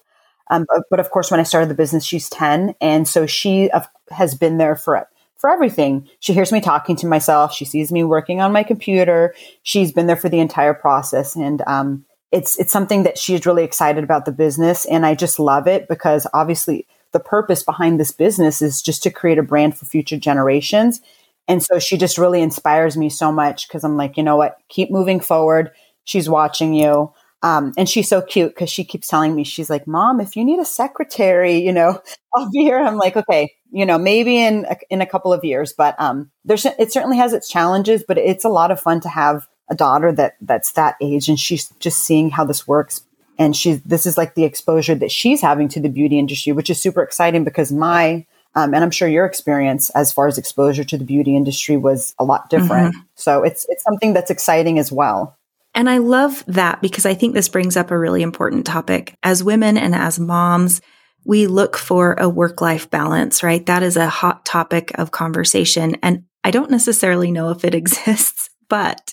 um, 0.50 0.66
but, 0.68 0.84
but, 0.90 1.00
of 1.00 1.10
course, 1.10 1.30
when 1.30 1.40
I 1.40 1.44
started 1.44 1.70
the 1.70 1.74
business, 1.74 2.04
she's 2.04 2.28
10. 2.30 2.74
And 2.80 3.08
so 3.08 3.26
she 3.26 3.70
has 4.10 4.34
been 4.34 4.58
there 4.58 4.76
for, 4.76 5.08
for 5.36 5.50
everything. 5.50 6.08
She 6.20 6.32
hears 6.32 6.52
me 6.52 6.60
talking 6.60 6.96
to 6.96 7.06
myself. 7.06 7.54
She 7.54 7.64
sees 7.64 7.90
me 7.90 8.04
working 8.04 8.40
on 8.40 8.52
my 8.52 8.62
computer. 8.62 9.34
She's 9.62 9.92
been 9.92 10.06
there 10.06 10.16
for 10.16 10.28
the 10.28 10.40
entire 10.40 10.74
process. 10.74 11.34
And, 11.36 11.62
um, 11.66 12.04
it's, 12.32 12.58
it's 12.58 12.72
something 12.72 13.04
that 13.04 13.16
she's 13.16 13.46
really 13.46 13.62
excited 13.62 14.02
about 14.02 14.24
the 14.24 14.32
business. 14.32 14.86
And 14.86 15.06
I 15.06 15.14
just 15.14 15.38
love 15.38 15.68
it 15.68 15.86
because 15.86 16.26
obviously 16.34 16.84
the 17.12 17.20
purpose 17.20 17.62
behind 17.62 17.98
this 18.00 18.10
business 18.10 18.60
is 18.60 18.82
just 18.82 19.04
to 19.04 19.10
create 19.10 19.38
a 19.38 19.42
brand 19.42 19.78
for 19.78 19.86
future 19.86 20.18
generations. 20.18 21.00
And 21.46 21.62
so 21.62 21.78
she 21.78 21.96
just 21.96 22.18
really 22.18 22.42
inspires 22.42 22.96
me 22.96 23.08
so 23.08 23.30
much 23.30 23.68
because 23.68 23.84
I'm 23.84 23.96
like, 23.96 24.16
you 24.16 24.22
know 24.22 24.36
what? 24.36 24.58
Keep 24.68 24.90
moving 24.90 25.20
forward. 25.20 25.70
She's 26.04 26.28
watching 26.28 26.74
you. 26.74 27.12
Um, 27.44 27.74
and 27.76 27.86
she's 27.86 28.08
so 28.08 28.22
cute 28.22 28.54
because 28.54 28.70
she 28.70 28.84
keeps 28.84 29.06
telling 29.06 29.34
me, 29.34 29.44
she's 29.44 29.68
like, 29.68 29.86
Mom, 29.86 30.18
if 30.18 30.34
you 30.34 30.46
need 30.46 30.60
a 30.60 30.64
secretary, 30.64 31.58
you 31.58 31.72
know, 31.72 32.00
I'll 32.34 32.50
be 32.50 32.60
here. 32.60 32.78
I'm 32.78 32.96
like, 32.96 33.18
okay, 33.18 33.52
you 33.70 33.84
know, 33.84 33.98
maybe 33.98 34.42
in 34.42 34.64
a, 34.64 34.76
in 34.88 35.02
a 35.02 35.06
couple 35.06 35.30
of 35.30 35.44
years, 35.44 35.74
but 35.74 35.94
um, 36.00 36.30
there's 36.46 36.64
it 36.64 36.90
certainly 36.90 37.18
has 37.18 37.34
its 37.34 37.46
challenges, 37.46 38.02
but 38.08 38.16
it's 38.16 38.44
a 38.44 38.48
lot 38.48 38.70
of 38.70 38.80
fun 38.80 39.00
to 39.02 39.10
have 39.10 39.46
a 39.68 39.74
daughter 39.74 40.10
that 40.12 40.36
that's 40.40 40.72
that 40.72 40.96
age 41.02 41.28
and 41.28 41.38
she's 41.38 41.68
just 41.80 41.98
seeing 41.98 42.30
how 42.30 42.46
this 42.46 42.66
works. 42.66 43.02
And 43.38 43.54
she's 43.54 43.82
this 43.82 44.06
is 44.06 44.16
like 44.16 44.36
the 44.36 44.44
exposure 44.44 44.94
that 44.94 45.12
she's 45.12 45.42
having 45.42 45.68
to 45.68 45.80
the 45.80 45.90
beauty 45.90 46.18
industry, 46.18 46.54
which 46.54 46.70
is 46.70 46.80
super 46.80 47.02
exciting 47.02 47.44
because 47.44 47.70
my 47.70 48.24
um, 48.54 48.72
and 48.72 48.82
I'm 48.82 48.90
sure 48.90 49.08
your 49.08 49.26
experience 49.26 49.90
as 49.90 50.12
far 50.12 50.28
as 50.28 50.38
exposure 50.38 50.84
to 50.84 50.96
the 50.96 51.04
beauty 51.04 51.36
industry 51.36 51.76
was 51.76 52.14
a 52.18 52.24
lot 52.24 52.48
different. 52.48 52.94
Mm-hmm. 52.94 53.06
So 53.16 53.42
it's 53.42 53.66
it's 53.68 53.82
something 53.82 54.14
that's 54.14 54.30
exciting 54.30 54.78
as 54.78 54.90
well. 54.90 55.36
And 55.74 55.90
I 55.90 55.98
love 55.98 56.44
that 56.46 56.80
because 56.80 57.04
I 57.04 57.14
think 57.14 57.34
this 57.34 57.48
brings 57.48 57.76
up 57.76 57.90
a 57.90 57.98
really 57.98 58.22
important 58.22 58.64
topic. 58.64 59.16
As 59.22 59.42
women 59.42 59.76
and 59.76 59.94
as 59.94 60.20
moms, 60.20 60.80
we 61.24 61.46
look 61.46 61.76
for 61.76 62.14
a 62.14 62.28
work 62.28 62.60
life 62.60 62.90
balance, 62.90 63.42
right? 63.42 63.64
That 63.66 63.82
is 63.82 63.96
a 63.96 64.08
hot 64.08 64.44
topic 64.44 64.92
of 64.96 65.10
conversation. 65.10 65.96
And 66.02 66.24
I 66.44 66.50
don't 66.50 66.70
necessarily 66.70 67.30
know 67.30 67.50
if 67.50 67.64
it 67.64 67.74
exists, 67.74 68.50
but 68.68 69.12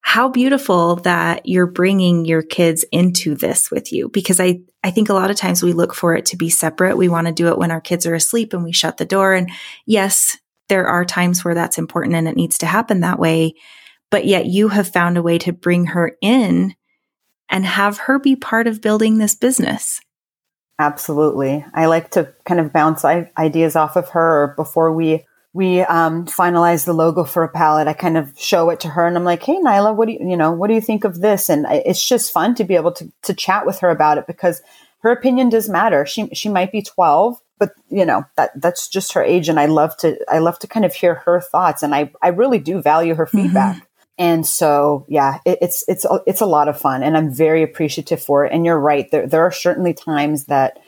how 0.00 0.28
beautiful 0.28 0.96
that 0.96 1.46
you're 1.46 1.66
bringing 1.66 2.24
your 2.24 2.42
kids 2.42 2.84
into 2.92 3.34
this 3.34 3.72
with 3.72 3.92
you 3.92 4.08
because 4.08 4.38
I, 4.38 4.60
I 4.84 4.92
think 4.92 5.08
a 5.08 5.14
lot 5.14 5.32
of 5.32 5.36
times 5.36 5.64
we 5.64 5.72
look 5.72 5.94
for 5.94 6.14
it 6.14 6.26
to 6.26 6.36
be 6.36 6.48
separate. 6.48 6.96
We 6.96 7.08
want 7.08 7.26
to 7.26 7.32
do 7.32 7.48
it 7.48 7.58
when 7.58 7.72
our 7.72 7.80
kids 7.80 8.06
are 8.06 8.14
asleep 8.14 8.52
and 8.52 8.62
we 8.62 8.72
shut 8.72 8.98
the 8.98 9.04
door. 9.04 9.34
And 9.34 9.50
yes, 9.84 10.36
there 10.68 10.86
are 10.86 11.04
times 11.04 11.44
where 11.44 11.54
that's 11.54 11.76
important 11.76 12.14
and 12.14 12.28
it 12.28 12.36
needs 12.36 12.58
to 12.58 12.66
happen 12.66 13.00
that 13.00 13.18
way 13.18 13.54
but 14.10 14.24
yet 14.24 14.46
you 14.46 14.68
have 14.68 14.88
found 14.88 15.16
a 15.16 15.22
way 15.22 15.38
to 15.38 15.52
bring 15.52 15.86
her 15.86 16.16
in 16.20 16.74
and 17.48 17.64
have 17.64 17.98
her 17.98 18.18
be 18.18 18.36
part 18.36 18.66
of 18.66 18.80
building 18.80 19.18
this 19.18 19.34
business. 19.34 20.00
Absolutely. 20.78 21.64
I 21.72 21.86
like 21.86 22.10
to 22.12 22.32
kind 22.44 22.60
of 22.60 22.72
bounce 22.72 23.04
ideas 23.04 23.76
off 23.76 23.96
of 23.96 24.10
her 24.10 24.54
before 24.56 24.92
we 24.92 25.24
we 25.56 25.80
um, 25.80 26.26
finalize 26.26 26.84
the 26.84 26.92
logo 26.92 27.24
for 27.24 27.42
a 27.42 27.48
palette. 27.48 27.88
I 27.88 27.94
kind 27.94 28.18
of 28.18 28.38
show 28.38 28.68
it 28.68 28.80
to 28.80 28.88
her, 28.88 29.06
and 29.06 29.16
I'm 29.16 29.24
like, 29.24 29.42
"Hey, 29.42 29.56
Nyla, 29.56 29.96
what 29.96 30.06
do 30.06 30.12
you 30.12 30.18
you 30.20 30.36
know? 30.36 30.52
What 30.52 30.68
do 30.68 30.74
you 30.74 30.82
think 30.82 31.04
of 31.04 31.22
this?" 31.22 31.48
And 31.48 31.64
it's 31.70 32.06
just 32.06 32.30
fun 32.30 32.54
to 32.56 32.64
be 32.64 32.74
able 32.74 32.92
to 32.92 33.10
to 33.22 33.32
chat 33.32 33.64
with 33.64 33.78
her 33.78 33.88
about 33.88 34.18
it 34.18 34.26
because 34.26 34.60
her 34.98 35.10
opinion 35.10 35.48
does 35.48 35.66
matter. 35.66 36.04
She 36.04 36.28
she 36.34 36.50
might 36.50 36.72
be 36.72 36.82
12, 36.82 37.40
but 37.58 37.72
you 37.88 38.04
know 38.04 38.24
that 38.36 38.50
that's 38.60 38.86
just 38.86 39.14
her 39.14 39.22
age, 39.22 39.48
and 39.48 39.58
I 39.58 39.64
love 39.64 39.96
to 39.98 40.18
I 40.30 40.40
love 40.40 40.58
to 40.58 40.66
kind 40.66 40.84
of 40.84 40.92
hear 40.92 41.14
her 41.24 41.40
thoughts, 41.40 41.82
and 41.82 41.94
I 41.94 42.12
I 42.20 42.28
really 42.28 42.58
do 42.58 42.82
value 42.82 43.14
her 43.14 43.24
mm-hmm. 43.24 43.44
feedback. 43.44 43.76
Mm-hmm. 43.76 43.84
And 44.18 44.46
so, 44.46 45.04
yeah, 45.08 45.38
it, 45.44 45.58
it's, 45.60 45.84
it's, 45.88 46.06
it's 46.26 46.40
a 46.40 46.46
lot 46.46 46.68
of 46.68 46.80
fun 46.80 47.02
and 47.02 47.16
I'm 47.16 47.32
very 47.32 47.62
appreciative 47.62 48.22
for 48.22 48.44
it. 48.46 48.52
And 48.52 48.64
you're 48.64 48.78
right. 48.78 49.10
There, 49.10 49.26
there 49.26 49.42
are 49.42 49.52
certainly 49.52 49.92
times 49.92 50.46
that 50.46 50.78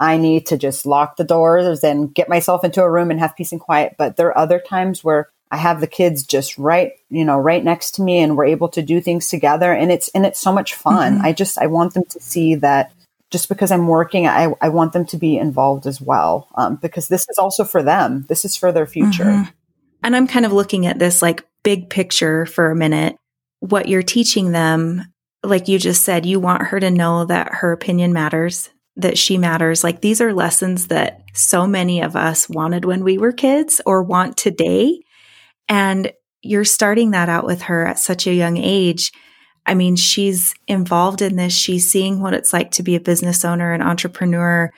I 0.00 0.16
need 0.16 0.46
to 0.46 0.56
just 0.56 0.86
lock 0.86 1.16
the 1.16 1.24
doors 1.24 1.84
and 1.84 2.14
get 2.14 2.28
myself 2.28 2.64
into 2.64 2.82
a 2.82 2.90
room 2.90 3.10
and 3.10 3.20
have 3.20 3.36
peace 3.36 3.52
and 3.52 3.60
quiet. 3.60 3.96
But 3.98 4.16
there 4.16 4.28
are 4.28 4.38
other 4.38 4.58
times 4.58 5.04
where 5.04 5.28
I 5.50 5.56
have 5.56 5.80
the 5.80 5.86
kids 5.86 6.24
just 6.24 6.56
right, 6.56 6.92
you 7.10 7.24
know, 7.24 7.36
right 7.36 7.64
next 7.64 7.92
to 7.96 8.02
me 8.02 8.20
and 8.20 8.36
we're 8.36 8.46
able 8.46 8.68
to 8.70 8.82
do 8.82 9.00
things 9.00 9.28
together. 9.28 9.72
And 9.72 9.90
it's, 9.90 10.08
and 10.10 10.24
it's 10.24 10.40
so 10.40 10.52
much 10.52 10.74
fun. 10.74 11.16
Mm-hmm. 11.16 11.26
I 11.26 11.32
just, 11.32 11.58
I 11.58 11.66
want 11.66 11.94
them 11.94 12.04
to 12.04 12.20
see 12.20 12.54
that 12.56 12.92
just 13.30 13.50
because 13.50 13.70
I'm 13.70 13.88
working, 13.88 14.26
I, 14.26 14.54
I 14.62 14.70
want 14.70 14.94
them 14.94 15.04
to 15.06 15.18
be 15.18 15.36
involved 15.36 15.86
as 15.86 16.00
well. 16.00 16.48
Um, 16.54 16.76
because 16.76 17.08
this 17.08 17.26
is 17.28 17.36
also 17.36 17.64
for 17.64 17.82
them. 17.82 18.24
This 18.28 18.46
is 18.46 18.56
for 18.56 18.72
their 18.72 18.86
future. 18.86 19.24
Mm-hmm. 19.24 19.50
And 20.02 20.16
I'm 20.16 20.26
kind 20.26 20.46
of 20.46 20.52
looking 20.52 20.86
at 20.86 20.98
this 20.98 21.20
like 21.20 21.44
big 21.68 21.90
picture 21.90 22.46
for 22.46 22.70
a 22.70 22.74
minute. 22.74 23.14
What 23.60 23.88
you're 23.88 24.02
teaching 24.02 24.52
them, 24.52 25.04
like 25.42 25.68
you 25.68 25.78
just 25.78 26.02
said, 26.02 26.24
you 26.24 26.40
want 26.40 26.62
her 26.62 26.80
to 26.80 26.90
know 26.90 27.26
that 27.26 27.56
her 27.56 27.72
opinion 27.72 28.14
matters, 28.14 28.70
that 28.96 29.18
she 29.18 29.36
matters. 29.36 29.84
Like 29.84 30.00
these 30.00 30.22
are 30.22 30.32
lessons 30.32 30.86
that 30.86 31.20
so 31.34 31.66
many 31.66 32.00
of 32.00 32.16
us 32.16 32.48
wanted 32.48 32.86
when 32.86 33.04
we 33.04 33.18
were 33.18 33.32
kids 33.32 33.82
or 33.84 34.02
want 34.02 34.38
today. 34.38 35.02
And 35.68 36.10
you're 36.40 36.64
starting 36.64 37.10
that 37.10 37.28
out 37.28 37.44
with 37.44 37.60
her 37.60 37.86
at 37.86 37.98
such 37.98 38.26
a 38.26 38.32
young 38.32 38.56
age. 38.56 39.12
I 39.66 39.74
mean, 39.74 39.96
she's 39.96 40.54
involved 40.68 41.20
in 41.20 41.36
this. 41.36 41.52
She's 41.52 41.92
seeing 41.92 42.22
what 42.22 42.32
it's 42.32 42.54
like 42.54 42.70
to 42.70 42.82
be 42.82 42.96
a 42.96 43.00
business 43.00 43.44
owner, 43.44 43.74
an 43.74 43.82
entrepreneur, 43.82 44.72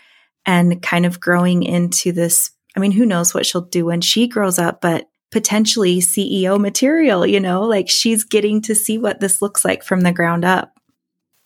and 0.44 0.82
kind 0.82 1.06
of 1.06 1.20
growing 1.20 1.62
into 1.62 2.10
this. 2.10 2.50
I 2.76 2.80
mean, 2.80 2.90
who 2.90 3.06
knows 3.06 3.32
what 3.32 3.46
she'll 3.46 3.60
do 3.60 3.84
when 3.84 4.00
she 4.00 4.26
grows 4.26 4.58
up, 4.58 4.80
but 4.80 5.06
potentially 5.30 6.00
CEO 6.00 6.60
material, 6.60 7.26
you 7.26 7.40
know, 7.40 7.62
like 7.62 7.88
she's 7.88 8.24
getting 8.24 8.60
to 8.62 8.74
see 8.74 8.98
what 8.98 9.20
this 9.20 9.40
looks 9.40 9.64
like 9.64 9.82
from 9.84 10.00
the 10.00 10.12
ground 10.12 10.44
up. 10.44 10.72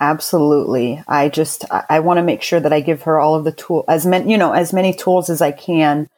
Absolutely. 0.01 1.03
I 1.07 1.29
just 1.29 1.65
I, 1.71 2.01
want 2.01 2.19
to 2.19 2.23
make 2.23 2.43
sure 2.43 2.61
that 2.61 2.73
I 2.73 2.81
give 2.81 3.03
her 3.03 3.21
all 3.21 3.37
of 3.37 3.45
the 3.45 3.53
tool 3.53 3.85
as 3.89 4.05
many 4.05 4.31
you 4.31 4.37
know 4.37 4.53
as 4.53 4.73
many 4.73 4.93
tools 4.93 5.31
as 5.31 5.41
I 5.41 5.53
can. 5.53 6.09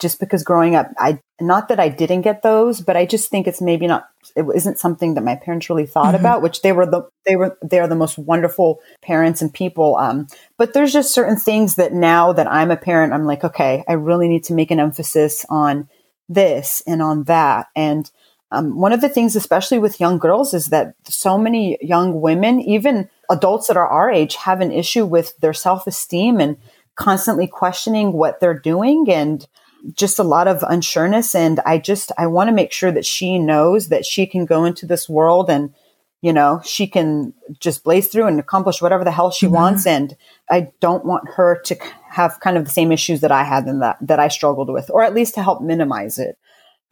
Just 0.00 0.18
because 0.18 0.42
growing 0.42 0.74
up, 0.74 0.88
I 0.98 1.20
not 1.40 1.68
that 1.68 1.78
I 1.78 1.88
didn't 1.88 2.22
get 2.22 2.42
those, 2.42 2.80
but 2.80 2.96
I 2.96 3.06
just 3.06 3.30
think 3.30 3.46
it's 3.46 3.62
maybe 3.62 3.86
not 3.86 4.06
it 4.36 4.44
isn't 4.54 4.78
something 4.78 5.14
that 5.14 5.24
my 5.24 5.36
parents 5.36 5.70
really 5.70 5.86
thought 5.86 6.14
mm-hmm. 6.14 6.16
about. 6.16 6.42
Which 6.42 6.62
they 6.62 6.72
were 6.72 6.84
the 6.84 7.08
they 7.26 7.36
were 7.36 7.56
they 7.62 7.78
are 7.78 7.88
the 7.88 7.94
most 7.94 8.18
wonderful 8.18 8.80
parents 9.02 9.40
and 9.40 9.54
people. 9.54 9.96
Um, 9.96 10.26
but 10.58 10.74
there's 10.74 10.92
just 10.92 11.14
certain 11.14 11.36
things 11.36 11.76
that 11.76 11.92
now 11.92 12.32
that 12.32 12.50
I'm 12.50 12.70
a 12.70 12.76
parent, 12.76 13.12
I'm 13.12 13.24
like, 13.24 13.44
okay, 13.44 13.84
I 13.88 13.92
really 13.92 14.28
need 14.28 14.44
to 14.44 14.54
make 14.54 14.70
an 14.70 14.80
emphasis 14.80 15.46
on 15.48 15.88
this 16.28 16.82
and 16.86 17.02
on 17.02 17.24
that. 17.24 17.66
And 17.76 18.10
um, 18.50 18.76
one 18.78 18.92
of 18.92 19.00
the 19.00 19.08
things, 19.08 19.34
especially 19.34 19.78
with 19.78 20.00
young 20.00 20.18
girls, 20.18 20.54
is 20.54 20.68
that 20.68 20.94
so 21.04 21.36
many 21.36 21.76
young 21.80 22.20
women, 22.20 22.60
even 22.60 23.08
adults 23.30 23.66
that 23.66 23.76
are 23.76 23.88
our 23.88 24.10
age, 24.10 24.36
have 24.36 24.60
an 24.60 24.70
issue 24.70 25.04
with 25.04 25.36
their 25.38 25.52
self 25.52 25.86
esteem 25.86 26.40
and 26.40 26.56
constantly 26.94 27.46
questioning 27.46 28.12
what 28.12 28.40
they're 28.40 28.58
doing 28.58 29.06
and 29.08 29.48
just 29.94 30.18
a 30.18 30.24
lot 30.24 30.48
of 30.48 30.60
unsureness. 30.60 31.34
And 31.34 31.60
I 31.66 31.78
just, 31.78 32.12
I 32.16 32.26
want 32.26 32.48
to 32.48 32.54
make 32.54 32.72
sure 32.72 32.92
that 32.92 33.04
she 33.04 33.38
knows 33.38 33.88
that 33.88 34.06
she 34.06 34.26
can 34.26 34.46
go 34.46 34.64
into 34.64 34.86
this 34.86 35.08
world 35.08 35.50
and, 35.50 35.74
you 36.22 36.32
know, 36.32 36.62
she 36.64 36.86
can 36.86 37.34
just 37.58 37.84
blaze 37.84 38.08
through 38.08 38.26
and 38.26 38.38
accomplish 38.40 38.80
whatever 38.80 39.04
the 39.04 39.10
hell 39.10 39.30
she 39.30 39.46
mm-hmm. 39.46 39.56
wants. 39.56 39.86
And 39.86 40.16
I 40.50 40.70
don't 40.80 41.04
want 41.04 41.28
her 41.30 41.60
to 41.64 41.76
have 42.14 42.38
kind 42.38 42.56
of 42.56 42.64
the 42.64 42.70
same 42.70 42.92
issues 42.92 43.20
that 43.22 43.32
I 43.32 43.42
had 43.42 43.64
and 43.66 43.82
that, 43.82 43.98
that 44.00 44.20
I 44.20 44.28
struggled 44.28 44.70
with, 44.70 44.88
or 44.88 45.02
at 45.02 45.14
least 45.14 45.34
to 45.34 45.42
help 45.42 45.60
minimize 45.60 46.16
it 46.16 46.38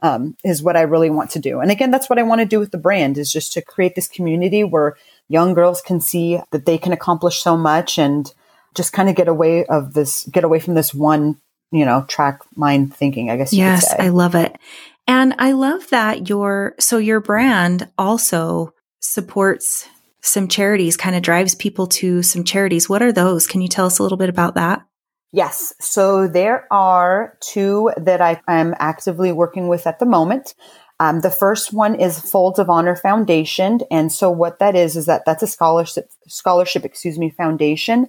um, 0.02 0.36
is 0.44 0.64
what 0.64 0.76
I 0.76 0.82
really 0.82 1.10
want 1.10 1.30
to 1.30 1.38
do. 1.38 1.60
And 1.60 1.70
again, 1.70 1.92
that's 1.92 2.10
what 2.10 2.18
I 2.18 2.24
want 2.24 2.40
to 2.40 2.44
do 2.44 2.58
with 2.58 2.72
the 2.72 2.78
brand 2.78 3.16
is 3.18 3.32
just 3.32 3.52
to 3.52 3.62
create 3.62 3.94
this 3.94 4.08
community 4.08 4.64
where 4.64 4.96
young 5.28 5.54
girls 5.54 5.80
can 5.80 6.00
see 6.00 6.40
that 6.50 6.66
they 6.66 6.76
can 6.76 6.92
accomplish 6.92 7.40
so 7.40 7.56
much 7.56 7.98
and 7.98 8.34
just 8.74 8.92
kind 8.92 9.08
of 9.08 9.14
get 9.14 9.28
away 9.28 9.64
of 9.66 9.94
this, 9.94 10.26
get 10.26 10.42
away 10.42 10.58
from 10.58 10.74
this 10.74 10.92
one, 10.92 11.40
you 11.70 11.84
know, 11.84 12.04
track 12.08 12.40
mind 12.56 12.92
thinking, 12.92 13.30
I 13.30 13.36
guess. 13.36 13.52
yes, 13.52 13.94
I 13.96 14.08
love 14.08 14.34
it. 14.34 14.58
And 15.06 15.34
I 15.38 15.52
love 15.52 15.88
that 15.90 16.28
your, 16.28 16.74
so 16.80 16.98
your 16.98 17.20
brand 17.20 17.88
also 17.96 18.74
supports 18.98 19.88
some 20.20 20.48
charities, 20.48 20.96
kind 20.96 21.14
of 21.14 21.22
drives 21.22 21.54
people 21.54 21.86
to 21.86 22.24
some 22.24 22.42
charities. 22.42 22.88
What 22.88 23.02
are 23.02 23.12
those? 23.12 23.46
Can 23.46 23.60
you 23.60 23.68
tell 23.68 23.86
us 23.86 24.00
a 24.00 24.02
little 24.02 24.18
bit 24.18 24.28
about 24.28 24.54
that? 24.56 24.84
Yes. 25.32 25.72
So 25.80 26.28
there 26.28 26.66
are 26.70 27.38
two 27.40 27.90
that 27.96 28.20
I 28.20 28.40
am 28.46 28.74
actively 28.78 29.32
working 29.32 29.66
with 29.68 29.86
at 29.86 29.98
the 29.98 30.06
moment. 30.06 30.54
Um, 31.00 31.20
the 31.20 31.30
first 31.30 31.72
one 31.72 31.94
is 31.94 32.20
Folds 32.20 32.58
of 32.58 32.70
Honor 32.70 32.94
Foundation, 32.94 33.80
and 33.90 34.12
so 34.12 34.30
what 34.30 34.60
that 34.60 34.76
is 34.76 34.94
is 34.94 35.06
that 35.06 35.24
that's 35.24 35.42
a 35.42 35.46
scholarship 35.46 36.10
scholarship, 36.28 36.84
excuse 36.84 37.18
me, 37.18 37.30
foundation 37.30 38.08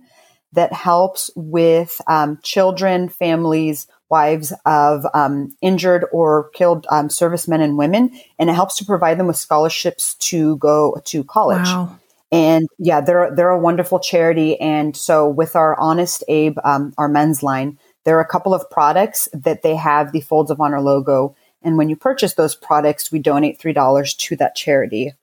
that 0.51 0.71
helps 0.73 1.31
with 1.35 1.99
um, 2.07 2.37
children, 2.43 3.09
families, 3.09 3.87
wives 4.09 4.53
of 4.65 5.07
um, 5.15 5.49
injured 5.61 6.05
or 6.11 6.49
killed 6.49 6.85
um, 6.91 7.09
servicemen 7.09 7.61
and 7.61 7.77
women, 7.77 8.11
and 8.37 8.49
it 8.49 8.53
helps 8.53 8.75
to 8.77 8.85
provide 8.85 9.17
them 9.17 9.27
with 9.27 9.37
scholarships 9.37 10.13
to 10.15 10.57
go 10.57 11.01
to 11.05 11.23
college. 11.23 11.65
Wow. 11.65 11.97
And 12.33 12.67
yeah, 12.79 12.99
they're 12.99 13.33
they're 13.35 13.51
a 13.51 13.59
wonderful 13.59 13.99
charity. 13.99 14.59
And 14.59 14.97
so 14.97 15.29
with 15.29 15.55
our 15.55 15.79
Honest 15.79 16.23
Abe, 16.27 16.57
um, 16.63 16.91
our 16.97 17.07
men's 17.07 17.43
line, 17.43 17.77
there 18.05 18.17
are 18.17 18.21
a 18.21 18.27
couple 18.27 18.55
of 18.55 18.67
products 18.71 19.29
that 19.33 19.61
they 19.61 19.75
have 19.75 20.11
the 20.11 20.21
Folds 20.21 20.49
of 20.49 20.59
Honor 20.59 20.81
logo. 20.81 21.35
And 21.61 21.77
when 21.77 21.89
you 21.89 21.95
purchase 21.95 22.33
those 22.33 22.55
products, 22.55 23.11
we 23.11 23.19
donate 23.19 23.59
three 23.59 23.71
dollars 23.71 24.15
to 24.15 24.35
that 24.37 24.55
charity. 24.55 25.13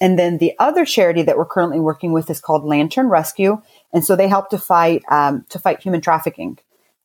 And 0.00 0.18
then 0.18 0.38
the 0.38 0.54
other 0.58 0.84
charity 0.84 1.22
that 1.22 1.38
we're 1.38 1.46
currently 1.46 1.78
working 1.78 2.12
with 2.12 2.28
is 2.28 2.40
called 2.40 2.64
Lantern 2.64 3.08
Rescue, 3.08 3.62
and 3.92 4.04
so 4.04 4.16
they 4.16 4.28
help 4.28 4.50
to 4.50 4.58
fight 4.58 5.04
um, 5.08 5.46
to 5.50 5.60
fight 5.60 5.80
human 5.80 6.00
trafficking. 6.00 6.58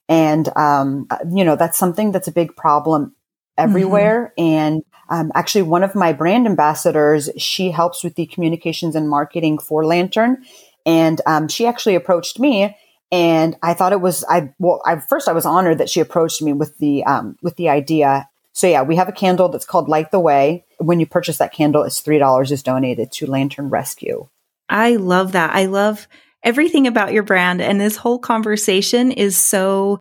And 0.10 0.50
um, 0.58 1.08
you 1.32 1.46
know 1.46 1.56
that's 1.56 1.78
something 1.78 2.12
that's 2.12 2.28
a 2.28 2.34
big 2.34 2.56
problem 2.56 3.16
everywhere. 3.60 4.34
Mm-hmm. 4.40 4.54
And 4.54 4.84
um, 5.12 5.32
actually, 5.36 5.64
one 5.64 5.84
of 5.84 5.94
my 5.94 6.14
brand 6.14 6.48
ambassadors, 6.48 7.30
she 7.38 7.70
helps 7.70 8.04
with 8.04 8.16
the 8.16 8.26
communications 8.26 8.96
and 8.96 9.10
marketing 9.10 9.60
for 9.60 9.86
Lantern. 9.86 10.44
And 10.86 11.22
um, 11.28 11.48
she 11.48 11.68
actually 11.68 11.96
approached 11.96 12.40
me 12.40 12.76
and 13.12 13.58
I 13.62 13.74
thought 13.74 13.92
it 13.92 14.02
was 14.02 14.24
I 14.30 14.54
well 14.58 14.82
I 14.86 15.00
first 15.00 15.28
I 15.28 15.34
was 15.34 15.46
honored 15.46 15.78
that 15.80 15.90
she 15.90 16.00
approached 16.00 16.42
me 16.42 16.54
with 16.54 16.78
the 16.78 17.04
um, 17.04 17.38
with 17.42 17.58
the 17.58 17.70
idea. 17.70 18.30
So 18.54 18.68
yeah, 18.68 18.82
we 18.84 18.96
have 18.96 19.10
a 19.10 19.14
candle 19.14 19.50
that's 19.50 19.66
called 19.66 19.90
Light 19.90 20.12
the 20.12 20.20
Way. 20.20 20.66
When 20.78 21.00
you 21.00 21.06
purchase 21.06 21.38
that 21.38 21.54
candle, 21.54 21.84
it's 21.84 22.00
three 22.00 22.20
dollars 22.20 22.52
is 22.52 22.64
donated 22.64 23.12
to 23.14 23.28
Lantern 23.28 23.70
Rescue. 23.70 24.30
I 24.70 24.96
love 24.96 25.34
that. 25.34 25.54
I 25.54 25.66
love 25.66 26.08
everything 26.44 26.88
about 26.88 27.14
your 27.14 27.24
brand, 27.24 27.62
and 27.62 27.80
this 27.80 27.98
whole 27.98 28.20
conversation 28.20 29.12
is 29.12 29.38
so. 29.38 30.00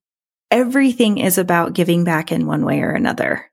Everything 0.53 1.19
is 1.19 1.39
about 1.39 1.75
giving 1.75 2.03
back 2.03 2.33
in 2.33 2.45
one 2.45 2.65
way 2.65 2.81
or 2.81 2.91
another 2.91 3.50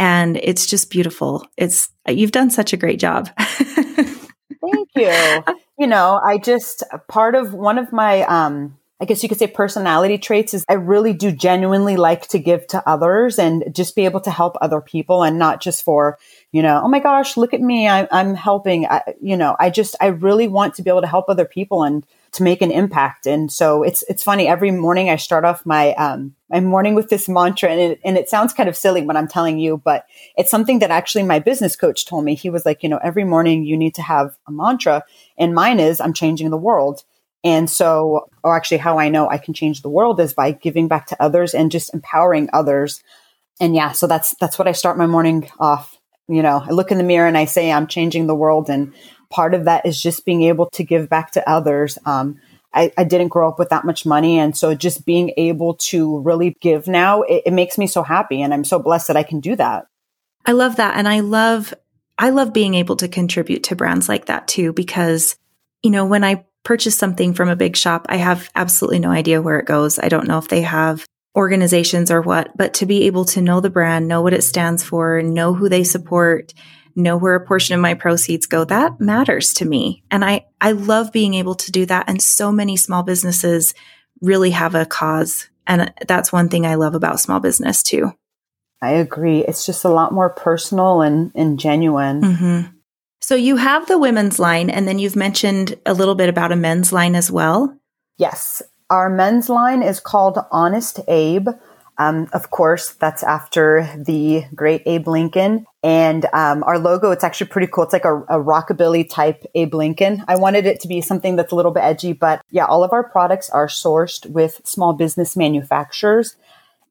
and 0.00 0.38
it's 0.38 0.66
just 0.66 0.90
beautiful. 0.90 1.46
It's 1.58 1.90
you've 2.08 2.32
done 2.32 2.50
such 2.50 2.72
a 2.72 2.78
great 2.78 2.98
job. 2.98 3.28
Thank 3.38 4.88
you. 4.96 5.44
You 5.78 5.86
know, 5.86 6.18
I 6.24 6.38
just 6.38 6.82
part 7.06 7.34
of 7.34 7.52
one 7.52 7.76
of 7.76 7.92
my 7.92 8.22
um 8.22 8.78
I 8.98 9.04
guess 9.04 9.22
you 9.22 9.28
could 9.28 9.38
say 9.38 9.46
personality 9.46 10.18
traits 10.18 10.52
is 10.52 10.64
I 10.68 10.74
really 10.74 11.12
do 11.12 11.32
genuinely 11.32 11.96
like 11.96 12.28
to 12.28 12.38
give 12.38 12.66
to 12.68 12.86
others 12.88 13.38
and 13.38 13.64
just 13.74 13.94
be 13.96 14.04
able 14.04 14.20
to 14.22 14.30
help 14.30 14.56
other 14.60 14.80
people 14.82 15.22
and 15.22 15.38
not 15.38 15.62
just 15.62 15.84
for, 15.84 16.18
you 16.52 16.62
know, 16.62 16.82
oh 16.84 16.88
my 16.88 16.98
gosh, 16.98 17.38
look 17.38 17.54
at 17.54 17.62
me. 17.62 17.88
I, 17.88 18.06
am 18.10 18.34
helping. 18.34 18.84
I, 18.84 19.14
you 19.22 19.38
know, 19.38 19.56
I 19.58 19.70
just, 19.70 19.96
I 20.02 20.08
really 20.08 20.48
want 20.48 20.74
to 20.74 20.82
be 20.82 20.90
able 20.90 21.00
to 21.00 21.06
help 21.06 21.30
other 21.30 21.46
people 21.46 21.82
and 21.82 22.04
to 22.32 22.42
make 22.42 22.62
an 22.62 22.70
impact. 22.70 23.26
And 23.26 23.50
so 23.50 23.82
it's 23.82 24.04
it's 24.08 24.22
funny. 24.22 24.46
Every 24.46 24.70
morning 24.70 25.10
I 25.10 25.16
start 25.16 25.44
off 25.44 25.66
my 25.66 25.94
um, 25.94 26.34
my 26.48 26.60
morning 26.60 26.94
with 26.94 27.08
this 27.08 27.28
mantra, 27.28 27.70
and 27.70 27.80
it, 27.80 28.00
and 28.04 28.16
it 28.16 28.28
sounds 28.28 28.52
kind 28.52 28.68
of 28.68 28.76
silly 28.76 29.02
when 29.02 29.16
I'm 29.16 29.28
telling 29.28 29.58
you, 29.58 29.78
but 29.78 30.06
it's 30.36 30.50
something 30.50 30.78
that 30.80 30.90
actually 30.90 31.24
my 31.24 31.38
business 31.38 31.76
coach 31.76 32.06
told 32.06 32.24
me. 32.24 32.34
He 32.34 32.50
was 32.50 32.64
like, 32.64 32.82
you 32.82 32.88
know, 32.88 33.00
every 33.02 33.24
morning 33.24 33.64
you 33.64 33.76
need 33.76 33.94
to 33.96 34.02
have 34.02 34.36
a 34.46 34.52
mantra, 34.52 35.02
and 35.38 35.54
mine 35.54 35.80
is 35.80 36.00
I'm 36.00 36.12
changing 36.12 36.50
the 36.50 36.56
world. 36.56 37.02
And 37.42 37.70
so, 37.70 38.28
or 38.44 38.54
actually, 38.54 38.78
how 38.78 38.98
I 38.98 39.08
know 39.08 39.28
I 39.28 39.38
can 39.38 39.54
change 39.54 39.82
the 39.82 39.88
world 39.88 40.20
is 40.20 40.34
by 40.34 40.52
giving 40.52 40.88
back 40.88 41.06
to 41.06 41.22
others 41.22 41.54
and 41.54 41.70
just 41.70 41.92
empowering 41.94 42.50
others. 42.52 43.02
And 43.60 43.74
yeah, 43.74 43.92
so 43.92 44.06
that's 44.06 44.34
that's 44.40 44.58
what 44.58 44.68
I 44.68 44.72
start 44.72 44.98
my 44.98 45.06
morning 45.06 45.50
off. 45.58 45.96
You 46.28 46.42
know, 46.42 46.62
I 46.64 46.70
look 46.70 46.92
in 46.92 46.98
the 46.98 47.04
mirror 47.04 47.26
and 47.26 47.36
I 47.36 47.46
say 47.46 47.72
I'm 47.72 47.88
changing 47.88 48.26
the 48.26 48.36
world, 48.36 48.70
and 48.70 48.94
part 49.30 49.54
of 49.54 49.64
that 49.64 49.86
is 49.86 50.00
just 50.00 50.24
being 50.24 50.42
able 50.42 50.68
to 50.70 50.84
give 50.84 51.08
back 51.08 51.32
to 51.32 51.48
others. 51.48 51.98
Um, 52.04 52.40
I, 52.72 52.92
I, 52.96 53.04
didn't 53.04 53.28
grow 53.28 53.48
up 53.48 53.58
with 53.58 53.70
that 53.70 53.84
much 53.84 54.06
money. 54.06 54.38
And 54.38 54.56
so 54.56 54.74
just 54.74 55.04
being 55.04 55.32
able 55.36 55.74
to 55.74 56.20
really 56.20 56.56
give 56.60 56.86
now, 56.86 57.22
it, 57.22 57.42
it 57.46 57.52
makes 57.52 57.78
me 57.78 57.86
so 57.86 58.02
happy. 58.02 58.42
And 58.42 58.54
I'm 58.54 58.64
so 58.64 58.78
blessed 58.78 59.08
that 59.08 59.16
I 59.16 59.22
can 59.22 59.40
do 59.40 59.56
that. 59.56 59.86
I 60.46 60.52
love 60.52 60.76
that. 60.76 60.96
And 60.96 61.08
I 61.08 61.20
love, 61.20 61.74
I 62.18 62.30
love 62.30 62.52
being 62.52 62.74
able 62.74 62.96
to 62.96 63.08
contribute 63.08 63.64
to 63.64 63.76
brands 63.76 64.08
like 64.08 64.26
that 64.26 64.46
too, 64.46 64.72
because, 64.72 65.36
you 65.82 65.90
know, 65.90 66.06
when 66.06 66.22
I 66.22 66.44
purchase 66.62 66.96
something 66.96 67.34
from 67.34 67.48
a 67.48 67.56
big 67.56 67.76
shop, 67.76 68.06
I 68.08 68.16
have 68.16 68.50
absolutely 68.54 69.00
no 69.00 69.10
idea 69.10 69.42
where 69.42 69.58
it 69.58 69.66
goes. 69.66 69.98
I 69.98 70.08
don't 70.08 70.28
know 70.28 70.38
if 70.38 70.48
they 70.48 70.62
have 70.62 71.04
organizations 71.36 72.10
or 72.10 72.20
what, 72.20 72.56
but 72.56 72.74
to 72.74 72.86
be 72.86 73.04
able 73.04 73.24
to 73.24 73.42
know 73.42 73.60
the 73.60 73.70
brand, 73.70 74.08
know 74.08 74.22
what 74.22 74.34
it 74.34 74.44
stands 74.44 74.82
for, 74.82 75.22
know 75.22 75.54
who 75.54 75.68
they 75.68 75.84
support, 75.84 76.52
know 76.94 77.16
where 77.16 77.34
a 77.34 77.46
portion 77.46 77.74
of 77.74 77.80
my 77.80 77.94
proceeds 77.94 78.46
go. 78.46 78.64
That 78.64 79.00
matters 79.00 79.52
to 79.54 79.64
me. 79.64 80.02
And 80.10 80.24
I, 80.24 80.46
I 80.60 80.72
love 80.72 81.12
being 81.12 81.34
able 81.34 81.54
to 81.56 81.72
do 81.72 81.86
that. 81.86 82.08
And 82.08 82.22
so 82.22 82.50
many 82.52 82.76
small 82.76 83.02
businesses 83.02 83.74
really 84.20 84.50
have 84.50 84.74
a 84.74 84.86
cause. 84.86 85.48
And 85.66 85.92
that's 86.06 86.32
one 86.32 86.48
thing 86.48 86.66
I 86.66 86.74
love 86.74 86.94
about 86.94 87.20
small 87.20 87.40
business 87.40 87.82
too. 87.82 88.12
I 88.82 88.92
agree. 88.92 89.40
It's 89.40 89.66
just 89.66 89.84
a 89.84 89.90
lot 89.90 90.12
more 90.12 90.30
personal 90.30 91.02
and, 91.02 91.32
and 91.34 91.58
genuine. 91.58 92.22
Mm-hmm. 92.22 92.76
So 93.20 93.34
you 93.34 93.56
have 93.56 93.86
the 93.86 93.98
women's 93.98 94.38
line, 94.38 94.70
and 94.70 94.88
then 94.88 94.98
you've 94.98 95.14
mentioned 95.14 95.78
a 95.84 95.92
little 95.92 96.14
bit 96.14 96.30
about 96.30 96.52
a 96.52 96.56
men's 96.56 96.92
line 96.92 97.14
as 97.14 97.30
well. 97.30 97.78
Yes. 98.16 98.62
Our 98.88 99.10
men's 99.10 99.48
line 99.48 99.82
is 99.82 100.00
called 100.00 100.38
Honest 100.50 101.00
Abe. 101.06 101.48
Um, 101.98 102.28
of 102.32 102.50
course, 102.50 102.94
that's 102.94 103.22
after 103.22 103.86
the 103.96 104.44
great 104.54 104.82
Abe 104.86 105.06
Lincoln. 105.06 105.66
And 105.82 106.26
um, 106.34 106.62
our 106.64 106.78
logo, 106.78 107.10
it's 107.10 107.24
actually 107.24 107.46
pretty 107.48 107.66
cool. 107.66 107.84
It's 107.84 107.94
like 107.94 108.04
a, 108.04 108.18
a, 108.18 108.38
rockabilly 108.38 109.08
type 109.08 109.46
Abe 109.54 109.72
Lincoln. 109.72 110.22
I 110.28 110.36
wanted 110.36 110.66
it 110.66 110.78
to 110.80 110.88
be 110.88 111.00
something 111.00 111.36
that's 111.36 111.52
a 111.52 111.56
little 111.56 111.72
bit 111.72 111.80
edgy, 111.80 112.12
but 112.12 112.44
yeah, 112.50 112.66
all 112.66 112.84
of 112.84 112.92
our 112.92 113.02
products 113.02 113.48
are 113.48 113.66
sourced 113.66 114.28
with 114.28 114.60
small 114.62 114.92
business 114.92 115.38
manufacturers 115.38 116.36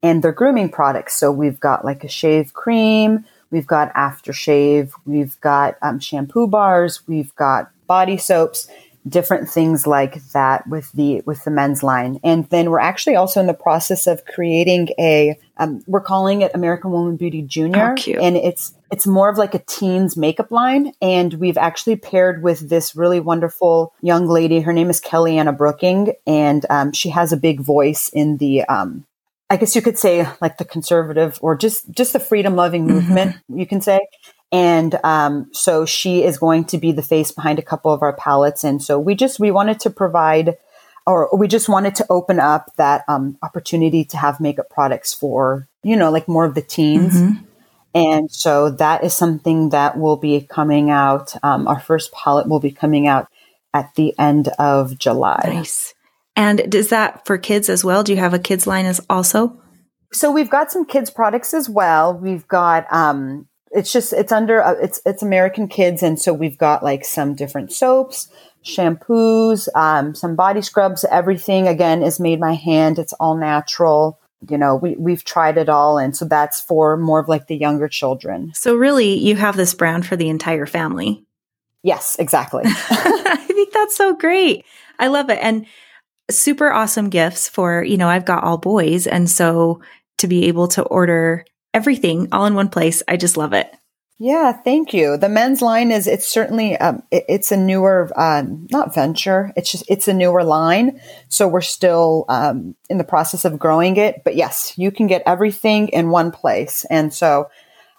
and 0.01 0.23
they're 0.23 0.31
grooming 0.31 0.69
products. 0.69 1.15
So 1.19 1.31
we've 1.31 1.59
got 1.59 1.85
like 1.85 2.03
a 2.03 2.07
shave 2.07 2.53
cream, 2.53 3.25
We've 3.51 3.67
got 3.67 3.93
aftershave. 3.93 4.91
We've 5.05 5.39
got 5.41 5.75
um, 5.81 5.99
shampoo 5.99 6.47
bars. 6.47 7.07
We've 7.07 7.33
got 7.35 7.71
body 7.87 8.17
soaps 8.17 8.69
different 9.07 9.49
things 9.49 9.87
like 9.87 10.21
that 10.33 10.67
with 10.67 10.91
the 10.91 11.21
with 11.21 11.43
the 11.45 11.49
men's 11.49 11.81
line 11.81 12.19
and 12.21 12.47
then 12.49 12.69
we're 12.69 12.81
actually 12.81 13.15
also 13.15 13.39
in 13.39 13.47
the 13.47 13.53
process 13.53 14.05
of 14.05 14.23
creating 14.25 14.89
a 14.99 15.39
um, 15.55 15.81
we're 15.87 16.01
calling 16.01 16.41
it 16.41 16.51
american 16.53 16.91
woman 16.91 17.15
beauty 17.15 17.41
junior 17.41 17.95
oh, 17.97 18.11
and 18.19 18.35
it's 18.35 18.73
it's 18.91 19.07
more 19.07 19.29
of 19.29 19.37
like 19.37 19.53
a 19.53 19.59
teens 19.59 20.17
makeup 20.17 20.51
line 20.51 20.93
and 21.01 21.35
we've 21.35 21.57
actually 21.57 21.95
paired 21.95 22.43
with 22.43 22.69
this 22.69 22.95
really 22.95 23.19
wonderful 23.19 23.93
young 24.01 24.27
lady 24.27 24.61
her 24.61 24.73
name 24.73 24.89
is 24.89 25.01
kellyanna 25.01 25.55
brooking 25.55 26.13
and 26.25 26.65
um, 26.69 26.91
she 26.91 27.09
has 27.09 27.31
a 27.31 27.37
big 27.37 27.61
voice 27.61 28.09
in 28.09 28.37
the 28.37 28.63
um, 28.63 29.05
I 29.49 29.57
guess 29.57 29.75
you 29.75 29.81
could 29.81 29.97
say 29.97 30.27
like 30.41 30.57
the 30.57 30.65
conservative 30.65 31.39
or 31.41 31.55
just 31.55 31.89
just 31.91 32.13
the 32.13 32.19
freedom 32.19 32.55
loving 32.55 32.85
mm-hmm. 32.85 32.95
movement, 32.95 33.31
mm-hmm. 33.31 33.59
you 33.59 33.65
can 33.65 33.81
say. 33.81 33.99
And 34.51 34.99
um, 35.03 35.49
so 35.53 35.85
she 35.85 36.23
is 36.23 36.37
going 36.37 36.65
to 36.65 36.77
be 36.77 36.91
the 36.91 37.03
face 37.03 37.31
behind 37.31 37.59
a 37.59 37.63
couple 37.63 37.93
of 37.93 38.01
our 38.01 38.13
palettes. 38.13 38.63
And 38.63 38.81
so 38.81 38.99
we 38.99 39.13
just, 39.15 39.39
we 39.39 39.51
wanted 39.51 39.79
to 39.81 39.89
provide, 39.89 40.57
or 41.05 41.29
we 41.35 41.47
just 41.47 41.69
wanted 41.69 41.95
to 41.95 42.05
open 42.09 42.39
up 42.39 42.71
that 42.77 43.03
um, 43.07 43.37
opportunity 43.43 44.03
to 44.05 44.17
have 44.17 44.39
makeup 44.39 44.69
products 44.69 45.13
for, 45.13 45.67
you 45.83 45.95
know, 45.95 46.09
like 46.09 46.27
more 46.27 46.45
of 46.45 46.55
the 46.55 46.61
teens. 46.61 47.15
Mm-hmm. 47.15 47.43
And 47.93 48.31
so 48.31 48.69
that 48.71 49.03
is 49.03 49.13
something 49.13 49.69
that 49.69 49.97
will 49.97 50.17
be 50.17 50.41
coming 50.41 50.89
out. 50.89 51.33
Um, 51.43 51.67
our 51.67 51.79
first 51.79 52.11
palette 52.11 52.47
will 52.47 52.59
be 52.59 52.71
coming 52.71 53.07
out 53.07 53.27
at 53.73 53.93
the 53.95 54.13
end 54.19 54.49
of 54.59 54.97
July. 54.97 55.41
Nice. 55.45 55.93
And 56.35 56.73
is 56.73 56.89
that 56.89 57.25
for 57.25 57.37
kids 57.37 57.67
as 57.69 57.83
well? 57.83 58.03
Do 58.03 58.13
you 58.13 58.19
have 58.19 58.33
a 58.33 58.39
kids 58.39 58.65
line 58.65 58.85
as 58.85 59.01
also? 59.09 59.59
So 60.11 60.31
we've 60.31 60.49
got 60.49 60.71
some 60.71 60.85
kids 60.85 61.09
products 61.09 61.53
as 61.53 61.69
well. 61.69 62.17
We've 62.17 62.47
got 62.47 62.91
um, 62.91 63.47
it's 63.71 63.91
just 63.91 64.13
it's 64.13 64.31
under 64.31 64.63
uh, 64.63 64.75
it's 64.81 65.01
it's 65.05 65.21
American 65.21 65.67
Kids, 65.67 66.01
and 66.01 66.19
so 66.19 66.33
we've 66.33 66.57
got 66.57 66.83
like 66.83 67.05
some 67.05 67.35
different 67.35 67.71
soaps, 67.71 68.29
shampoos, 68.63 69.67
um, 69.75 70.15
some 70.15 70.35
body 70.35 70.61
scrubs. 70.61 71.05
Everything 71.11 71.67
again 71.67 72.01
is 72.01 72.19
made 72.19 72.39
by 72.39 72.53
hand. 72.53 72.97
It's 72.97 73.13
all 73.13 73.37
natural. 73.37 74.19
You 74.47 74.57
know, 74.57 74.75
we 74.75 74.95
we've 74.95 75.23
tried 75.23 75.57
it 75.57 75.67
all, 75.67 75.97
and 75.97 76.15
so 76.15 76.25
that's 76.25 76.61
for 76.61 76.95
more 76.95 77.19
of 77.19 77.27
like 77.27 77.47
the 77.47 77.57
younger 77.57 77.87
children. 77.87 78.51
So 78.53 78.75
really, 78.75 79.15
you 79.15 79.35
have 79.35 79.57
this 79.57 79.73
brand 79.73 80.05
for 80.05 80.15
the 80.15 80.29
entire 80.29 80.65
family. 80.65 81.25
Yes, 81.83 82.15
exactly. 82.19 82.63
I 82.65 83.45
think 83.47 83.73
that's 83.73 83.95
so 83.95 84.15
great. 84.15 84.65
I 84.97 85.07
love 85.07 85.29
it, 85.29 85.39
and 85.41 85.65
super 86.31 86.71
awesome 86.71 87.09
gifts 87.09 87.49
for 87.49 87.83
you 87.83 87.97
know 87.97 88.07
I've 88.07 88.25
got 88.25 88.43
all 88.43 88.57
boys, 88.57 89.07
and 89.07 89.29
so 89.29 89.81
to 90.19 90.27
be 90.27 90.45
able 90.45 90.67
to 90.69 90.83
order 90.83 91.45
everything 91.73 92.29
all 92.31 92.45
in 92.45 92.55
one 92.55 92.69
place. 92.69 93.03
I 93.07 93.17
just 93.17 93.37
love 93.37 93.53
it. 93.53 93.73
Yeah, 94.21 94.51
thank 94.51 94.93
you. 94.93 95.15
The 95.15 95.29
men's 95.29 95.61
line 95.61 95.91
is 95.91 96.05
it's 96.05 96.27
certainly 96.27 96.75
um, 96.77 97.01
it, 97.09 97.23
it's 97.29 97.53
a 97.53 97.57
newer 97.57 98.11
uh, 98.17 98.43
not 98.69 98.93
venture. 98.93 99.53
It's 99.55 99.71
just 99.71 99.85
it's 99.87 100.09
a 100.09 100.13
newer 100.13 100.43
line, 100.43 100.99
so 101.29 101.47
we're 101.47 101.61
still 101.61 102.25
um, 102.27 102.75
in 102.89 102.97
the 102.97 103.05
process 103.05 103.45
of 103.45 103.57
growing 103.57 103.95
it. 103.95 104.23
But 104.25 104.35
yes, 104.35 104.73
you 104.77 104.91
can 104.91 105.07
get 105.07 105.23
everything 105.25 105.87
in 105.89 106.09
one 106.09 106.31
place, 106.31 106.85
and 106.89 107.13
so. 107.13 107.49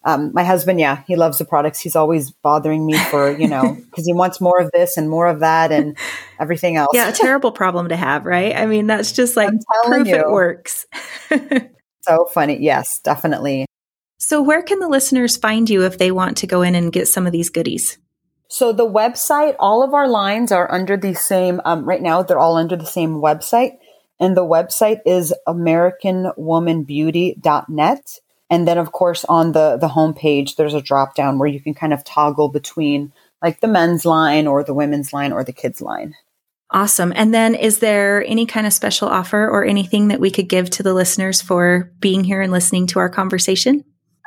Um, 0.02 0.30
my 0.32 0.44
husband, 0.44 0.80
yeah, 0.80 1.02
he 1.06 1.14
loves 1.14 1.36
the 1.36 1.44
products. 1.44 1.78
He's 1.78 1.94
always 1.94 2.30
bothering 2.30 2.86
me 2.86 2.96
for, 2.96 3.30
you 3.30 3.46
know, 3.46 3.76
because 3.90 4.06
he 4.06 4.14
wants 4.14 4.40
more 4.40 4.58
of 4.58 4.70
this 4.72 4.96
and 4.96 5.10
more 5.10 5.26
of 5.26 5.40
that 5.40 5.72
and 5.72 5.94
everything 6.38 6.76
else. 6.76 6.88
Yeah, 6.94 7.10
a 7.10 7.12
terrible 7.12 7.52
problem 7.52 7.90
to 7.90 7.96
have, 7.96 8.24
right? 8.24 8.56
I 8.56 8.64
mean, 8.64 8.86
that's 8.86 9.12
just 9.12 9.36
like 9.36 9.50
proof 9.84 10.08
you. 10.08 10.16
it 10.16 10.30
works. 10.30 10.86
So 12.02 12.24
funny. 12.32 12.58
Yes, 12.60 13.00
definitely. 13.00 13.66
So, 14.22 14.42
where 14.42 14.62
can 14.62 14.80
the 14.80 14.88
listeners 14.88 15.38
find 15.38 15.70
you 15.70 15.84
if 15.84 15.96
they 15.96 16.10
want 16.10 16.36
to 16.36 16.46
go 16.46 16.60
in 16.60 16.74
and 16.74 16.92
get 16.92 17.08
some 17.08 17.26
of 17.26 17.32
these 17.32 17.48
goodies? 17.48 17.96
So, 18.48 18.70
the 18.70 18.86
website, 18.86 19.56
all 19.58 19.82
of 19.82 19.94
our 19.94 20.06
lines 20.06 20.52
are 20.52 20.70
under 20.70 20.98
the 20.98 21.14
same, 21.14 21.62
um, 21.64 21.86
right 21.86 22.02
now, 22.02 22.22
they're 22.22 22.38
all 22.38 22.58
under 22.58 22.76
the 22.76 22.84
same 22.84 23.14
website. 23.14 23.78
And 24.20 24.36
the 24.36 24.44
website 24.44 25.00
is 25.06 25.32
AmericanWomanBeauty.net. 25.48 28.20
And 28.50 28.68
then, 28.68 28.76
of 28.76 28.92
course, 28.92 29.24
on 29.24 29.52
the, 29.52 29.78
the 29.78 29.88
homepage, 29.88 30.56
there's 30.56 30.74
a 30.74 30.82
drop 30.82 31.14
down 31.14 31.38
where 31.38 31.48
you 31.48 31.60
can 31.60 31.72
kind 31.72 31.94
of 31.94 32.04
toggle 32.04 32.50
between 32.50 33.14
like 33.40 33.60
the 33.60 33.68
men's 33.68 34.04
line 34.04 34.46
or 34.46 34.62
the 34.62 34.74
women's 34.74 35.14
line 35.14 35.32
or 35.32 35.44
the 35.44 35.54
kids 35.54 35.80
line. 35.80 36.14
Awesome. 36.70 37.10
And 37.16 37.32
then 37.32 37.54
is 37.54 37.78
there 37.78 38.22
any 38.26 38.44
kind 38.44 38.66
of 38.66 38.74
special 38.74 39.08
offer 39.08 39.48
or 39.48 39.64
anything 39.64 40.08
that 40.08 40.20
we 40.20 40.30
could 40.30 40.50
give 40.50 40.68
to 40.70 40.82
the 40.82 40.92
listeners 40.92 41.40
for 41.40 41.90
being 42.00 42.22
here 42.22 42.42
and 42.42 42.52
listening 42.52 42.86
to 42.88 42.98
our 42.98 43.08
conversation? 43.08 43.82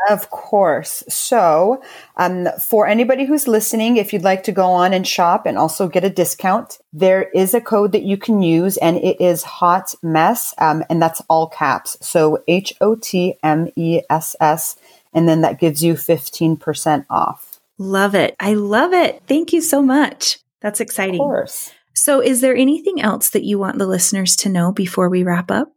Of 0.10 0.30
course. 0.30 1.04
So, 1.08 1.82
um, 2.18 2.48
for 2.60 2.88
anybody 2.88 3.26
who's 3.26 3.48
listening, 3.48 3.98
if 3.98 4.12
you'd 4.12 4.24
like 4.24 4.44
to 4.44 4.52
go 4.52 4.66
on 4.66 4.94
and 4.94 5.08
shop 5.08 5.46
and 5.46 5.58
also 5.58 5.88
get 5.88 6.04
a 6.04 6.10
discount, 6.10 6.80
there 6.92 7.30
is 7.30 7.54
a 7.54 7.62
code 7.62 7.92
that 7.94 8.04
you 8.04 8.18
can 8.18 8.42
use 8.42 8.78
and 8.78 8.98
it 8.98 9.22
is 9.22 9.44
hot 9.44 9.96
mess. 10.04 10.54
Um, 10.58 10.84
and 10.90 11.02
that's 11.02 11.22
all 11.30 11.48
caps. 11.48 11.98
So 12.02 12.44
H 12.48 12.74
O 12.82 12.96
T 12.96 13.36
M 13.44 13.70
E 13.76 14.02
S 14.10 14.36
S. 14.42 14.76
And 15.14 15.30
then 15.30 15.42
that 15.42 15.60
gives 15.60 15.84
you 15.84 15.94
15% 15.94 17.06
off. 17.10 17.60
Love 17.78 18.16
it. 18.16 18.36
I 18.40 18.54
love 18.54 18.94
it. 18.94 19.22
Thank 19.28 19.54
you 19.54 19.62
so 19.62 19.82
much. 19.82 20.40
That's 20.62 20.80
exciting. 20.80 21.16
Of 21.16 21.26
course. 21.26 21.72
So, 21.94 22.22
is 22.22 22.42
there 22.42 22.56
anything 22.56 23.02
else 23.02 23.30
that 23.30 23.44
you 23.44 23.60
want 23.60 23.78
the 23.78 23.86
listeners 23.86 24.36
to 24.38 24.50
know 24.50 24.72
before 24.72 25.10
we 25.10 25.24
wrap 25.24 25.52
up? 25.52 25.72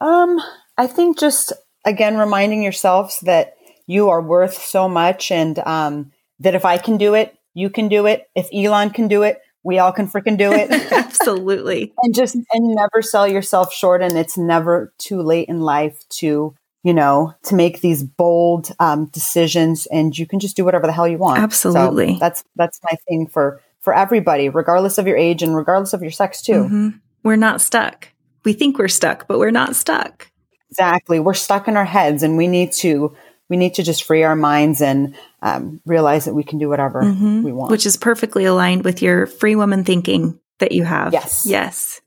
Um, 0.00 0.40
I 0.76 0.86
think 0.86 1.18
just 1.18 1.52
again 1.84 2.16
reminding 2.16 2.62
yourselves 2.62 3.20
that 3.20 3.53
you 3.86 4.08
are 4.08 4.22
worth 4.22 4.54
so 4.54 4.88
much, 4.88 5.30
and 5.30 5.58
um, 5.60 6.12
that 6.40 6.54
if 6.54 6.64
I 6.64 6.78
can 6.78 6.96
do 6.96 7.14
it, 7.14 7.36
you 7.54 7.70
can 7.70 7.88
do 7.88 8.06
it. 8.06 8.28
If 8.34 8.48
Elon 8.52 8.90
can 8.90 9.08
do 9.08 9.22
it, 9.22 9.40
we 9.62 9.78
all 9.78 9.92
can 9.92 10.08
freaking 10.08 10.36
do 10.36 10.52
it. 10.52 10.70
Absolutely. 10.92 11.92
and 12.02 12.14
just 12.14 12.34
and 12.34 12.74
never 12.74 13.02
sell 13.02 13.26
yourself 13.26 13.72
short. 13.72 14.02
And 14.02 14.16
it's 14.16 14.36
never 14.36 14.92
too 14.98 15.22
late 15.22 15.48
in 15.48 15.60
life 15.60 16.06
to 16.20 16.54
you 16.82 16.94
know 16.94 17.34
to 17.44 17.54
make 17.54 17.80
these 17.80 18.02
bold 18.02 18.70
um, 18.78 19.06
decisions, 19.06 19.86
and 19.86 20.16
you 20.16 20.26
can 20.26 20.38
just 20.38 20.56
do 20.56 20.64
whatever 20.64 20.86
the 20.86 20.92
hell 20.92 21.08
you 21.08 21.18
want. 21.18 21.40
Absolutely. 21.40 22.14
So 22.14 22.18
that's 22.20 22.44
that's 22.56 22.80
my 22.82 22.96
thing 23.08 23.26
for 23.26 23.60
for 23.84 23.94
everybody, 23.94 24.48
regardless 24.48 24.98
of 24.98 25.06
your 25.06 25.16
age 25.16 25.42
and 25.42 25.54
regardless 25.54 25.92
of 25.92 26.02
your 26.02 26.10
sex, 26.10 26.42
too. 26.42 26.64
Mm-hmm. 26.64 26.88
We're 27.22 27.36
not 27.36 27.60
stuck. 27.60 28.08
We 28.44 28.54
think 28.54 28.78
we're 28.78 28.88
stuck, 28.88 29.28
but 29.28 29.38
we're 29.38 29.50
not 29.50 29.76
stuck. 29.76 30.30
Exactly. 30.70 31.20
We're 31.20 31.34
stuck 31.34 31.68
in 31.68 31.76
our 31.76 31.84
heads 31.84 32.22
and 32.22 32.36
we 32.36 32.48
need 32.48 32.72
to 32.72 33.14
we 33.48 33.56
need 33.56 33.74
to 33.74 33.82
just 33.82 34.04
free 34.04 34.22
our 34.22 34.36
minds 34.36 34.80
and 34.80 35.14
um, 35.42 35.80
realize 35.84 36.24
that 36.24 36.34
we 36.34 36.44
can 36.44 36.58
do 36.58 36.68
whatever 36.68 37.02
mm-hmm. 37.02 37.42
we 37.42 37.52
want. 37.52 37.70
Which 37.70 37.86
is 37.86 37.96
perfectly 37.96 38.44
aligned 38.44 38.84
with 38.84 39.02
your 39.02 39.26
free 39.26 39.56
woman 39.56 39.84
thinking 39.84 40.40
that 40.58 40.72
you 40.72 40.84
have. 40.84 41.12
Yes. 41.12 41.44
Yes. 41.46 42.00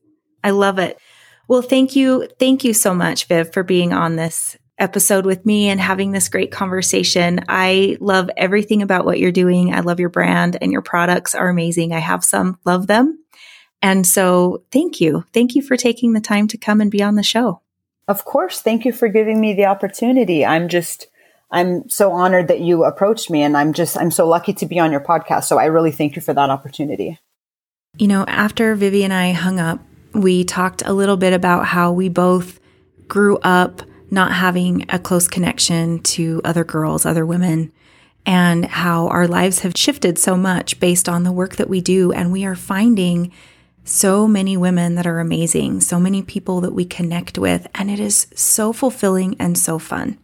I 0.43 0.51
love 0.51 0.79
it. 0.79 0.97
Well, 1.47 1.61
thank 1.61 1.95
you. 1.95 2.27
Thank 2.39 2.63
you 2.63 2.73
so 2.73 2.93
much, 2.93 3.25
Viv, 3.25 3.53
for 3.53 3.63
being 3.63 3.93
on 3.93 4.15
this 4.15 4.57
episode 4.79 5.25
with 5.25 5.45
me 5.45 5.69
and 5.69 5.79
having 5.79 6.11
this 6.11 6.29
great 6.29 6.51
conversation. 6.51 7.39
I 7.47 7.97
love 7.99 8.29
everything 8.37 8.81
about 8.81 9.05
what 9.05 9.19
you're 9.19 9.31
doing. 9.31 9.73
I 9.73 9.79
love 9.79 9.99
your 9.99 10.09
brand 10.09 10.57
and 10.61 10.71
your 10.71 10.81
products 10.81 11.33
are 11.33 11.49
amazing. 11.49 11.93
I 11.93 11.99
have 11.99 12.23
some, 12.23 12.59
love 12.65 12.87
them. 12.87 13.19
And 13.81 14.05
so 14.05 14.63
thank 14.71 14.99
you. 15.01 15.23
Thank 15.33 15.55
you 15.55 15.61
for 15.61 15.77
taking 15.77 16.13
the 16.13 16.21
time 16.21 16.47
to 16.49 16.57
come 16.57 16.81
and 16.81 16.91
be 16.91 17.01
on 17.01 17.15
the 17.15 17.23
show. 17.23 17.61
Of 18.07 18.25
course. 18.25 18.61
Thank 18.61 18.85
you 18.85 18.93
for 18.93 19.07
giving 19.07 19.39
me 19.39 19.53
the 19.53 19.65
opportunity. 19.65 20.45
I'm 20.45 20.69
just, 20.69 21.07
I'm 21.49 21.89
so 21.89 22.11
honored 22.11 22.49
that 22.49 22.59
you 22.59 22.83
approached 22.83 23.29
me 23.29 23.41
and 23.41 23.55
I'm 23.55 23.73
just, 23.73 23.97
I'm 23.97 24.11
so 24.11 24.27
lucky 24.27 24.53
to 24.53 24.65
be 24.65 24.79
on 24.79 24.91
your 24.91 24.99
podcast. 24.99 25.45
So 25.45 25.57
I 25.57 25.65
really 25.65 25.91
thank 25.91 26.15
you 26.15 26.21
for 26.21 26.33
that 26.33 26.49
opportunity. 26.49 27.19
You 27.97 28.07
know, 28.07 28.25
after 28.27 28.75
Vivi 28.75 29.03
and 29.03 29.13
I 29.13 29.31
hung 29.31 29.59
up, 29.59 29.79
we 30.13 30.43
talked 30.43 30.83
a 30.85 30.93
little 30.93 31.17
bit 31.17 31.33
about 31.33 31.65
how 31.65 31.91
we 31.91 32.09
both 32.09 32.59
grew 33.07 33.37
up 33.39 33.81
not 34.09 34.31
having 34.31 34.85
a 34.89 34.99
close 34.99 35.27
connection 35.27 35.99
to 35.99 36.41
other 36.43 36.63
girls, 36.63 37.05
other 37.05 37.25
women, 37.25 37.71
and 38.25 38.65
how 38.65 39.07
our 39.07 39.27
lives 39.27 39.59
have 39.59 39.73
shifted 39.75 40.17
so 40.17 40.35
much 40.35 40.79
based 40.79 41.07
on 41.09 41.23
the 41.23 41.31
work 41.31 41.55
that 41.57 41.69
we 41.69 41.81
do. 41.81 42.11
And 42.11 42.31
we 42.31 42.45
are 42.45 42.55
finding 42.55 43.31
so 43.83 44.27
many 44.27 44.57
women 44.57 44.95
that 44.95 45.07
are 45.07 45.19
amazing, 45.19 45.81
so 45.81 45.99
many 45.99 46.21
people 46.21 46.61
that 46.61 46.73
we 46.73 46.85
connect 46.85 47.37
with, 47.37 47.67
and 47.73 47.89
it 47.89 47.99
is 47.99 48.27
so 48.35 48.73
fulfilling 48.73 49.35
and 49.39 49.57
so 49.57 49.79
fun. 49.79 50.17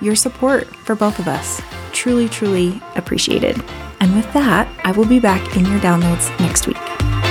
your 0.00 0.16
support 0.16 0.66
for 0.76 0.94
both 0.94 1.18
of 1.18 1.28
us. 1.28 1.60
Truly, 1.92 2.28
truly 2.28 2.80
appreciated. 2.96 3.62
And 4.00 4.14
with 4.16 4.32
that, 4.32 4.68
I 4.84 4.92
will 4.92 5.06
be 5.06 5.20
back 5.20 5.56
in 5.56 5.64
your 5.66 5.80
downloads 5.80 6.28
next 6.40 6.66
week. 6.66 7.21